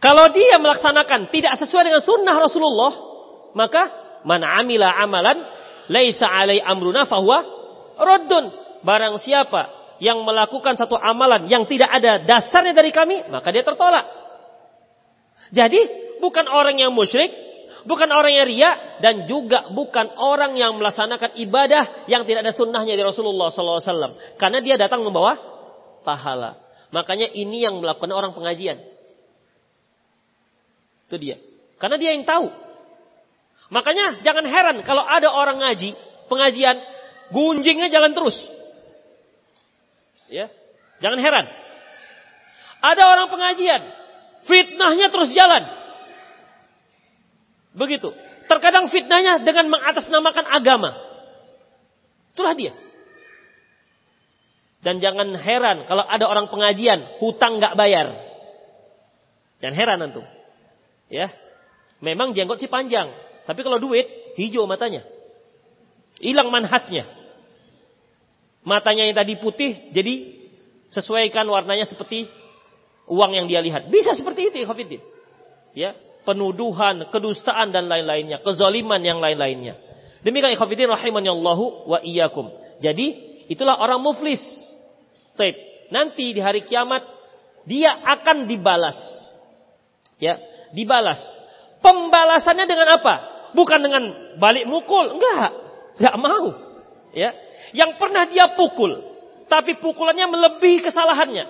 Kalau 0.00 0.28
dia 0.32 0.56
melaksanakan 0.56 1.28
tidak 1.28 1.60
sesuai 1.60 1.84
dengan 1.84 2.00
sunnah 2.00 2.36
Rasulullah, 2.36 2.92
maka 3.52 4.05
Man 4.26 4.42
amila 4.42 4.90
amalan 4.90 5.38
laisa 5.86 6.26
alai 6.26 6.58
amruna 6.58 7.06
fahuwa 7.06 7.38
raddun. 7.96 8.50
Barang 8.82 9.18
siapa 9.22 9.76
yang 10.02 10.20
melakukan 10.26 10.76
satu 10.76 10.98
amalan 10.98 11.48
yang 11.48 11.64
tidak 11.64 11.88
ada 11.88 12.20
dasarnya 12.20 12.76
dari 12.76 12.92
kami, 12.92 13.26
maka 13.32 13.48
dia 13.54 13.64
tertolak. 13.64 14.04
Jadi, 15.54 15.78
bukan 16.18 16.46
orang 16.50 16.76
yang 16.76 16.92
musyrik, 16.92 17.32
bukan 17.88 18.10
orang 18.10 18.34
yang 18.34 18.46
ria, 18.46 18.98
dan 19.00 19.24
juga 19.30 19.70
bukan 19.72 20.12
orang 20.18 20.58
yang 20.58 20.76
melaksanakan 20.76 21.38
ibadah 21.38 22.06
yang 22.10 22.26
tidak 22.28 22.44
ada 22.44 22.52
sunnahnya 22.52 22.98
di 22.98 23.02
Rasulullah 23.06 23.48
SAW. 23.48 24.36
Karena 24.36 24.58
dia 24.60 24.76
datang 24.76 25.06
membawa 25.06 25.38
pahala. 26.02 26.60
Makanya 26.90 27.32
ini 27.32 27.62
yang 27.64 27.78
melakukan 27.82 28.12
orang 28.12 28.34
pengajian. 28.36 28.78
Itu 31.06 31.16
dia. 31.18 31.38
Karena 31.78 31.96
dia 31.98 32.14
yang 32.14 32.26
tahu. 32.26 32.65
Makanya 33.66 34.22
jangan 34.22 34.46
heran 34.46 34.76
kalau 34.86 35.02
ada 35.02 35.26
orang 35.26 35.58
ngaji, 35.58 35.98
pengajian, 36.30 36.78
gunjingnya 37.34 37.90
jalan 37.90 38.14
terus. 38.14 38.36
Ya, 40.30 40.50
jangan 41.02 41.18
heran. 41.18 41.46
Ada 42.82 43.02
orang 43.02 43.26
pengajian, 43.30 43.82
fitnahnya 44.46 45.10
terus 45.10 45.34
jalan. 45.34 45.66
Begitu. 47.74 48.14
Terkadang 48.46 48.86
fitnahnya 48.88 49.42
dengan 49.42 49.66
mengatasnamakan 49.66 50.46
agama. 50.46 50.94
Itulah 52.30 52.54
dia. 52.54 52.72
Dan 54.86 55.02
jangan 55.02 55.34
heran 55.34 55.82
kalau 55.90 56.06
ada 56.06 56.30
orang 56.30 56.46
pengajian, 56.46 57.18
hutang 57.18 57.58
nggak 57.58 57.74
bayar. 57.74 58.14
Jangan 59.58 59.74
heran 59.74 60.04
antum. 60.06 60.26
Ya. 61.10 61.34
Memang 61.98 62.36
jenggot 62.38 62.62
si 62.62 62.70
panjang, 62.70 63.10
tapi 63.46 63.62
kalau 63.62 63.78
duit, 63.78 64.34
hijau 64.34 64.66
matanya. 64.66 65.06
Hilang 66.18 66.50
manhatnya. 66.50 67.06
Matanya 68.66 69.06
yang 69.06 69.14
tadi 69.14 69.38
putih, 69.38 69.94
jadi 69.94 70.34
sesuaikan 70.90 71.46
warnanya 71.46 71.86
seperti 71.86 72.26
uang 73.06 73.32
yang 73.38 73.46
dia 73.46 73.62
lihat. 73.62 73.86
Bisa 73.86 74.18
seperti 74.18 74.50
itu, 74.50 74.66
Khafidin. 74.66 74.98
Ya, 75.78 75.94
penuduhan, 76.26 77.06
kedustaan 77.14 77.70
dan 77.70 77.86
lain-lainnya, 77.86 78.42
kezaliman 78.42 78.98
yang 78.98 79.22
lain-lainnya. 79.22 79.78
Demikian 80.26 80.58
ikhwatiddin 80.58 80.90
rahimani 80.90 81.30
Allahu 81.30 81.86
wa 81.86 82.02
iyyakum. 82.02 82.50
Jadi, 82.82 83.14
itulah 83.46 83.78
orang 83.78 84.02
muflis. 84.02 84.42
Taib. 85.38 85.54
Nanti 85.94 86.34
di 86.34 86.42
hari 86.42 86.66
kiamat 86.66 87.06
dia 87.62 87.94
akan 87.94 88.50
dibalas. 88.50 88.98
Ya, 90.18 90.42
dibalas. 90.74 91.22
Pembalasannya 91.78 92.66
dengan 92.66 92.98
apa? 92.98 93.35
Bukan 93.52 93.78
dengan 93.84 94.02
balik 94.40 94.64
mukul, 94.66 95.18
enggak. 95.18 95.50
Enggak 96.00 96.16
mau. 96.18 96.46
Ya. 97.12 97.30
Yang 97.76 98.00
pernah 98.00 98.24
dia 98.26 98.54
pukul, 98.54 99.02
tapi 99.46 99.78
pukulannya 99.78 100.26
melebihi 100.26 100.82
kesalahannya. 100.86 101.44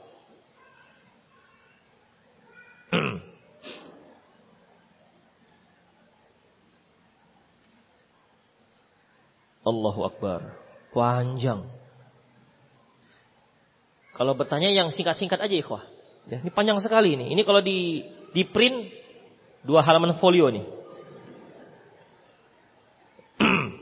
Allahu 9.61 10.01
Akbar. 10.09 10.57
Panjang. 10.91 11.69
Kalau 14.11 14.33
bertanya 14.35 14.69
yang 14.69 14.91
singkat-singkat 14.91 15.39
aja 15.39 15.55
ikhwah. 15.55 15.81
Ya, 16.29 16.37
ini 16.43 16.51
panjang 16.53 16.77
sekali 16.83 17.17
ini. 17.17 17.33
Ini 17.33 17.41
kalau 17.47 17.61
di 17.63 18.05
di 18.35 18.43
print 18.45 18.91
dua 19.65 19.81
halaman 19.81 20.17
folio 20.21 20.49
nih. 20.53 20.65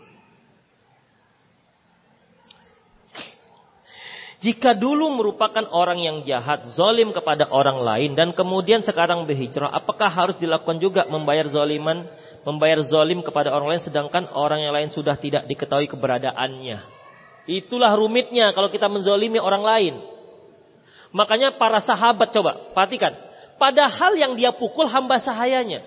Jika 4.40 4.72
dulu 4.80 5.12
merupakan 5.20 5.68
orang 5.68 6.00
yang 6.00 6.24
jahat, 6.24 6.64
zolim 6.72 7.12
kepada 7.12 7.52
orang 7.52 7.84
lain, 7.84 8.16
dan 8.16 8.32
kemudian 8.32 8.80
sekarang 8.80 9.28
berhijrah, 9.28 9.68
apakah 9.68 10.08
harus 10.08 10.40
dilakukan 10.40 10.80
juga 10.80 11.04
membayar 11.12 11.44
zoliman, 11.52 12.08
membayar 12.48 12.80
zolim 12.86 13.20
kepada 13.20 13.52
orang 13.52 13.76
lain, 13.76 13.84
sedangkan 13.84 14.32
orang 14.32 14.64
yang 14.64 14.74
lain 14.76 14.90
sudah 14.92 15.16
tidak 15.20 15.48
diketahui 15.48 15.92
keberadaannya? 15.92 16.78
Itulah 17.50 17.98
rumitnya 17.98 18.54
kalau 18.54 18.70
kita 18.70 18.86
menzolimi 18.86 19.42
orang 19.42 19.64
lain. 19.66 19.96
Makanya 21.10 21.58
para 21.58 21.82
sahabat 21.82 22.30
coba, 22.30 22.76
perhatikan. 22.78 23.18
Padahal 23.58 24.14
yang 24.16 24.38
dia 24.38 24.54
pukul 24.54 24.86
hamba 24.86 25.18
sahayanya. 25.18 25.82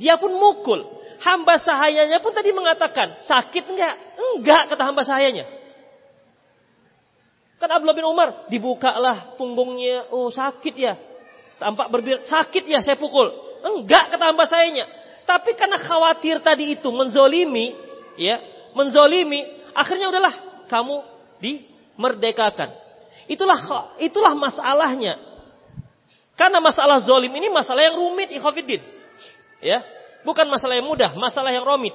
Dia 0.00 0.16
pun 0.16 0.32
mukul. 0.32 0.88
Hamba 1.20 1.60
sahayanya 1.60 2.18
pun 2.24 2.32
tadi 2.32 2.50
mengatakan, 2.50 3.20
sakit 3.22 3.64
enggak? 3.68 3.94
Enggak 4.16 4.72
kata 4.72 4.82
hamba 4.88 5.04
sahayanya. 5.04 5.44
Kan 7.62 7.70
Abdullah 7.70 7.94
bin 7.94 8.08
Umar 8.08 8.50
dibukalah 8.50 9.38
punggungnya, 9.38 10.10
oh 10.10 10.32
sakit 10.34 10.74
ya. 10.74 10.98
Tampak 11.62 11.94
berbeda, 11.94 12.26
sakit 12.26 12.66
ya 12.66 12.82
saya 12.82 12.98
pukul. 12.98 13.30
Enggak 13.62 14.10
kata 14.10 14.34
hamba 14.34 14.50
sayanya. 14.50 15.01
Tapi 15.22 15.54
karena 15.54 15.78
khawatir 15.78 16.42
tadi 16.42 16.74
itu 16.74 16.88
menzolimi, 16.90 17.74
ya, 18.18 18.42
menzolimi, 18.74 19.46
akhirnya 19.72 20.10
udahlah 20.10 20.34
kamu 20.66 20.96
dimerdekakan. 21.38 22.70
Itulah 23.30 23.94
itulah 24.02 24.34
masalahnya. 24.34 25.18
Karena 26.32 26.58
masalah 26.58 26.98
zolim 27.04 27.30
ini 27.30 27.52
masalah 27.52 27.86
yang 27.86 27.96
rumit, 28.00 28.32
ikhafidin. 28.32 28.82
Ya, 29.62 29.84
bukan 30.26 30.48
masalah 30.50 30.74
yang 30.74 30.88
mudah, 30.88 31.14
masalah 31.14 31.54
yang 31.54 31.62
rumit. 31.62 31.94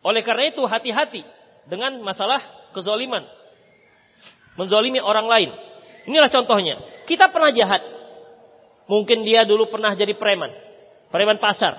Oleh 0.00 0.22
karena 0.24 0.48
itu 0.48 0.62
hati-hati 0.64 1.26
dengan 1.68 1.98
masalah 2.00 2.40
kezoliman. 2.72 3.26
Menzolimi 4.56 5.02
orang 5.02 5.26
lain. 5.28 5.50
Inilah 6.08 6.32
contohnya. 6.32 6.80
Kita 7.04 7.28
pernah 7.28 7.52
jahat. 7.52 7.97
Mungkin 8.88 9.22
dia 9.22 9.44
dulu 9.44 9.68
pernah 9.68 9.92
jadi 9.92 10.16
preman. 10.16 10.48
Preman 11.12 11.36
pasar. 11.36 11.76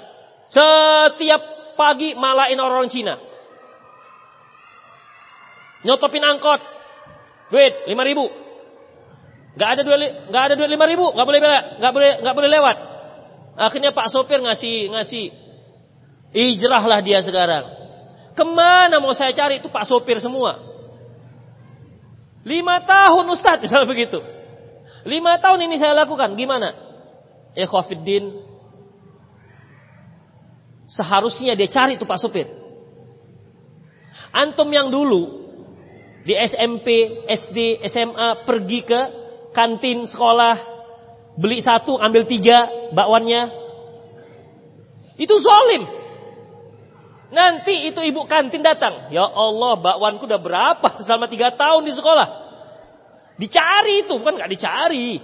Setiap 0.53 1.73
pagi 1.73 2.13
malain 2.13 2.57
orang, 2.61 2.85
Cina. 2.89 3.17
Nyotopin 5.83 6.21
angkot. 6.21 6.61
Duit 7.49 7.89
lima 7.89 8.05
ribu. 8.05 8.29
Gak 9.57 9.69
ada 9.75 9.81
duit, 9.81 10.29
gak 10.29 10.43
ada 10.45 10.53
duit 10.53 10.69
lima 10.69 10.85
ribu, 10.85 11.09
gak 11.11 11.25
boleh, 11.25 11.41
gak 11.81 11.91
boleh, 11.91 12.11
gak 12.21 12.35
boleh 12.37 12.49
lewat. 12.53 12.77
Akhirnya 13.59 13.91
Pak 13.91 14.07
sopir 14.13 14.39
ngasih, 14.39 14.87
ngasih, 14.93 15.25
ijrahlah 16.31 17.01
dia 17.03 17.19
sekarang. 17.25 17.65
Ke 18.37 18.43
mana 18.47 19.03
mau 19.03 19.11
saya 19.11 19.35
cari 19.35 19.59
itu 19.59 19.67
Pak 19.67 19.83
sopir 19.89 20.21
semua. 20.21 20.63
Lima 22.47 22.79
tahun 22.87 23.25
Ustadz, 23.35 23.61
misalnya 23.67 23.89
begitu. 23.89 24.21
Lima 25.03 25.41
tahun 25.43 25.65
ini 25.67 25.75
saya 25.75 25.91
lakukan, 25.97 26.37
gimana? 26.39 26.88
Ekhofiddin, 27.57 28.45
seharusnya 30.89 31.53
dia 31.53 31.69
cari 31.69 31.97
tuh 31.97 32.09
Pak 32.09 32.19
Supir. 32.21 32.49
Antum 34.29 34.69
yang 34.69 34.93
dulu 34.93 35.39
di 36.25 36.37
SMP, 36.37 36.87
SD, 37.25 37.81
SMA 37.89 38.45
pergi 38.45 38.85
ke 38.85 39.01
kantin 39.53 40.05
sekolah, 40.05 40.55
beli 41.37 41.61
satu, 41.63 41.97
ambil 41.97 42.29
tiga 42.29 42.91
bakwannya. 42.93 43.49
Itu 45.17 45.35
zolim. 45.41 45.83
Nanti 47.29 47.89
itu 47.89 48.01
ibu 48.01 48.25
kantin 48.25 48.65
datang. 48.65 49.13
Ya 49.13 49.25
Allah, 49.25 49.77
bakwanku 49.77 50.25
udah 50.25 50.41
berapa 50.41 50.89
selama 51.05 51.29
tiga 51.29 51.53
tahun 51.53 51.85
di 51.85 51.93
sekolah. 51.93 52.27
Dicari 53.39 54.05
itu, 54.05 54.13
bukan 54.19 54.35
nggak 54.35 54.51
dicari. 54.51 55.17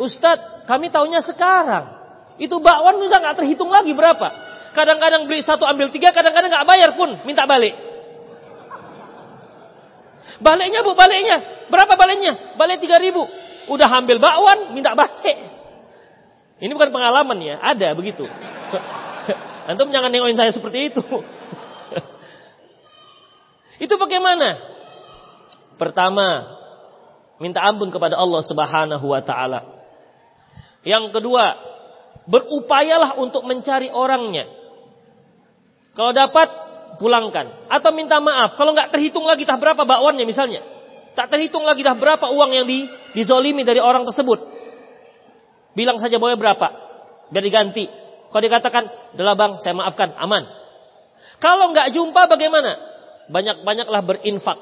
Ustadz, 0.00 0.51
kami 0.66 0.88
tahunya 0.88 1.20
sekarang. 1.26 2.00
Itu 2.40 2.58
bakwan 2.58 2.98
udah 2.98 3.18
nggak 3.18 3.36
terhitung 3.42 3.68
lagi 3.68 3.92
berapa. 3.92 4.28
Kadang-kadang 4.72 5.28
beli 5.28 5.44
satu 5.44 5.68
ambil 5.68 5.92
tiga, 5.92 6.16
kadang-kadang 6.16 6.48
nggak 6.48 6.66
bayar 6.66 6.90
pun 6.96 7.20
minta 7.28 7.44
balik. 7.44 7.76
Baliknya 10.42 10.80
bu, 10.82 10.96
baliknya. 10.96 11.68
Berapa 11.68 11.94
baliknya? 11.94 12.56
Balik 12.56 12.82
tiga 12.82 12.98
ribu. 12.98 13.22
Udah 13.70 13.86
ambil 14.00 14.18
bakwan, 14.18 14.74
minta 14.74 14.96
balik. 14.96 15.38
Ini 16.62 16.72
bukan 16.72 16.94
pengalaman 16.94 17.38
ya, 17.42 17.58
ada 17.58 17.94
begitu. 17.94 18.26
Antum 19.70 19.90
jangan 19.90 20.10
nengokin 20.10 20.38
saya 20.38 20.50
seperti 20.50 20.90
itu. 20.90 21.02
itu 23.84 23.94
bagaimana? 23.98 24.58
Pertama, 25.78 26.58
minta 27.42 27.62
ampun 27.62 27.90
kepada 27.90 28.14
Allah 28.14 28.42
Subhanahu 28.46 29.06
wa 29.10 29.22
taala. 29.22 29.81
Yang 30.82 31.14
kedua, 31.14 31.44
berupayalah 32.26 33.18
untuk 33.18 33.46
mencari 33.46 33.90
orangnya. 33.90 34.46
Kalau 35.94 36.10
dapat, 36.10 36.48
pulangkan. 36.98 37.70
Atau 37.70 37.90
minta 37.94 38.18
maaf. 38.18 38.58
Kalau 38.58 38.74
nggak 38.74 38.94
terhitung 38.94 39.26
lagi 39.26 39.46
dah 39.46 39.58
berapa 39.58 39.82
bakwannya 39.82 40.26
misalnya. 40.26 40.62
Tak 41.12 41.28
terhitung 41.28 41.62
lagi 41.62 41.84
dah 41.84 41.94
berapa 41.96 42.32
uang 42.32 42.50
yang 42.56 42.64
di, 42.64 42.88
dizolimi 43.12 43.62
dari 43.62 43.78
orang 43.78 44.08
tersebut. 44.08 44.40
Bilang 45.76 46.00
saja 46.00 46.16
boleh 46.16 46.36
berapa. 46.36 46.68
Biar 47.32 47.44
diganti. 47.44 47.84
Kalau 48.32 48.42
dikatakan, 48.42 48.84
adalah 49.12 49.36
bang, 49.36 49.52
saya 49.60 49.76
maafkan, 49.76 50.16
aman. 50.16 50.48
Kalau 51.36 51.68
nggak 51.76 51.92
jumpa 51.92 52.32
bagaimana? 52.32 52.80
Banyak-banyaklah 53.28 54.02
berinfak. 54.08 54.58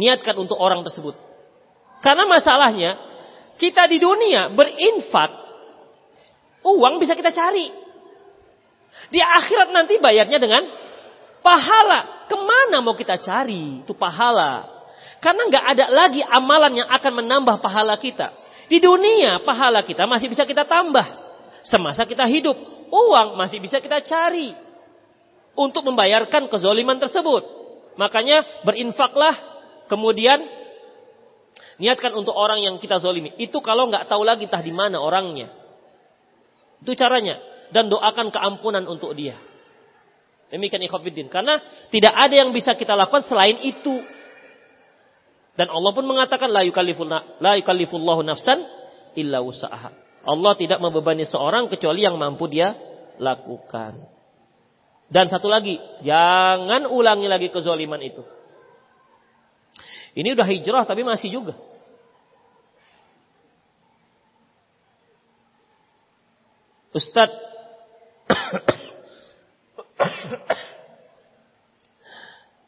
Niatkan 0.00 0.36
untuk 0.40 0.56
orang 0.56 0.80
tersebut. 0.80 1.12
Karena 2.00 2.24
masalahnya, 2.24 2.96
kita 3.56 3.88
di 3.88 3.96
dunia 4.00 4.52
berinfak, 4.52 5.30
uang 6.64 7.00
bisa 7.00 7.16
kita 7.16 7.32
cari. 7.32 7.72
Di 9.12 9.20
akhirat 9.22 9.70
nanti 9.72 10.00
bayarnya 10.00 10.40
dengan 10.40 10.66
pahala. 11.44 12.26
Ke 12.26 12.34
mana 12.34 12.82
mau 12.82 12.98
kita 12.98 13.22
cari 13.22 13.86
itu 13.86 13.94
pahala? 13.94 14.66
Karena 15.22 15.46
nggak 15.46 15.64
ada 15.76 15.84
lagi 15.94 16.20
amalan 16.26 16.82
yang 16.82 16.88
akan 16.90 17.12
menambah 17.22 17.62
pahala 17.62 17.94
kita. 17.96 18.34
Di 18.66 18.82
dunia 18.82 19.46
pahala 19.46 19.86
kita 19.86 20.10
masih 20.10 20.26
bisa 20.26 20.42
kita 20.42 20.66
tambah 20.66 21.06
semasa 21.62 22.02
kita 22.02 22.26
hidup. 22.26 22.58
Uang 22.90 23.38
masih 23.38 23.62
bisa 23.62 23.78
kita 23.78 24.02
cari. 24.02 24.66
untuk 25.56 25.82
membayarkan 25.88 26.52
kezoliman 26.52 27.00
tersebut. 27.00 27.42
Makanya 27.96 28.44
berinfaklah, 28.62 29.34
kemudian 29.88 30.44
niatkan 31.76 32.12
untuk 32.16 32.32
orang 32.32 32.60
yang 32.64 32.76
kita 32.80 33.00
zolimi. 33.00 33.32
Itu 33.36 33.60
kalau 33.60 33.88
nggak 33.88 34.08
tahu 34.08 34.22
lagi 34.24 34.48
tah 34.48 34.60
di 34.60 34.72
mana 34.72 35.00
orangnya. 35.00 35.52
Itu 36.80 36.96
caranya. 36.96 37.40
Dan 37.72 37.90
doakan 37.90 38.30
keampunan 38.30 38.84
untuk 38.86 39.12
dia. 39.16 39.36
Demikian 40.52 40.84
ikhwafiddin. 40.86 41.28
Karena 41.28 41.58
tidak 41.90 42.14
ada 42.14 42.34
yang 42.34 42.54
bisa 42.54 42.78
kita 42.78 42.94
lakukan 42.94 43.26
selain 43.26 43.58
itu. 43.64 44.00
Dan 45.56 45.72
Allah 45.72 45.92
pun 45.96 46.04
mengatakan 46.04 46.52
la 46.52 46.62
yukallifullahu 46.68 48.20
nafsan 48.22 48.60
illa 49.16 49.40
usaha. 49.40 49.90
Allah 50.26 50.52
tidak 50.58 50.78
membebani 50.82 51.24
seorang 51.24 51.70
kecuali 51.72 52.04
yang 52.04 52.20
mampu 52.20 52.44
dia 52.50 52.76
lakukan. 53.16 54.04
Dan 55.06 55.30
satu 55.30 55.46
lagi, 55.46 55.78
jangan 56.02 56.90
ulangi 56.90 57.30
lagi 57.30 57.48
kezaliman 57.54 58.02
itu. 58.02 58.26
Ini 60.16 60.32
udah 60.32 60.48
hijrah 60.48 60.84
tapi 60.88 61.04
masih 61.04 61.28
juga. 61.28 61.52
Ustadz 66.96 67.44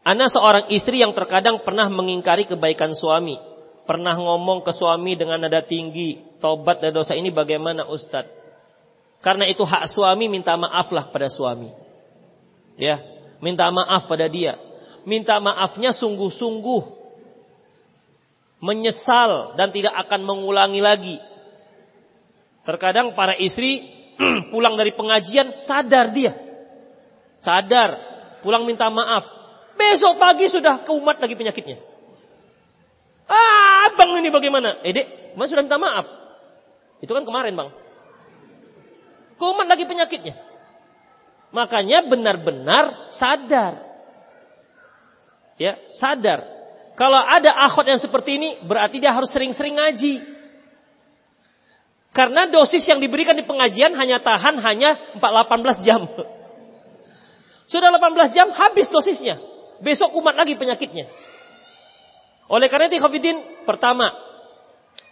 Ana 0.09 0.25
seorang 0.33 0.73
istri 0.73 1.05
yang 1.05 1.13
terkadang 1.13 1.61
pernah 1.61 1.85
mengingkari 1.93 2.49
kebaikan 2.49 2.97
suami. 2.97 3.37
Pernah 3.85 4.17
ngomong 4.17 4.65
ke 4.65 4.73
suami 4.73 5.21
dengan 5.21 5.37
nada 5.37 5.61
tinggi. 5.61 6.25
Tobat 6.41 6.81
dari 6.81 6.97
dosa 6.97 7.13
ini 7.13 7.29
bagaimana 7.29 7.85
Ustadz? 7.85 8.33
Karena 9.21 9.45
itu 9.45 9.69
hak 9.69 9.85
suami 9.93 10.33
minta 10.33 10.57
maaflah 10.57 11.13
pada 11.13 11.29
suami. 11.29 11.69
Ya, 12.81 13.05
minta 13.45 13.69
maaf 13.69 14.09
pada 14.09 14.25
dia. 14.33 14.57
Minta 15.05 15.37
maafnya 15.45 15.93
sungguh-sungguh. 15.93 16.98
Menyesal 18.59 19.55
dan 19.55 19.71
tidak 19.71 19.95
akan 20.07 20.27
mengulangi 20.27 20.83
lagi. 20.83 21.17
Terkadang 22.67 23.15
para 23.15 23.39
istri 23.39 23.87
pulang 24.53 24.75
dari 24.75 24.93
pengajian 24.93 25.63
sadar 25.63 26.11
dia. 26.11 26.35
Sadar, 27.39 27.91
pulang 28.43 28.67
minta 28.67 28.91
maaf. 28.91 29.25
Besok 29.79 30.19
pagi 30.19 30.51
sudah 30.51 30.83
keumat 30.83 31.23
lagi 31.23 31.39
penyakitnya. 31.39 31.79
Ah, 33.31 33.95
bang 33.95 34.19
ini 34.19 34.29
bagaimana? 34.35 34.83
Eh, 34.83 34.91
dek, 34.91 35.07
mas 35.39 35.53
sudah 35.53 35.63
minta 35.63 35.79
maaf. 35.79 36.07
Itu 36.99 37.15
kan 37.15 37.23
kemarin, 37.23 37.55
bang. 37.55 37.71
Keumat 39.39 39.71
lagi 39.71 39.87
penyakitnya. 39.87 40.35
Makanya 41.55 42.11
benar-benar 42.11 43.07
sadar. 43.15 43.87
Ya, 45.57 45.79
sadar. 45.95 46.58
Kalau 46.99 47.23
ada 47.23 47.55
akhwat 47.71 47.87
yang 47.87 48.03
seperti 48.03 48.43
ini, 48.43 48.49
berarti 48.67 48.99
dia 48.99 49.15
harus 49.15 49.31
sering-sering 49.31 49.79
ngaji. 49.79 50.19
Karena 52.11 52.51
dosis 52.51 52.83
yang 52.91 52.99
diberikan 52.99 53.39
di 53.39 53.47
pengajian 53.47 53.95
hanya 53.95 54.19
tahan 54.19 54.59
hanya 54.59 55.15
18 55.23 55.87
jam. 55.87 56.11
Sudah 57.71 57.95
18 57.95 58.35
jam 58.35 58.51
habis 58.51 58.91
dosisnya 58.91 59.39
besok 59.79 60.11
umat 60.19 60.35
lagi 60.35 60.59
penyakitnya. 60.59 61.07
Oleh 62.49 62.67
karena 62.67 62.91
itu 62.91 62.99
Khafidin, 62.99 63.63
pertama, 63.69 64.09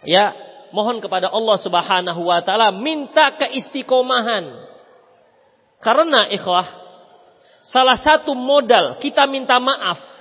ya, 0.03 0.33
mohon 0.73 0.99
kepada 0.99 1.31
Allah 1.31 1.57
Subhanahu 1.61 2.21
wa 2.27 2.41
taala 2.43 2.73
minta 2.73 3.31
keistiqomahan. 3.37 4.67
Karena 5.77 6.27
ikhwah, 6.33 6.65
salah 7.61 7.95
satu 8.01 8.33
modal 8.33 8.97
kita 8.97 9.29
minta 9.29 9.61
maaf 9.61 10.16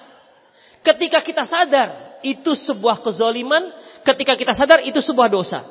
ketika 0.86 1.18
kita 1.18 1.42
sadar 1.42 2.22
itu 2.22 2.54
sebuah 2.54 3.02
kezoliman, 3.02 3.74
ketika 4.06 4.38
kita 4.38 4.54
sadar 4.54 4.86
itu 4.86 5.02
sebuah 5.02 5.26
dosa. 5.26 5.66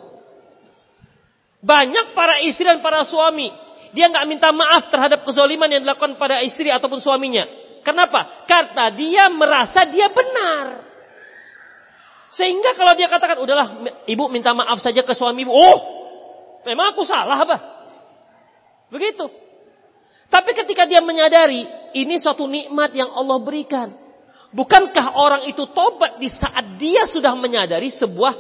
Banyak 1.63 2.11
para 2.11 2.43
istri 2.43 2.68
dan 2.68 2.84
para 2.84 3.01
suami, 3.07 3.49
dia 3.95 4.11
nggak 4.11 4.28
minta 4.28 4.51
maaf 4.51 4.91
terhadap 4.91 5.24
kezoliman 5.24 5.72
yang 5.72 5.82
dilakukan 5.88 6.20
pada 6.20 6.43
istri 6.43 6.68
ataupun 6.68 6.99
suaminya. 6.99 7.47
Kenapa? 7.82 8.45
Karena 8.45 8.91
dia 8.91 9.32
merasa 9.32 9.88
dia 9.88 10.11
benar. 10.11 10.84
Sehingga 12.36 12.76
kalau 12.76 12.93
dia 12.99 13.07
katakan, 13.07 13.39
udahlah 13.39 13.68
ibu 14.11 14.28
minta 14.28 14.51
maaf 14.51 14.84
saja 14.84 14.99
ke 15.01 15.13
suami 15.16 15.47
ibu. 15.47 15.53
Oh, 15.55 15.78
memang 16.68 16.91
aku 16.91 17.07
salah 17.07 17.39
apa? 17.39 17.57
Begitu. 18.91 19.32
Tapi 20.28 20.51
ketika 20.51 20.84
dia 20.89 20.99
menyadari, 20.99 21.63
ini 21.95 22.20
suatu 22.20 22.43
nikmat 22.49 22.91
yang 22.91 23.13
Allah 23.16 23.39
berikan. 23.39 24.05
Bukankah 24.56 25.20
orang 25.20 25.51
itu 25.51 25.68
tobat 25.76 26.16
di 26.16 26.32
saat 26.32 26.80
dia 26.80 27.03
sudah 27.12 27.36
menyadari 27.36 27.91
sebuah 27.91 28.34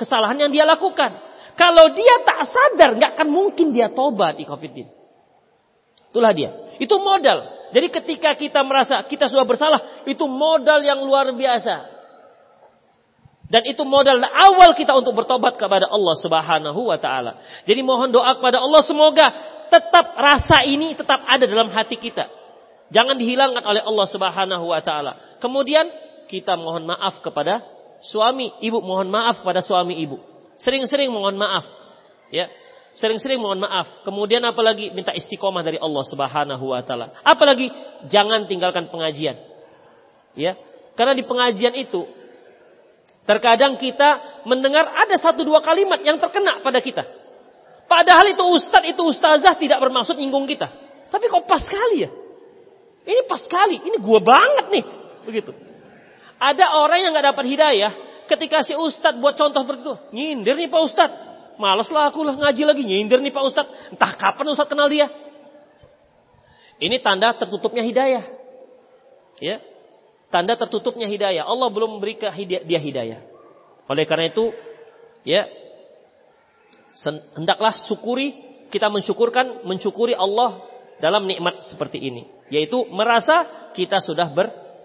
kesalahan 0.00 0.48
yang 0.48 0.50
dia 0.50 0.64
lakukan? 0.64 1.12
Kalau 1.52 1.92
dia 1.92 2.24
tak 2.24 2.48
sadar, 2.48 2.96
nggak 2.96 3.20
akan 3.20 3.28
mungkin 3.28 3.76
dia 3.76 3.92
tobat. 3.92 4.40
Itulah 6.08 6.32
dia. 6.32 6.72
Itu 6.80 6.96
modal. 6.96 7.68
Jadi 7.76 7.92
ketika 7.92 8.32
kita 8.32 8.64
merasa 8.64 9.04
kita 9.04 9.28
sudah 9.28 9.44
bersalah, 9.44 10.08
itu 10.08 10.24
modal 10.24 10.80
yang 10.80 11.04
luar 11.04 11.28
biasa. 11.36 12.00
Dan 13.48 13.68
itu 13.68 13.84
modal 13.84 14.24
awal 14.24 14.72
kita 14.72 14.96
untuk 14.96 15.12
bertobat 15.12 15.60
kepada 15.60 15.88
Allah 15.88 16.16
Subhanahu 16.16 16.80
wa 16.88 16.96
taala. 16.96 17.40
Jadi 17.68 17.80
mohon 17.84 18.08
doa 18.08 18.40
kepada 18.40 18.60
Allah 18.60 18.80
semoga 18.84 19.26
tetap 19.68 20.16
rasa 20.16 20.64
ini 20.64 20.96
tetap 20.96 21.24
ada 21.28 21.44
dalam 21.44 21.68
hati 21.68 22.00
kita. 22.00 22.28
Jangan 22.88 23.20
dihilangkan 23.20 23.64
oleh 23.64 23.84
Allah 23.84 24.06
Subhanahu 24.08 24.64
wa 24.64 24.80
taala. 24.80 25.27
Kemudian 25.38 25.86
kita 26.28 26.54
mohon 26.54 26.84
maaf 26.86 27.22
kepada 27.24 27.64
suami, 28.04 28.52
ibu 28.62 28.78
mohon 28.82 29.10
maaf 29.10 29.42
kepada 29.42 29.64
suami 29.64 29.98
ibu. 29.98 30.18
Sering-sering 30.58 31.10
mohon 31.10 31.38
maaf. 31.38 31.64
Ya. 32.34 32.50
Sering-sering 32.98 33.38
mohon 33.38 33.62
maaf. 33.62 34.02
Kemudian 34.02 34.42
apalagi 34.42 34.90
minta 34.90 35.14
istiqomah 35.14 35.62
dari 35.62 35.78
Allah 35.78 36.04
Subhanahu 36.06 36.64
wa 36.74 36.82
taala. 36.82 37.14
Apalagi 37.22 37.70
jangan 38.10 38.50
tinggalkan 38.50 38.90
pengajian. 38.90 39.38
Ya. 40.34 40.58
Karena 40.98 41.14
di 41.14 41.22
pengajian 41.22 41.78
itu 41.78 42.10
terkadang 43.22 43.78
kita 43.78 44.42
mendengar 44.48 44.88
ada 44.88 45.14
satu 45.14 45.46
dua 45.46 45.62
kalimat 45.62 46.02
yang 46.02 46.18
terkena 46.18 46.58
pada 46.58 46.82
kita. 46.82 47.06
Padahal 47.88 48.34
itu 48.34 48.44
ustadz, 48.44 48.90
itu 48.90 49.00
ustazah 49.00 49.54
tidak 49.56 49.78
bermaksud 49.80 50.18
nyinggung 50.18 50.44
kita. 50.44 50.68
Tapi 51.08 51.24
kok 51.24 51.48
pas 51.48 51.62
sekali 51.62 52.04
ya? 52.04 52.10
Ini 53.08 53.24
pas 53.24 53.40
sekali, 53.40 53.80
ini 53.80 53.96
gua 53.96 54.20
banget 54.20 54.66
nih. 54.68 54.84
Begitu. 55.24 55.52
Ada 56.38 56.78
orang 56.78 57.02
yang 57.02 57.10
nggak 57.14 57.34
dapat 57.34 57.44
hidayah 57.50 57.92
ketika 58.30 58.62
si 58.62 58.76
ustadz 58.76 59.18
buat 59.18 59.34
contoh 59.34 59.62
bertu, 59.64 59.92
nyindir 60.14 60.54
nih 60.54 60.70
Pak 60.70 60.82
Ustadz. 60.84 61.18
Males 61.58 61.90
lah 61.90 62.14
aku 62.14 62.22
lah 62.22 62.38
ngaji 62.38 62.62
lagi 62.62 62.82
nyindir 62.86 63.18
nih 63.18 63.34
Pak 63.34 63.44
Ustadz. 63.50 63.74
Entah 63.90 64.14
kapan 64.14 64.54
Ustadz 64.54 64.70
kenal 64.70 64.86
dia. 64.86 65.10
Ini 66.78 67.02
tanda 67.02 67.34
tertutupnya 67.34 67.82
hidayah. 67.82 68.24
Ya. 69.42 69.58
Tanda 70.30 70.54
tertutupnya 70.54 71.10
hidayah. 71.10 71.42
Allah 71.42 71.66
belum 71.72 71.98
memberi 71.98 72.14
dia 72.46 72.78
hidayah. 72.78 73.18
Oleh 73.88 74.04
karena 74.04 74.30
itu, 74.30 74.52
ya, 75.24 75.48
hendaklah 77.34 77.74
syukuri 77.88 78.36
kita 78.68 78.92
mensyukurkan 78.92 79.64
mensyukuri 79.64 80.12
Allah 80.12 80.60
dalam 81.00 81.24
nikmat 81.24 81.64
seperti 81.72 81.96
ini, 81.96 82.28
yaitu 82.52 82.84
merasa 82.92 83.70
kita 83.72 83.98
sudah 84.04 84.28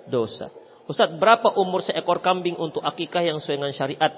berdosa. 0.05 0.51
Ustadz, 0.87 1.15
berapa 1.15 1.55
umur 1.55 1.79
seekor 1.79 2.19
kambing 2.19 2.59
untuk 2.59 2.83
akikah 2.83 3.23
yang 3.23 3.39
sesuai 3.39 3.57
dengan 3.59 3.73
syariat? 3.75 4.13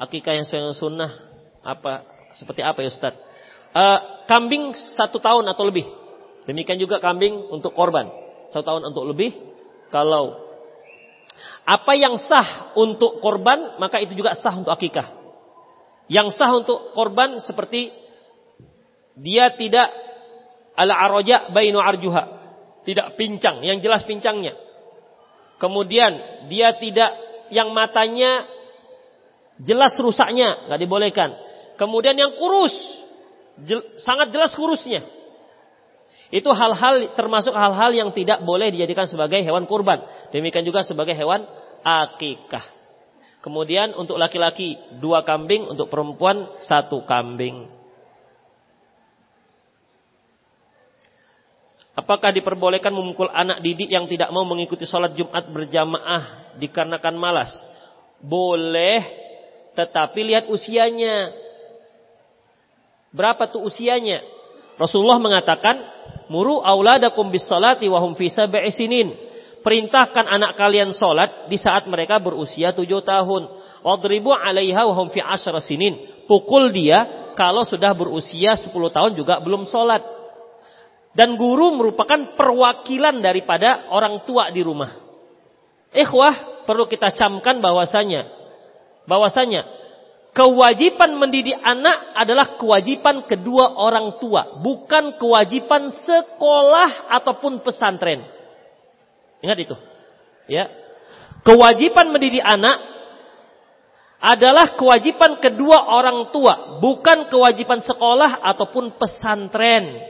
akikah 0.00 0.32
yang 0.32 0.48
sesuai 0.48 0.80
sunnah 0.80 1.12
apa 1.60 2.08
seperti 2.32 2.64
apa 2.64 2.80
ya 2.80 2.88
Ustaz? 2.88 3.14
Uh, 3.70 4.24
kambing 4.24 4.72
satu 4.96 5.20
tahun 5.20 5.44
atau 5.52 5.68
lebih. 5.68 5.84
Demikian 6.48 6.80
juga 6.80 6.98
kambing 6.98 7.52
untuk 7.52 7.76
korban 7.76 8.08
satu 8.48 8.64
tahun 8.64 8.82
untuk 8.90 9.04
lebih. 9.12 9.36
Kalau 9.92 10.48
apa 11.68 11.92
yang 11.94 12.16
sah 12.16 12.72
untuk 12.74 13.20
korban 13.20 13.76
maka 13.76 14.00
itu 14.00 14.16
juga 14.16 14.32
sah 14.32 14.56
untuk 14.56 14.72
akikah. 14.72 15.20
Yang 16.10 16.34
sah 16.34 16.50
untuk 16.50 16.96
korban 16.96 17.38
seperti 17.44 17.92
dia 19.14 19.52
tidak 19.54 19.86
ala 20.74 20.96
aroja 20.96 21.52
bainu 21.52 21.78
arjuha, 21.78 22.39
tidak 22.84 23.16
pincang, 23.20 23.60
yang 23.60 23.78
jelas 23.84 24.04
pincangnya. 24.08 24.56
Kemudian 25.60 26.46
dia 26.48 26.72
tidak 26.80 27.12
yang 27.52 27.74
matanya 27.76 28.48
jelas 29.60 29.92
rusaknya, 30.00 30.70
nggak 30.70 30.80
dibolehkan. 30.80 31.30
Kemudian 31.76 32.16
yang 32.16 32.36
kurus, 32.40 32.72
jel, 33.64 33.84
sangat 34.00 34.32
jelas 34.32 34.56
kurusnya. 34.56 35.04
Itu 36.30 36.54
hal-hal 36.54 37.18
termasuk 37.18 37.50
hal-hal 37.50 37.90
yang 37.90 38.14
tidak 38.14 38.46
boleh 38.46 38.70
dijadikan 38.70 39.04
sebagai 39.10 39.42
hewan 39.42 39.66
kurban. 39.66 40.00
Demikian 40.30 40.62
juga 40.62 40.86
sebagai 40.86 41.12
hewan 41.12 41.42
akikah. 41.82 42.62
Kemudian 43.40 43.96
untuk 43.96 44.20
laki-laki 44.20 44.76
dua 45.00 45.24
kambing, 45.24 45.66
untuk 45.66 45.88
perempuan 45.88 46.60
satu 46.60 47.02
kambing. 47.08 47.79
Apakah 52.00 52.32
diperbolehkan 52.32 52.96
memukul 52.96 53.28
anak 53.28 53.60
didik 53.60 53.92
yang 53.92 54.08
tidak 54.08 54.32
mau 54.32 54.48
mengikuti 54.48 54.88
sholat 54.88 55.12
Jumat 55.12 55.52
berjamaah 55.52 56.56
dikarenakan 56.56 57.12
malas? 57.12 57.52
Boleh, 58.24 59.04
tetapi 59.76 60.24
lihat 60.32 60.48
usianya. 60.48 61.36
Berapa 63.12 63.52
tuh 63.52 63.68
usianya? 63.68 64.24
Rasulullah 64.80 65.20
mengatakan, 65.20 65.76
"Muru 66.32 66.64
auladakum 66.64 67.28
bis 67.28 67.44
salati 67.44 67.84
wa 67.84 68.00
hum 68.00 68.16
fi 68.16 68.32
sab'i 68.32 68.72
sinin." 68.72 69.12
Perintahkan 69.60 70.24
anak 70.24 70.56
kalian 70.56 70.96
sholat 70.96 71.52
di 71.52 71.60
saat 71.60 71.84
mereka 71.84 72.16
berusia 72.16 72.72
tujuh 72.72 73.04
tahun. 73.04 73.44
Wadribu 73.84 74.32
alaiha 74.32 74.88
wa 74.88 74.96
hum 74.96 75.12
fi 75.12 75.20
asyra 75.20 75.60
sinin. 75.60 76.24
Pukul 76.24 76.72
dia 76.72 77.28
kalau 77.36 77.60
sudah 77.68 77.92
berusia 77.92 78.56
sepuluh 78.56 78.88
tahun 78.88 79.20
juga 79.20 79.36
belum 79.36 79.68
sholat. 79.68 80.19
Dan 81.10 81.34
guru 81.34 81.74
merupakan 81.74 82.38
perwakilan 82.38 83.18
daripada 83.18 83.90
orang 83.90 84.22
tua 84.22 84.54
di 84.54 84.62
rumah. 84.62 84.94
Ikhwah, 85.90 86.64
perlu 86.70 86.86
kita 86.86 87.10
camkan 87.10 87.58
bahwasanya 87.58 88.30
bahwasanya 89.10 89.66
kewajiban 90.30 91.18
mendidik 91.18 91.58
anak 91.58 92.14
adalah 92.14 92.54
kewajiban 92.54 93.26
kedua 93.26 93.74
orang 93.74 94.22
tua, 94.22 94.62
bukan 94.62 95.18
kewajiban 95.18 95.90
sekolah 95.90 97.10
ataupun 97.10 97.66
pesantren. 97.66 98.22
Ingat 99.42 99.58
itu. 99.58 99.76
Ya. 100.46 100.70
Kewajiban 101.42 102.14
mendidik 102.14 102.44
anak 102.44 102.86
adalah 104.20 104.76
kewajiban 104.76 105.40
kedua 105.42 105.90
orang 105.90 106.28
tua, 106.30 106.78
bukan 106.78 107.26
kewajiban 107.32 107.82
sekolah 107.82 108.44
ataupun 108.46 108.94
pesantren. 109.00 110.06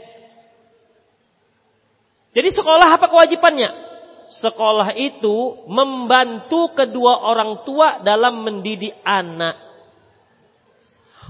Jadi 2.30 2.48
sekolah 2.54 2.88
apa 2.94 3.06
kewajibannya? 3.10 3.90
Sekolah 4.30 4.94
itu 4.94 5.66
membantu 5.66 6.70
kedua 6.70 7.26
orang 7.26 7.66
tua 7.66 7.98
dalam 8.06 8.46
mendidik 8.46 8.94
anak. 9.02 9.58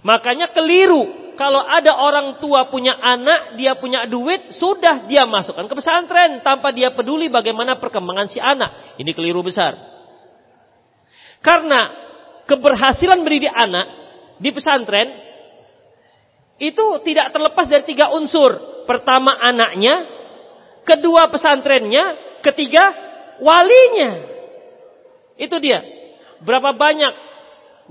Makanya 0.04 0.52
keliru 0.52 1.32
kalau 1.40 1.64
ada 1.64 1.96
orang 1.96 2.36
tua 2.36 2.68
punya 2.68 3.00
anak, 3.00 3.56
dia 3.56 3.72
punya 3.72 4.04
duit, 4.04 4.52
sudah 4.52 5.08
dia 5.08 5.24
masukkan 5.24 5.64
ke 5.64 5.72
pesantren 5.72 6.44
tanpa 6.44 6.68
dia 6.68 6.92
peduli 6.92 7.32
bagaimana 7.32 7.80
perkembangan 7.80 8.28
si 8.28 8.36
anak. 8.36 9.00
Ini 9.00 9.08
keliru 9.16 9.40
besar. 9.40 9.72
Karena 11.40 11.96
keberhasilan 12.44 13.24
mendidik 13.24 13.48
anak 13.48 13.88
di 14.36 14.52
pesantren 14.52 15.08
itu 16.60 16.84
tidak 17.08 17.32
terlepas 17.32 17.72
dari 17.72 17.88
tiga 17.88 18.12
unsur. 18.12 18.84
Pertama 18.84 19.40
anaknya, 19.40 20.19
kedua 20.90 21.30
pesantrennya, 21.30 22.38
ketiga 22.42 22.90
walinya. 23.38 24.26
Itu 25.38 25.62
dia. 25.62 25.86
Berapa 26.42 26.74
banyak 26.74 27.12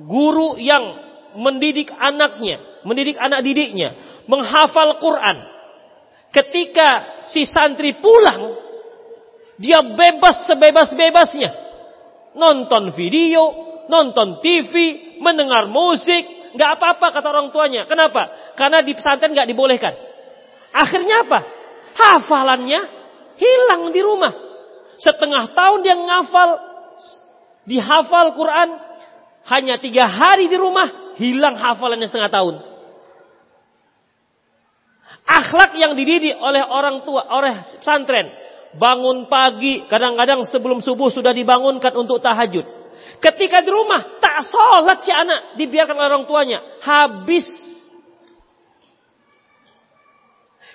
guru 0.04 0.60
yang 0.60 1.00
mendidik 1.40 1.88
anaknya, 1.96 2.84
mendidik 2.84 3.16
anak 3.16 3.40
didiknya, 3.46 4.22
menghafal 4.28 5.00
Quran. 5.00 5.38
Ketika 6.30 7.22
si 7.34 7.48
santri 7.48 7.98
pulang, 7.98 8.54
dia 9.58 9.82
bebas 9.82 10.46
sebebas-bebasnya. 10.46 11.52
Nonton 12.38 12.94
video, 12.94 13.44
nonton 13.90 14.38
TV, 14.46 14.74
mendengar 15.18 15.66
musik, 15.66 16.54
nggak 16.54 16.72
apa-apa 16.78 17.08
kata 17.10 17.28
orang 17.30 17.50
tuanya. 17.50 17.90
Kenapa? 17.90 18.54
Karena 18.54 18.86
di 18.86 18.94
pesantren 18.94 19.34
nggak 19.34 19.50
dibolehkan. 19.50 19.94
Akhirnya 20.70 21.26
apa? 21.26 21.59
Hafalannya 22.00 22.82
hilang 23.36 23.92
di 23.92 24.00
rumah. 24.00 24.34
Setengah 25.00 25.52
tahun 25.56 25.80
dia 25.84 25.96
ngafal, 25.96 26.50
dihafal 27.68 28.36
Quran, 28.36 28.70
hanya 29.48 29.80
tiga 29.80 30.08
hari 30.08 30.52
di 30.52 30.58
rumah, 30.60 31.16
hilang 31.16 31.56
hafalannya 31.56 32.08
setengah 32.08 32.32
tahun. 32.32 32.56
Akhlak 35.30 35.78
yang 35.78 35.94
dididik 35.94 36.36
oleh 36.42 36.64
orang 36.66 37.06
tua, 37.06 37.22
oleh 37.30 37.62
pesantren. 37.80 38.28
Bangun 38.70 39.26
pagi, 39.30 39.86
kadang-kadang 39.90 40.46
sebelum 40.46 40.82
subuh 40.82 41.10
sudah 41.10 41.34
dibangunkan 41.34 41.94
untuk 41.98 42.22
tahajud. 42.22 42.66
Ketika 43.18 43.64
di 43.66 43.72
rumah, 43.72 44.20
tak 44.22 44.46
sholat 44.50 45.00
si 45.02 45.10
anak, 45.14 45.58
dibiarkan 45.58 45.96
oleh 45.96 46.10
orang 46.12 46.26
tuanya. 46.30 46.60
Habis 46.84 47.46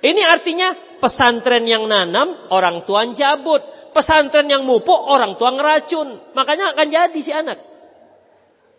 ini 0.05 0.21
artinya 0.21 1.01
pesantren 1.01 1.65
yang 1.65 1.89
nanam, 1.89 2.53
orang 2.53 2.85
tua 2.85 3.09
cabut. 3.17 3.73
Pesantren 3.97 4.45
yang 4.53 4.69
mupuk, 4.69 5.01
orang 5.01 5.41
tua 5.41 5.57
ngeracun. 5.57 6.37
Makanya 6.37 6.77
akan 6.77 6.87
jadi 6.93 7.21
si 7.25 7.33
anak. 7.33 7.57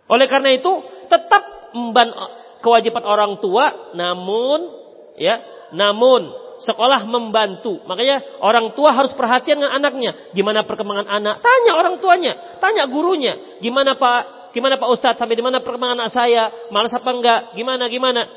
Oleh 0.05 0.29
karena 0.29 0.53
itu, 0.53 0.69
tetap 1.09 1.73
memban 1.73 2.13
kewajiban 2.61 3.01
orang 3.01 3.41
tua, 3.41 3.95
namun 3.97 4.69
ya, 5.17 5.41
namun 5.73 6.29
sekolah 6.61 7.07
membantu. 7.09 7.81
Makanya 7.89 8.43
orang 8.45 8.77
tua 8.77 8.93
harus 8.93 9.15
perhatian 9.17 9.57
dengan 9.57 9.73
anaknya. 9.81 10.29
Gimana 10.35 10.61
perkembangan 10.67 11.09
anak? 11.09 11.41
Tanya 11.41 11.73
orang 11.73 11.97
tuanya, 11.97 12.61
tanya 12.61 12.85
gurunya. 12.85 13.57
Gimana 13.65 13.97
Pak? 13.97 14.53
Gimana 14.53 14.77
Pak 14.77 14.89
Ustadz? 14.93 15.17
Sampai 15.17 15.33
di 15.33 15.41
mana 15.41 15.65
perkembangan 15.65 16.05
anak 16.05 16.11
saya? 16.13 16.69
Malas 16.69 16.93
apa 16.93 17.09
enggak? 17.09 17.39
Gimana 17.57 17.89
gimana? 17.89 18.29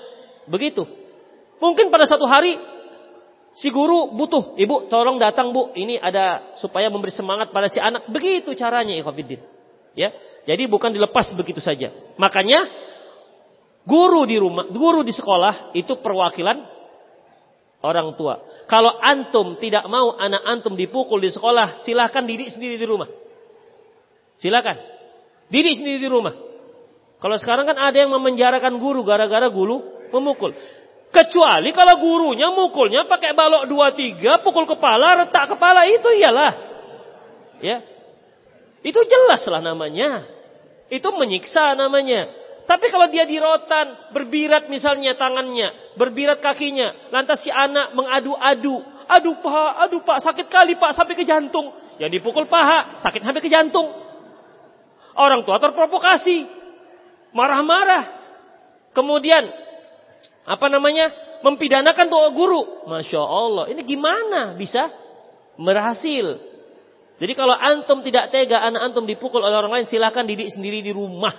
Begitu. 0.49 0.89
Mungkin 1.59 1.91
pada 1.91 2.07
satu 2.07 2.25
hari 2.25 2.78
Si 3.57 3.73
guru 3.73 4.13
butuh, 4.15 4.55
ibu 4.61 4.87
tolong 4.87 5.17
datang 5.17 5.51
bu, 5.51 5.73
ini 5.75 5.97
ada 5.99 6.55
supaya 6.61 6.93
memberi 6.93 7.11
semangat 7.11 7.51
pada 7.51 7.67
si 7.73 7.81
anak. 7.81 8.07
Begitu 8.13 8.55
caranya 8.55 8.95
ikhwatiddin. 8.97 9.41
Ya, 9.99 10.15
jadi 10.47 10.69
bukan 10.71 10.95
dilepas 10.95 11.33
begitu 11.35 11.59
saja. 11.59 11.91
Makanya 12.21 12.65
guru 13.89 14.29
di 14.29 14.37
rumah, 14.39 14.69
guru 14.71 15.03
di 15.03 15.11
sekolah 15.11 15.75
itu 15.75 15.99
perwakilan 15.99 16.61
orang 17.83 18.15
tua. 18.15 18.41
Kalau 18.69 18.95
antum 19.01 19.57
tidak 19.57 19.89
mau 19.89 20.13
anak 20.15 20.45
antum 20.45 20.77
dipukul 20.77 21.19
di 21.19 21.33
sekolah, 21.33 21.83
silahkan 21.83 22.23
didik 22.29 22.53
sendiri 22.53 22.77
di 22.77 22.87
rumah. 22.87 23.09
Silakan. 24.39 24.77
Didik 25.49 25.81
sendiri 25.81 25.99
di 25.99 26.09
rumah. 26.11 26.37
Kalau 27.19 27.35
sekarang 27.41 27.67
kan 27.67 27.75
ada 27.75 27.97
yang 27.99 28.15
memenjarakan 28.15 28.79
guru 28.79 29.03
gara-gara 29.03 29.51
guru 29.51 29.83
memukul. 30.15 30.55
Kecuali 31.09 31.73
kalau 31.73 31.97
gurunya 32.05 32.53
mukulnya 32.53 33.09
pakai 33.09 33.33
balok 33.33 33.65
dua 33.65 33.97
tiga, 33.97 34.45
pukul 34.45 34.69
kepala, 34.69 35.25
retak 35.25 35.57
kepala 35.57 35.89
itu 35.89 36.09
iyalah. 36.21 36.53
Ya. 37.65 37.81
Itu 38.85 39.01
jelas 39.09 39.41
lah 39.49 39.65
namanya. 39.65 40.29
Itu 40.93 41.09
menyiksa 41.17 41.73
namanya. 41.77 42.29
Tapi 42.69 42.93
kalau 42.93 43.09
dia 43.09 43.25
di 43.25 43.41
rotan, 43.41 44.13
berbirat 44.13 44.69
misalnya 44.69 45.17
tangannya, 45.17 45.97
berbirat 45.97 46.45
kakinya, 46.45 47.09
lantas 47.09 47.41
si 47.41 47.49
anak 47.49 47.97
mengadu-adu, 47.97 48.85
aduh 49.09 49.41
pak, 49.41 49.73
aduh 49.89 50.05
pak, 50.05 50.19
sakit 50.21 50.47
kali 50.53 50.77
pak 50.77 50.93
sampai 50.93 51.17
ke 51.17 51.25
jantung. 51.25 51.73
Yang 51.97 52.21
dipukul 52.21 52.45
paha, 52.45 53.01
sakit 53.01 53.25
sampai 53.25 53.41
ke 53.41 53.49
jantung. 53.49 53.89
Orang 55.17 55.49
tua 55.49 55.57
terprovokasi, 55.57 56.45
marah-marah. 57.33 58.05
Kemudian 58.93 59.68
apa 60.49 60.67
namanya 60.73 61.13
mempidanakan 61.45 62.09
tuh 62.09 62.33
guru. 62.33 62.89
Masya 62.89 63.21
Allah, 63.21 63.65
ini 63.69 63.85
gimana 63.85 64.57
bisa 64.57 64.89
berhasil? 65.61 66.41
Jadi 67.19 67.33
kalau 67.35 67.53
antum 67.53 68.01
tidak 68.01 68.31
tega 68.33 68.63
anak 68.63 68.91
antum 68.91 69.05
dipukul 69.05 69.43
oleh 69.43 69.59
orang 69.59 69.83
lain, 69.83 69.87
silakan 69.91 70.25
didik 70.25 70.49
sendiri 70.55 70.81
di 70.81 70.95
rumah. 70.95 71.35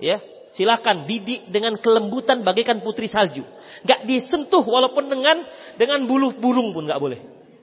Ya, 0.00 0.18
silakan 0.56 1.06
didik 1.06 1.52
dengan 1.52 1.78
kelembutan 1.78 2.42
bagaikan 2.42 2.82
putri 2.82 3.06
salju. 3.06 3.46
Gak 3.84 4.08
disentuh 4.08 4.64
walaupun 4.64 5.06
dengan 5.06 5.44
dengan 5.78 6.02
bulu 6.08 6.34
burung 6.40 6.74
pun 6.74 6.88
gak 6.88 6.98
boleh. 6.98 7.20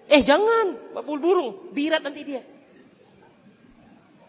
Eh 0.07 0.21
jangan, 0.23 0.95
bulu 1.03 1.19
burung, 1.19 1.49
birat 1.75 2.05
nanti 2.05 2.21
dia. 2.23 2.45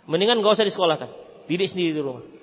Mendingan 0.08 0.42
gak 0.42 0.58
usah 0.58 0.66
disekolahkan, 0.66 1.10
didik 1.46 1.70
sendiri 1.70 1.94
di 1.94 2.02
rumah. 2.02 2.41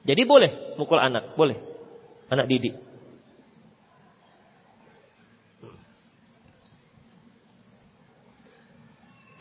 Jadi 0.00 0.24
boleh 0.24 0.80
mukul 0.80 0.96
anak, 0.96 1.36
boleh. 1.36 1.60
Anak 2.32 2.48
didik. 2.48 2.72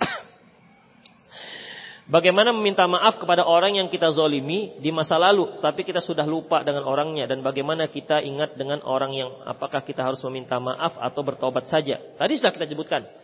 Bagaimana 2.12 2.51
meminta 2.51 2.84
maaf 2.91 3.16
kepada 3.16 3.47
orang 3.47 3.80
yang 3.80 3.88
kita 3.88 4.12
zolimi 4.12 4.76
di 4.84 4.91
masa 4.91 5.16
lalu, 5.16 5.64
tapi 5.64 5.88
kita 5.88 6.03
sudah 6.03 6.28
lupa 6.28 6.60
dengan 6.68 6.84
orangnya 6.84 7.24
dan 7.24 7.39
bagaimana 7.39 7.88
kita 7.88 8.20
ingat 8.20 8.60
dengan 8.60 8.84
orang 8.84 9.16
yang 9.16 9.32
apakah 9.47 9.80
kita 9.80 10.03
harus 10.03 10.20
meminta 10.28 10.60
maaf 10.60 10.99
atau 10.99 11.24
bertobat 11.24 11.72
saja. 11.72 12.03
Tadi 12.20 12.36
sudah 12.36 12.51
kita 12.51 12.68
sebutkan. 12.68 13.07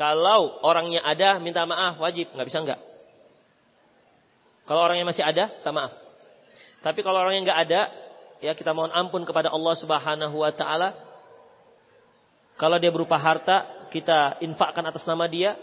Kalau 0.00 0.64
orangnya 0.64 1.04
ada, 1.04 1.36
minta 1.44 1.68
maaf 1.68 2.00
wajib, 2.00 2.32
nggak 2.32 2.48
bisa 2.48 2.64
nggak. 2.64 2.85
Kalau 4.66 4.80
orangnya 4.82 5.06
masih 5.06 5.22
ada, 5.22 5.48
tak 5.62 5.72
maaf. 5.72 5.94
Tapi 6.82 7.00
kalau 7.06 7.22
orangnya 7.22 7.50
nggak 7.50 7.60
ada, 7.70 7.80
ya 8.42 8.52
kita 8.52 8.74
mohon 8.74 8.90
ampun 8.90 9.22
kepada 9.22 9.50
Allah 9.50 9.74
Subhanahu 9.78 10.36
wa 10.42 10.52
taala. 10.52 10.94
Kalau 12.58 12.76
dia 12.82 12.90
berupa 12.90 13.14
harta, 13.16 13.88
kita 13.94 14.42
infakkan 14.42 14.82
atas 14.86 15.06
nama 15.06 15.30
dia 15.30 15.54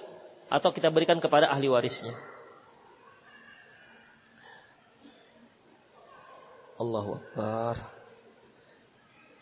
atau 0.48 0.72
kita 0.72 0.88
berikan 0.94 1.20
kepada 1.20 1.52
ahli 1.52 1.68
warisnya. 1.68 2.16
Allahu 6.80 7.20
Akbar. 7.20 7.76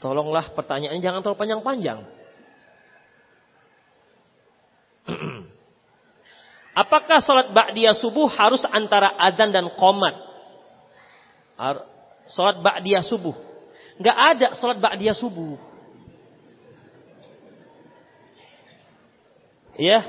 Tolonglah 0.01 0.45
pertanyaannya 0.57 1.01
jangan 1.01 1.21
terlalu 1.21 1.39
panjang-panjang. 1.39 2.20
Apakah 6.71 7.19
sholat 7.19 7.51
ba'diyah 7.51 7.91
subuh 7.99 8.31
harus 8.31 8.63
antara 8.63 9.11
adzan 9.19 9.51
dan 9.51 9.67
qomat? 9.75 10.15
Sholat 12.31 12.63
ba'diyah 12.63 13.03
subuh. 13.03 13.35
Nggak 13.99 14.17
ada 14.17 14.47
sholat 14.55 14.79
ba'diyah 14.79 15.17
subuh. 15.17 15.59
Ya. 19.75 19.99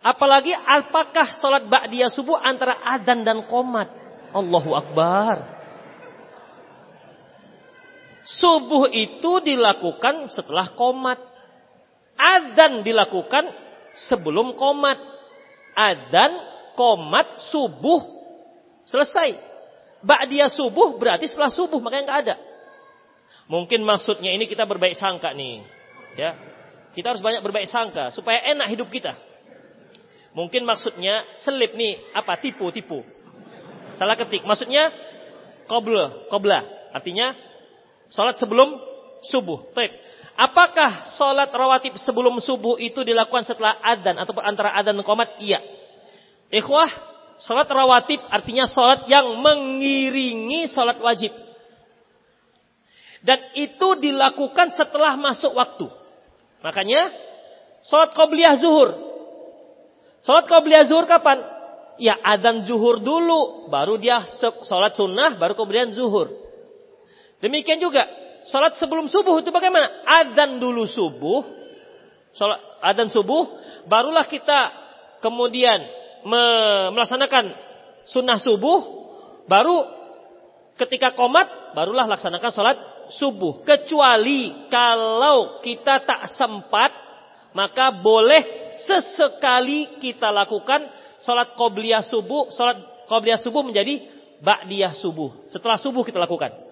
Apalagi 0.00 0.54
apakah 0.54 1.34
sholat 1.42 1.66
ba'diyah 1.66 2.14
subuh 2.14 2.38
antara 2.38 2.78
adzan 2.86 3.26
dan 3.26 3.42
qomat? 3.50 3.90
Allahu 4.30 4.78
Akbar. 4.78 5.58
Subuh 8.22 8.86
itu 8.94 9.42
dilakukan 9.42 10.30
setelah 10.30 10.70
komat. 10.78 11.18
Adzan 12.14 12.86
dilakukan 12.86 13.50
sebelum 14.06 14.54
komat 14.54 15.09
adan, 15.80 16.32
komat, 16.76 17.48
subuh, 17.48 18.04
selesai. 18.84 19.36
Ba'diyah 20.00 20.52
subuh 20.52 20.96
berarti 20.96 21.28
setelah 21.28 21.52
subuh, 21.52 21.80
makanya 21.80 22.04
nggak 22.08 22.20
ada. 22.28 22.36
Mungkin 23.50 23.82
maksudnya 23.82 24.30
ini 24.30 24.46
kita 24.46 24.64
berbaik 24.68 24.94
sangka 24.94 25.32
nih. 25.34 25.64
Ya. 26.14 26.38
Kita 26.94 27.14
harus 27.14 27.22
banyak 27.22 27.42
berbaik 27.42 27.66
sangka 27.70 28.14
supaya 28.14 28.42
enak 28.50 28.70
hidup 28.70 28.88
kita. 28.90 29.14
Mungkin 30.30 30.62
maksudnya 30.62 31.26
selip 31.42 31.74
nih, 31.74 32.14
apa 32.14 32.38
tipu-tipu. 32.38 33.02
Salah 33.98 34.14
ketik. 34.14 34.46
Maksudnya 34.46 34.94
qobla, 35.66 36.30
qobla. 36.30 36.62
Artinya 36.94 37.34
salat 38.06 38.38
sebelum 38.38 38.78
subuh. 39.26 39.74
Baik. 39.74 39.90
Apakah 40.40 41.20
sholat 41.20 41.52
rawatib 41.52 42.00
sebelum 42.00 42.40
subuh 42.40 42.80
itu 42.80 43.04
dilakukan 43.04 43.44
setelah 43.44 43.76
adzan 43.84 44.16
atau 44.16 44.32
antara 44.40 44.72
adzan 44.72 44.96
dan 44.96 45.04
komat? 45.04 45.36
Iya. 45.36 45.60
Ikhwah, 46.48 46.88
sholat 47.44 47.68
rawatib 47.68 48.24
artinya 48.24 48.64
sholat 48.64 49.04
yang 49.04 49.36
mengiringi 49.36 50.64
sholat 50.72 50.96
wajib. 50.96 51.28
Dan 53.20 53.52
itu 53.52 54.00
dilakukan 54.00 54.80
setelah 54.80 55.20
masuk 55.20 55.52
waktu. 55.52 55.92
Makanya, 56.64 57.12
sholat 57.84 58.16
qobliyah 58.16 58.56
zuhur. 58.56 58.96
Sholat 60.24 60.48
qobliyah 60.48 60.88
zuhur 60.88 61.04
kapan? 61.04 61.36
Ya 62.00 62.16
adzan 62.16 62.64
zuhur 62.64 62.96
dulu, 62.96 63.68
baru 63.68 64.00
dia 64.00 64.24
sholat 64.64 64.96
sunnah, 64.96 65.36
baru 65.36 65.52
kemudian 65.52 65.92
zuhur. 65.92 66.32
Demikian 67.44 67.76
juga 67.76 68.08
Salat 68.48 68.76
sebelum 68.80 69.08
subuh 69.08 69.40
itu 69.40 69.52
bagaimana? 69.52 70.04
Adzan 70.06 70.56
dulu 70.56 70.88
subuh. 70.88 71.44
Salat 72.32 72.60
adzan 72.80 73.12
subuh, 73.12 73.46
barulah 73.84 74.24
kita 74.24 74.72
kemudian 75.20 75.84
melaksanakan 76.92 77.52
sunnah 78.08 78.40
subuh, 78.40 78.78
baru 79.44 79.84
ketika 80.80 81.12
komat, 81.12 81.76
barulah 81.76 82.08
laksanakan 82.08 82.50
salat 82.50 82.78
subuh. 83.12 83.60
Kecuali 83.64 84.68
kalau 84.72 85.60
kita 85.60 86.00
tak 86.04 86.32
sempat, 86.36 86.90
maka 87.52 87.92
boleh 87.92 88.72
sesekali 88.88 90.00
kita 90.00 90.32
lakukan 90.32 90.88
salat 91.20 91.52
qobliyah 91.56 92.00
subuh, 92.00 92.48
salat 92.54 92.80
qobliyah 93.04 93.40
subuh 93.40 93.60
menjadi 93.60 94.08
ba'diyah 94.40 94.96
subuh. 94.96 95.44
Setelah 95.52 95.76
subuh 95.76 96.00
kita 96.00 96.16
lakukan 96.16 96.69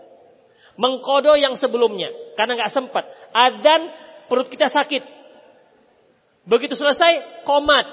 mengkodo 0.78 1.34
yang 1.34 1.58
sebelumnya 1.58 2.08
karena 2.38 2.54
nggak 2.54 2.72
sempat. 2.72 3.04
Adan 3.34 3.90
perut 4.30 4.46
kita 4.46 4.70
sakit. 4.70 5.02
Begitu 6.48 6.78
selesai 6.78 7.44
komat, 7.44 7.84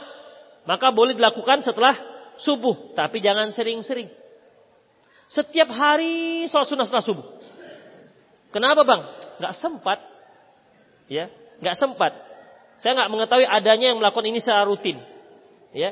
maka 0.64 0.94
boleh 0.94 1.18
dilakukan 1.18 1.60
setelah 1.66 1.98
subuh, 2.40 2.96
tapi 2.96 3.20
jangan 3.20 3.52
sering-sering. 3.52 4.08
Setiap 5.28 5.68
hari 5.74 6.46
sholat 6.48 6.70
sunnah 6.70 6.88
setelah 6.88 7.04
subuh. 7.04 7.26
Kenapa 8.56 8.88
bang? 8.88 9.02
Nggak 9.44 9.54
sempat, 9.60 10.00
ya, 11.12 11.28
nggak 11.60 11.76
sempat. 11.76 12.16
Saya 12.80 12.96
nggak 12.96 13.12
mengetahui 13.12 13.44
adanya 13.44 13.92
yang 13.92 14.00
melakukan 14.00 14.24
ini 14.32 14.40
secara 14.40 14.64
rutin, 14.64 15.04
ya, 15.76 15.92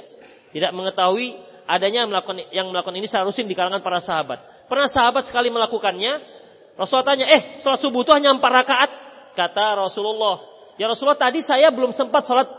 tidak 0.56 0.72
mengetahui 0.72 1.36
adanya 1.68 2.08
yang 2.08 2.12
melakukan 2.12 2.38
yang 2.56 2.68
melakukan 2.72 2.96
ini 2.96 3.08
secara 3.12 3.28
rutin 3.28 3.52
di 3.52 3.56
kalangan 3.58 3.84
para 3.84 4.00
sahabat. 4.00 4.40
Pernah 4.72 4.88
sahabat 4.88 5.28
sekali 5.28 5.52
melakukannya, 5.52 6.43
Rasulullah 6.74 7.06
tanya, 7.06 7.30
eh 7.30 7.62
sholat 7.62 7.80
subuh 7.82 8.02
itu 8.02 8.12
hanya 8.18 8.34
empat 8.34 8.52
rakaat? 8.66 8.92
Kata 9.34 9.78
Rasulullah, 9.78 10.42
ya 10.78 10.90
Rasulullah 10.90 11.18
tadi 11.18 11.46
saya 11.46 11.70
belum 11.70 11.94
sempat 11.94 12.26
sholat 12.26 12.50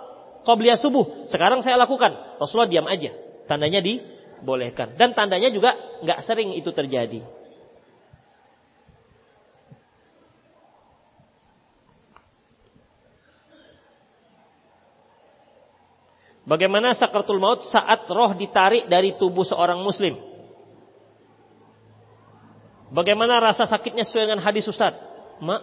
qobliyah 0.47 0.79
subuh. 0.79 1.27
Sekarang 1.27 1.65
saya 1.65 1.75
lakukan. 1.81 2.39
Rasulullah 2.39 2.71
diam 2.71 2.87
aja. 2.87 3.11
Tandanya 3.51 3.83
dibolehkan. 3.83 4.95
Dan 4.95 5.17
tandanya 5.17 5.51
juga 5.51 5.75
nggak 6.05 6.21
sering 6.23 6.55
itu 6.55 6.71
terjadi. 6.71 7.25
Bagaimana 16.45 16.93
sakratul 16.93 17.41
maut 17.41 17.65
saat 17.65 18.05
roh 18.05 18.37
ditarik 18.37 18.85
dari 18.85 19.17
tubuh 19.17 19.49
seorang 19.49 19.81
muslim? 19.81 20.34
Bagaimana 22.95 23.43
rasa 23.43 23.67
sakitnya 23.67 24.07
sesuai 24.07 24.31
dengan 24.31 24.41
hadis 24.47 24.71
Ustaz? 24.71 24.95
Mak. 25.43 25.63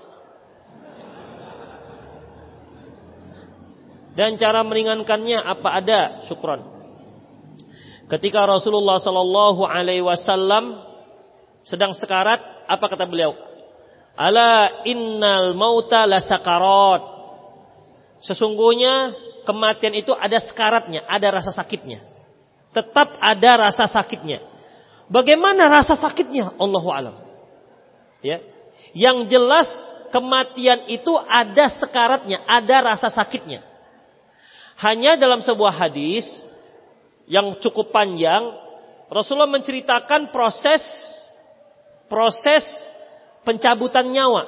Dan 4.12 4.36
cara 4.36 4.60
meringankannya 4.68 5.40
apa 5.40 5.70
ada? 5.80 6.28
Syukron. 6.28 6.60
Ketika 8.12 8.44
Rasulullah 8.44 9.00
Sallallahu 9.00 9.64
Alaihi 9.64 10.04
Wasallam 10.04 10.84
sedang 11.64 11.96
sekarat, 11.96 12.68
apa 12.68 12.86
kata 12.92 13.08
beliau? 13.08 13.32
Ala 14.20 14.84
innal 14.84 15.56
mauta 15.56 16.04
la 16.04 16.20
sakarat. 16.20 17.00
Sesungguhnya 18.28 19.16
kematian 19.48 19.96
itu 19.96 20.12
ada 20.12 20.44
sekaratnya, 20.44 21.08
ada 21.08 21.40
rasa 21.40 21.56
sakitnya. 21.56 22.04
Tetap 22.76 23.16
ada 23.24 23.52
rasa 23.72 23.88
sakitnya. 23.88 24.44
Bagaimana 25.08 25.72
rasa 25.72 25.96
sakitnya? 25.96 26.60
Allahu 26.60 26.92
alam. 26.92 27.31
Ya. 28.22 28.42
Yang 28.94 29.18
jelas 29.34 29.68
kematian 30.14 30.86
itu 30.92 31.14
ada 31.26 31.72
sekaratnya, 31.78 32.44
ada 32.46 32.94
rasa 32.94 33.10
sakitnya. 33.10 33.64
Hanya 34.82 35.18
dalam 35.18 35.42
sebuah 35.46 35.74
hadis 35.78 36.26
yang 37.30 37.58
cukup 37.62 37.94
panjang, 37.94 38.42
Rasulullah 39.12 39.50
menceritakan 39.50 40.34
proses 40.34 40.82
proses 42.12 42.66
pencabutan 43.48 44.12
nyawa 44.12 44.48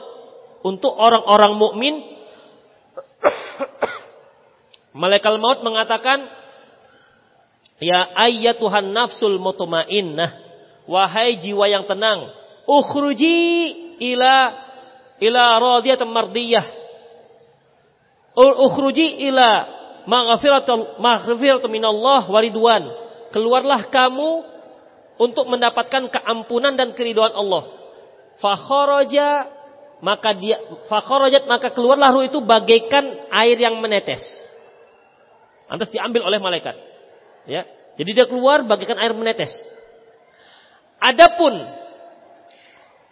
untuk 0.66 0.91
orang-orang 0.91 1.54
mukmin. 1.56 1.95
Malaikat 5.02 5.40
maut 5.40 5.64
mengatakan, 5.64 6.28
"Ya 7.80 8.04
ayyatuhan 8.20 8.91
nafsul 8.91 9.40
mutmainnah, 9.40 10.44
Wahai 10.84 11.40
jiwa 11.40 11.64
yang 11.72 11.88
tenang, 11.88 12.28
ukhruji 12.68 13.40
ila 14.14 14.35
ila 15.19 15.44
radiyatan 15.60 16.10
mardiyah. 16.10 16.65
Ukhruji 18.38 19.23
ila 19.30 19.49
maghfiratul 20.10 20.99
maghfiratul 20.99 21.72
minallah 21.72 22.26
waridwan. 22.27 22.90
Keluarlah 23.34 23.90
kamu 23.90 24.31
untuk 25.22 25.45
mendapatkan 25.49 26.10
keampunan 26.10 26.73
dan 26.73 26.98
keridhaan 26.98 27.34
Allah. 27.34 27.69
Fakharaja 28.41 29.48
maka 30.03 30.35
dia 30.35 30.60
fakharajat 30.91 31.48
maka 31.48 31.72
keluarlah 31.72 32.11
ruh 32.11 32.27
itu 32.27 32.44
bagaikan 32.44 33.30
air 33.31 33.56
yang 33.56 33.80
menetes. 33.80 34.19
Lantas 35.72 35.90
diambil 35.94 36.27
oleh 36.27 36.44
malaikat. 36.44 36.76
Ya. 37.48 37.64
Jadi 37.95 38.11
dia 38.11 38.26
keluar 38.27 38.68
bagaikan 38.68 38.99
air 38.99 39.15
menetes. 39.15 39.53
Adapun 40.99 41.82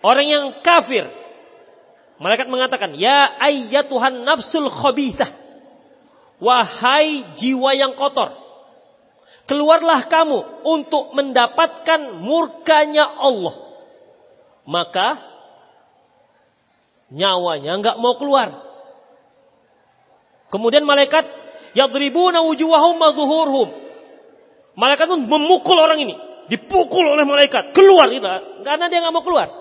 orang 0.02 0.26
yang 0.28 0.45
kafir, 0.65 1.10
malaikat 2.22 2.49
mengatakan, 2.49 2.98
"Ya 2.98 3.26
ayyatuhan 3.41 4.26
nafsul 4.26 4.69
khabithah." 4.69 5.41
Wahai 6.41 7.38
jiwa 7.38 7.78
yang 7.78 7.94
kotor, 7.94 8.34
keluarlah 9.45 10.10
kamu 10.10 10.65
untuk 10.65 11.14
mendapatkan 11.14 12.18
murkanya 12.18 13.06
Allah. 13.06 13.56
Maka 14.65 15.22
nyawanya 17.14 17.78
nggak 17.78 17.98
mau 18.02 18.18
keluar. 18.18 18.57
Kemudian 20.49 20.82
malaikat 20.82 21.30
yadribuna 21.78 22.41
wujuhahum 22.41 22.98
wa 22.98 23.14
zuhurhum. 23.14 23.69
Malaikat 24.73 25.06
pun 25.14 25.22
memukul 25.22 25.78
orang 25.78 26.02
ini, 26.02 26.18
dipukul 26.49 27.06
oleh 27.06 27.22
malaikat, 27.22 27.69
keluar 27.78 28.10
gitu. 28.10 28.26
Karena 28.65 28.90
dia 28.90 28.98
nggak 28.98 29.14
mau 29.14 29.22
keluar. 29.22 29.61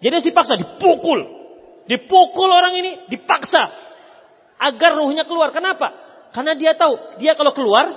Jadi 0.00 0.12
harus 0.16 0.26
dipaksa, 0.26 0.56
dipukul. 0.56 1.20
Dipukul 1.84 2.48
orang 2.48 2.74
ini, 2.80 2.90
dipaksa 3.12 3.68
agar 4.60 4.96
ruhnya 4.96 5.24
keluar. 5.24 5.52
Kenapa? 5.52 5.92
Karena 6.30 6.56
dia 6.56 6.76
tahu, 6.76 7.20
dia 7.20 7.36
kalau 7.36 7.52
keluar 7.56 7.88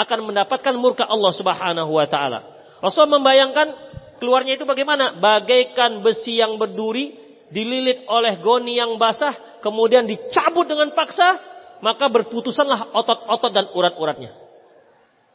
akan 0.00 0.18
mendapatkan 0.32 0.74
murka 0.80 1.04
Allah 1.04 1.32
Subhanahu 1.36 1.92
wa 1.92 2.06
taala. 2.08 2.40
Rasul 2.80 3.06
membayangkan 3.06 3.68
keluarnya 4.16 4.56
itu 4.56 4.64
bagaimana? 4.64 5.20
Bagaikan 5.20 6.00
besi 6.00 6.40
yang 6.40 6.56
berduri 6.56 7.16
dililit 7.52 8.08
oleh 8.08 8.40
goni 8.40 8.80
yang 8.80 8.96
basah, 8.96 9.60
kemudian 9.60 10.08
dicabut 10.08 10.64
dengan 10.64 10.94
paksa, 10.96 11.36
maka 11.84 12.08
berputusanlah 12.08 12.94
otot-otot 12.96 13.52
dan 13.52 13.68
urat-uratnya. 13.76 14.32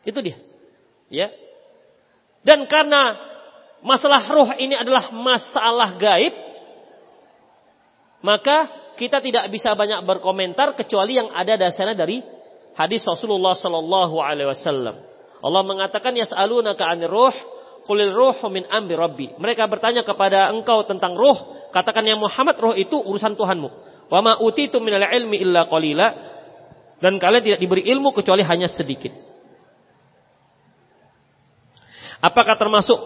Itu 0.08 0.20
dia. 0.26 0.38
Ya. 1.14 1.30
Dan 2.42 2.66
karena 2.66 3.18
masalah 3.84 4.24
roh 4.30 4.50
ini 4.56 4.76
adalah 4.78 5.12
masalah 5.12 5.96
gaib, 6.00 6.34
maka 8.24 8.72
kita 8.96 9.20
tidak 9.20 9.52
bisa 9.52 9.76
banyak 9.76 10.04
berkomentar 10.08 10.74
kecuali 10.78 11.20
yang 11.20 11.32
ada 11.36 11.60
dasarnya 11.60 11.96
dari 11.96 12.24
hadis 12.80 13.04
Rasulullah 13.04 13.56
sallallahu 13.56 14.16
alaihi 14.20 14.50
wasallam. 14.50 14.96
Allah 15.44 15.64
mengatakan 15.68 16.16
yas'alunaka 16.16 16.84
'anil 16.88 17.12
ruh 17.12 17.36
qulil 17.86 18.12
ruhu 18.12 18.50
min 18.50 18.66
amri 18.68 18.98
rabbi. 18.98 19.28
Mereka 19.38 19.70
bertanya 19.70 20.02
kepada 20.02 20.50
engkau 20.50 20.84
tentang 20.90 21.14
ruh, 21.14 21.70
katakan 21.70 22.04
ya 22.04 22.18
Muhammad 22.18 22.58
ruh 22.58 22.74
itu 22.74 22.98
urusan 22.98 23.38
Tuhanmu. 23.38 23.70
Wa 24.10 24.20
ma 24.26 24.42
utitu 24.42 24.82
minal 24.82 25.06
ilmi 25.06 25.38
illa 25.40 25.70
qalila. 25.70 26.34
Dan 26.98 27.22
kalian 27.22 27.44
tidak 27.44 27.60
diberi 27.62 27.86
ilmu 27.86 28.16
kecuali 28.16 28.42
hanya 28.42 28.66
sedikit. 28.72 29.14
Apakah 32.24 32.58
termasuk 32.58 32.98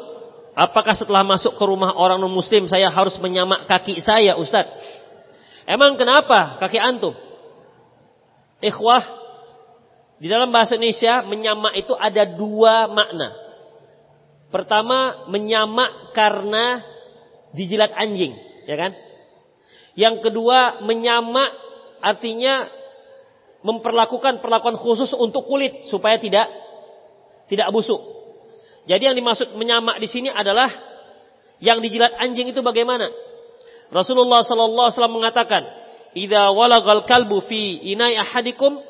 apakah 0.58 0.94
setelah 0.98 1.26
masuk 1.26 1.58
ke 1.58 1.64
rumah 1.66 1.94
orang 1.94 2.22
non 2.22 2.34
muslim 2.34 2.66
saya 2.66 2.90
harus 2.90 3.18
menyamak 3.22 3.66
kaki 3.70 4.02
saya, 4.02 4.38
Ustaz? 4.38 4.68
Emang 5.70 5.98
kenapa 5.98 6.58
kaki 6.58 6.82
antum? 6.82 7.14
Ikhwah, 8.60 9.06
di 10.20 10.28
dalam 10.28 10.52
bahasa 10.52 10.76
Indonesia 10.76 11.24
menyamak 11.24 11.80
itu 11.80 11.96
ada 11.96 12.28
dua 12.28 12.92
makna. 12.92 13.32
Pertama, 14.50 15.30
menyamak 15.30 16.12
karena 16.18 16.84
dijilat 17.54 17.94
anjing, 17.94 18.34
ya 18.66 18.76
kan? 18.76 18.92
Yang 19.94 20.26
kedua, 20.26 20.82
menyamak 20.84 21.54
artinya 22.04 22.68
memperlakukan 23.64 24.40
perlakuan 24.40 24.80
khusus 24.80 25.12
untuk 25.16 25.46
kulit 25.48 25.88
supaya 25.88 26.20
tidak 26.20 26.48
tidak 27.48 27.68
busuk. 27.72 28.19
Jadi 28.90 29.06
yang 29.06 29.14
dimaksud 29.14 29.54
menyamak 29.54 30.02
di 30.02 30.10
sini 30.10 30.34
adalah 30.34 30.66
yang 31.62 31.78
dijilat 31.78 32.18
anjing 32.18 32.50
itu 32.50 32.66
bagaimana? 32.66 33.14
Rasulullah 33.94 34.42
sallallahu 34.42 34.90
alaihi 34.90 34.98
wasallam 34.98 35.18
mengatakan, 35.22 35.64
"Idza 36.18 36.50
walagal 36.50 37.06
kalbu 37.06 37.46
fi 37.46 37.78
inai 37.94 38.18
ahadikum 38.18 38.82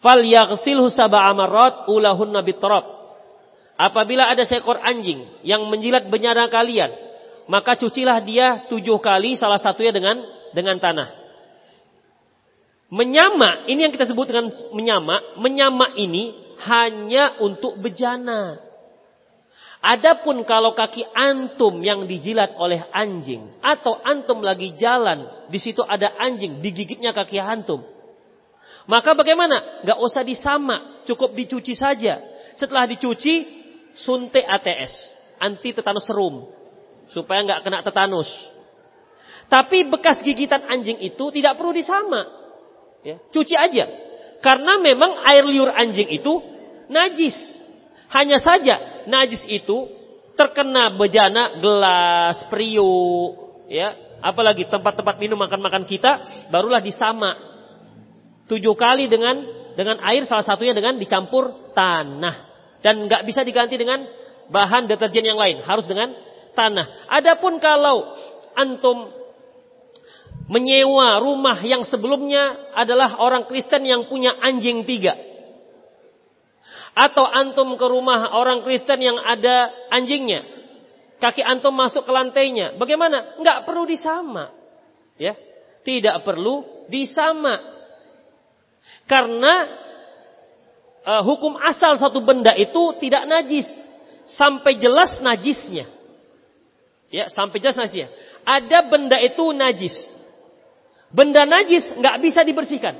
falyaghsilhu 0.00 0.88
sab'a 0.88 1.28
marrat 1.36 1.84
ulahunna 1.92 2.40
bitrab." 2.40 2.88
Apabila 3.76 4.30
ada 4.30 4.48
seekor 4.48 4.80
anjing 4.80 5.28
yang 5.44 5.66
menjilat 5.68 6.08
benyara 6.08 6.48
kalian, 6.48 6.88
maka 7.52 7.76
cucilah 7.76 8.22
dia 8.24 8.64
tujuh 8.72 8.96
kali 9.02 9.36
salah 9.36 9.60
satunya 9.60 9.92
dengan 9.92 10.24
dengan 10.56 10.80
tanah. 10.80 11.08
Menyama, 12.94 13.66
ini 13.66 13.84
yang 13.84 13.92
kita 13.92 14.06
sebut 14.06 14.30
dengan 14.30 14.54
menyama. 14.70 15.36
Menyama 15.42 15.98
ini 15.98 16.43
hanya 16.62 17.40
untuk 17.42 17.80
bejana. 17.82 18.62
Adapun 19.84 20.48
kalau 20.48 20.72
kaki 20.72 21.04
antum 21.12 21.84
yang 21.84 22.08
dijilat 22.08 22.56
oleh 22.56 22.88
anjing 22.88 23.60
atau 23.60 24.00
antum 24.00 24.40
lagi 24.40 24.72
jalan, 24.80 25.48
di 25.52 25.60
situ 25.60 25.84
ada 25.84 26.16
anjing 26.16 26.64
digigitnya 26.64 27.12
kaki 27.12 27.36
antum. 27.36 27.84
Maka 28.88 29.12
bagaimana? 29.12 29.84
Gak 29.84 30.00
usah 30.00 30.24
disama, 30.24 31.04
cukup 31.04 31.36
dicuci 31.36 31.76
saja. 31.76 32.20
Setelah 32.56 32.88
dicuci, 32.88 33.64
suntik 33.92 34.44
ATS, 34.44 34.92
anti 35.38 35.70
tetanus 35.76 36.04
serum, 36.08 36.48
supaya 37.10 37.42
nggak 37.46 37.62
kena 37.62 37.80
tetanus. 37.84 38.28
Tapi 39.46 39.86
bekas 39.86 40.24
gigitan 40.24 40.64
anjing 40.66 40.98
itu 41.04 41.24
tidak 41.30 41.60
perlu 41.60 41.76
disama, 41.76 42.24
ya, 43.04 43.20
cuci 43.30 43.54
aja. 43.54 43.84
Karena 44.44 44.76
memang 44.76 45.24
air 45.24 45.40
liur 45.48 45.72
anjing 45.72 46.12
itu 46.12 46.36
najis. 46.92 47.32
Hanya 48.12 48.36
saja 48.44 49.08
najis 49.08 49.40
itu 49.48 49.88
terkena 50.36 50.92
bejana 51.00 51.56
gelas, 51.64 52.44
periuk, 52.52 53.64
ya, 53.72 54.20
apalagi 54.20 54.68
tempat-tempat 54.68 55.16
minum 55.16 55.40
makan-makan 55.40 55.88
kita, 55.88 56.44
barulah 56.52 56.84
disama 56.84 57.32
tujuh 58.44 58.76
kali 58.76 59.08
dengan 59.08 59.40
dengan 59.74 59.96
air 60.04 60.28
salah 60.28 60.44
satunya 60.44 60.76
dengan 60.76 61.00
dicampur 61.00 61.72
tanah 61.72 62.36
dan 62.84 63.08
nggak 63.08 63.24
bisa 63.24 63.40
diganti 63.42 63.80
dengan 63.80 64.04
bahan 64.52 64.84
deterjen 64.84 65.24
yang 65.24 65.40
lain, 65.40 65.64
harus 65.64 65.88
dengan 65.88 66.12
tanah. 66.52 67.08
Adapun 67.08 67.56
kalau 67.56 68.12
antum 68.52 69.23
menyewa 70.44 71.20
rumah 71.20 71.58
yang 71.64 71.82
sebelumnya 71.88 72.74
adalah 72.76 73.16
orang 73.20 73.48
Kristen 73.48 73.84
yang 73.88 74.06
punya 74.08 74.36
anjing 74.40 74.84
tiga, 74.84 75.16
atau 76.94 77.26
antum 77.26 77.74
ke 77.74 77.86
rumah 77.90 78.30
orang 78.38 78.62
Kristen 78.62 79.02
yang 79.02 79.18
ada 79.18 79.68
anjingnya. 79.90 80.46
Kaki 81.18 81.42
antum 81.42 81.74
masuk 81.74 82.06
ke 82.06 82.12
lantainya. 82.14 82.78
Bagaimana? 82.78 83.38
Enggak 83.40 83.66
perlu 83.66 83.82
disama. 83.88 84.54
Ya. 85.18 85.34
Tidak 85.84 86.22
perlu 86.22 86.86
disama. 86.86 87.60
Karena 89.04 89.68
uh, 91.04 91.22
hukum 91.26 91.58
asal 91.60 91.98
satu 91.98 92.22
benda 92.24 92.54
itu 92.56 92.96
tidak 93.02 93.26
najis 93.26 93.68
sampai 94.24 94.78
jelas 94.80 95.18
najisnya. 95.20 95.90
Ya, 97.12 97.28
sampai 97.30 97.60
jelas 97.60 97.76
najisnya. 97.76 98.08
Ada 98.44 98.86
benda 98.86 99.18
itu 99.20 99.44
najis. 99.54 99.94
Benda 101.14 101.46
najis 101.46 101.86
nggak 101.94 102.16
bisa 102.18 102.42
dibersihkan. 102.42 102.98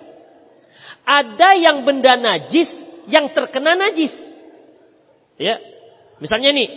Ada 1.02 1.58
yang 1.58 1.82
benda 1.82 2.14
najis 2.14 2.70
yang 3.10 3.34
terkena 3.34 3.74
najis. 3.74 4.14
Ya. 5.34 5.58
Misalnya 6.22 6.54
nih, 6.54 6.68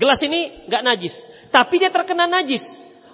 gelas 0.00 0.18
ini 0.24 0.64
nggak 0.66 0.82
najis, 0.82 1.14
tapi 1.52 1.84
dia 1.84 1.92
terkena 1.92 2.24
najis. 2.24 2.64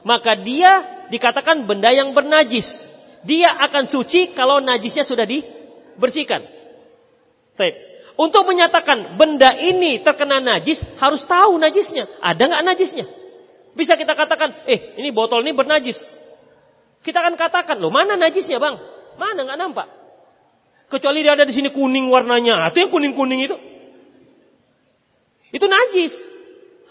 Maka 0.06 0.38
dia 0.38 1.04
dikatakan 1.10 1.66
benda 1.66 1.90
yang 1.90 2.14
bernajis. 2.14 2.64
Dia 3.26 3.52
akan 3.68 3.90
suci 3.90 4.32
kalau 4.32 4.62
najisnya 4.62 5.04
sudah 5.04 5.26
dibersihkan. 5.26 6.46
Baik. 7.58 7.74
Untuk 8.16 8.46
menyatakan 8.48 9.18
benda 9.18 9.58
ini 9.58 10.00
terkena 10.00 10.40
najis, 10.40 10.80
harus 11.02 11.26
tahu 11.26 11.58
najisnya. 11.60 12.08
Ada 12.22 12.42
nggak 12.46 12.64
najisnya? 12.64 13.06
Bisa 13.76 13.96
kita 13.98 14.16
katakan, 14.16 14.64
eh 14.70 14.96
ini 14.96 15.12
botol 15.12 15.44
ini 15.44 15.52
bernajis. 15.52 15.98
Kita 17.00 17.24
akan 17.24 17.34
katakan, 17.36 17.80
loh 17.80 17.88
mana 17.88 18.16
najisnya 18.20 18.60
bang? 18.60 18.76
Mana 19.16 19.44
nggak 19.44 19.58
nampak? 19.60 19.88
Kecuali 20.90 21.22
dia 21.22 21.38
ada 21.38 21.46
di 21.46 21.54
sini 21.54 21.70
kuning 21.70 22.10
warnanya. 22.10 22.68
Itu 22.74 22.82
yang 22.82 22.90
kuning-kuning 22.90 23.46
itu. 23.46 23.56
Itu 25.54 25.66
najis. 25.70 26.12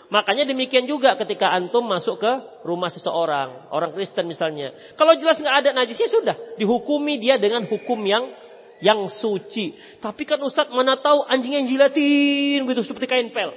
Makanya 0.09 0.49
demikian 0.49 0.89
juga 0.89 1.13
ketika 1.19 1.53
antum 1.53 1.85
masuk 1.85 2.17
ke 2.17 2.31
rumah 2.65 2.89
seseorang. 2.89 3.69
Orang 3.69 3.93
Kristen 3.93 4.25
misalnya. 4.25 4.73
Kalau 4.97 5.13
jelas 5.19 5.37
nggak 5.37 5.55
ada 5.61 5.69
najisnya 5.75 6.09
sudah. 6.09 6.35
Dihukumi 6.57 7.21
dia 7.21 7.37
dengan 7.37 7.67
hukum 7.69 8.01
yang 8.07 8.33
yang 8.79 9.05
suci. 9.11 9.75
Tapi 9.99 10.23
kan 10.25 10.39
Ustadz 10.41 10.73
mana 10.73 10.97
tahu 10.97 11.27
anjing 11.27 11.59
yang 11.59 11.67
jilatin 11.67 12.65
gitu 12.65 12.81
seperti 12.81 13.05
kain 13.05 13.29
pel. 13.29 13.53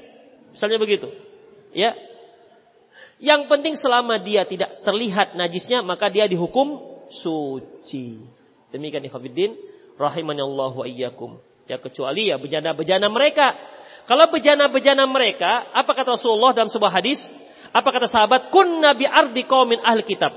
Misalnya 0.53 0.77
begitu. 0.77 1.09
Ya. 1.73 1.97
Yang 3.23 3.47
penting 3.47 3.79
selama 3.79 4.19
dia 4.19 4.43
tidak 4.43 4.83
terlihat 4.83 5.39
najisnya 5.39 5.79
maka 5.87 6.11
dia 6.11 6.27
dihukum 6.27 6.83
suci. 7.07 8.19
Demikian 8.75 9.07
ikhwatiddin 9.07 9.55
rahimahullah 9.95 10.73
wa 10.75 10.83
iyyakum. 10.83 11.39
Ya 11.71 11.79
kecuali 11.79 12.35
ya 12.35 12.43
bejana-bejana 12.43 13.07
mereka. 13.07 13.55
Kalau 14.11 14.27
bejana-bejana 14.35 15.07
mereka, 15.07 15.71
apa 15.71 15.95
kata 15.95 16.19
Rasulullah 16.19 16.51
dalam 16.51 16.67
sebuah 16.67 16.91
hadis? 16.91 17.23
Apa 17.71 17.95
kata 17.95 18.11
sahabat? 18.11 18.51
Kun 18.51 18.83
nabi 18.83 19.07
ardi 19.07 19.47
qaumin 19.47 19.79
ahli 19.79 20.03
kitab. 20.03 20.35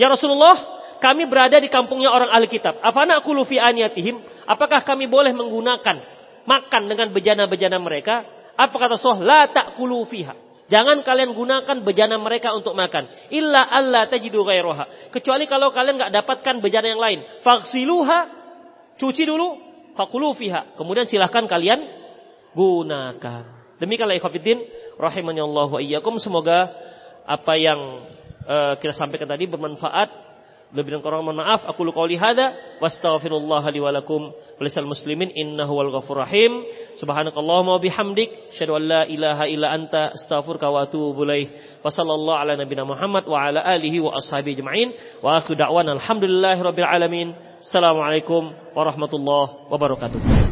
Ya 0.00 0.08
Rasulullah, 0.08 0.56
kami 1.04 1.28
berada 1.28 1.60
di 1.60 1.68
kampungnya 1.68 2.08
orang 2.08 2.32
ahli 2.32 2.48
kitab. 2.48 2.80
Afana 2.80 3.20
aqulu 3.20 3.44
fi 3.44 3.60
aniyatihim? 3.60 4.48
Apakah 4.48 4.80
kami 4.88 5.04
boleh 5.04 5.36
menggunakan 5.36 6.00
makan 6.48 6.82
dengan 6.88 7.12
bejana-bejana 7.12 7.76
mereka? 7.76 8.24
Apa 8.56 8.72
kata 8.72 8.96
Rasulullah? 8.96 9.20
La 9.20 9.40
ta'kulu 9.52 10.08
fiha. 10.08 10.45
Jangan 10.66 11.06
kalian 11.06 11.30
gunakan 11.30 11.76
bejana 11.86 12.18
mereka 12.18 12.50
untuk 12.50 12.74
makan. 12.74 13.06
Illa 13.30 13.70
Allah 13.70 14.10
tajidu 14.10 14.42
ghairoha. 14.42 15.14
Kecuali 15.14 15.46
kalau 15.46 15.70
kalian 15.70 15.94
nggak 15.94 16.12
dapatkan 16.22 16.58
bejana 16.58 16.90
yang 16.90 16.98
lain. 16.98 17.22
Faksiluha. 17.46 18.20
Cuci 18.98 19.22
dulu. 19.22 19.62
Fakulu 19.94 20.34
fiha. 20.34 20.74
Kemudian 20.74 21.06
silahkan 21.06 21.46
kalian 21.46 21.86
gunakan. 22.58 23.42
Demikianlah 23.78 24.18
ikhwafiddin. 24.18 24.58
Rahimani 24.98 25.38
Allah 25.38 25.70
wa 25.70 25.78
iyyakum. 25.78 26.18
Semoga 26.18 26.74
apa 27.22 27.54
yang 27.54 27.78
uh, 28.42 28.74
kita 28.82 28.90
sampaikan 28.90 29.30
tadi 29.30 29.46
bermanfaat 29.46 30.25
dan 30.74 30.98
kurang 30.98 31.22
mohon 31.22 31.38
maaf. 31.38 31.62
Aku 31.70 31.86
lu 31.86 31.94
qauli 31.94 32.18
hada 32.18 32.78
wastaghfirullah 32.82 33.62
li 33.70 33.78
wa 33.78 33.94
lakum 33.94 34.34
muslimin 34.58 35.30
innahu 35.30 35.78
wal 35.78 35.90
ghafur 35.94 36.18
rahim. 36.26 36.66
Subhanakallahumma 36.98 37.78
bihamdik 37.78 38.50
asyhadu 38.50 38.74
an 38.74 38.82
la 38.88 39.02
ilaha 39.06 39.44
illa 39.46 39.70
anta 39.70 40.10
astaghfiruka 40.10 40.66
wa 40.66 40.82
atubu. 40.88 41.22
Wa 41.22 41.86
sallallahu 41.86 42.40
ala 42.40 42.58
nabiyyina 42.58 42.82
Muhammad 42.82 43.24
wa 43.30 43.46
ala 43.46 43.62
alihi 43.62 44.02
wa 44.02 44.18
ashabihi 44.18 44.58
ajma'in. 44.58 44.88
Wa 45.22 45.38
akhiru 45.38 45.54
da'wana 45.54 45.94
alhamdulillahi 46.02 46.60
rabbil 46.60 46.88
alamin. 46.88 47.28
Assalamualaikum 47.62 48.50
warahmatullahi 48.74 49.70
wabarakatuh. 49.70 50.45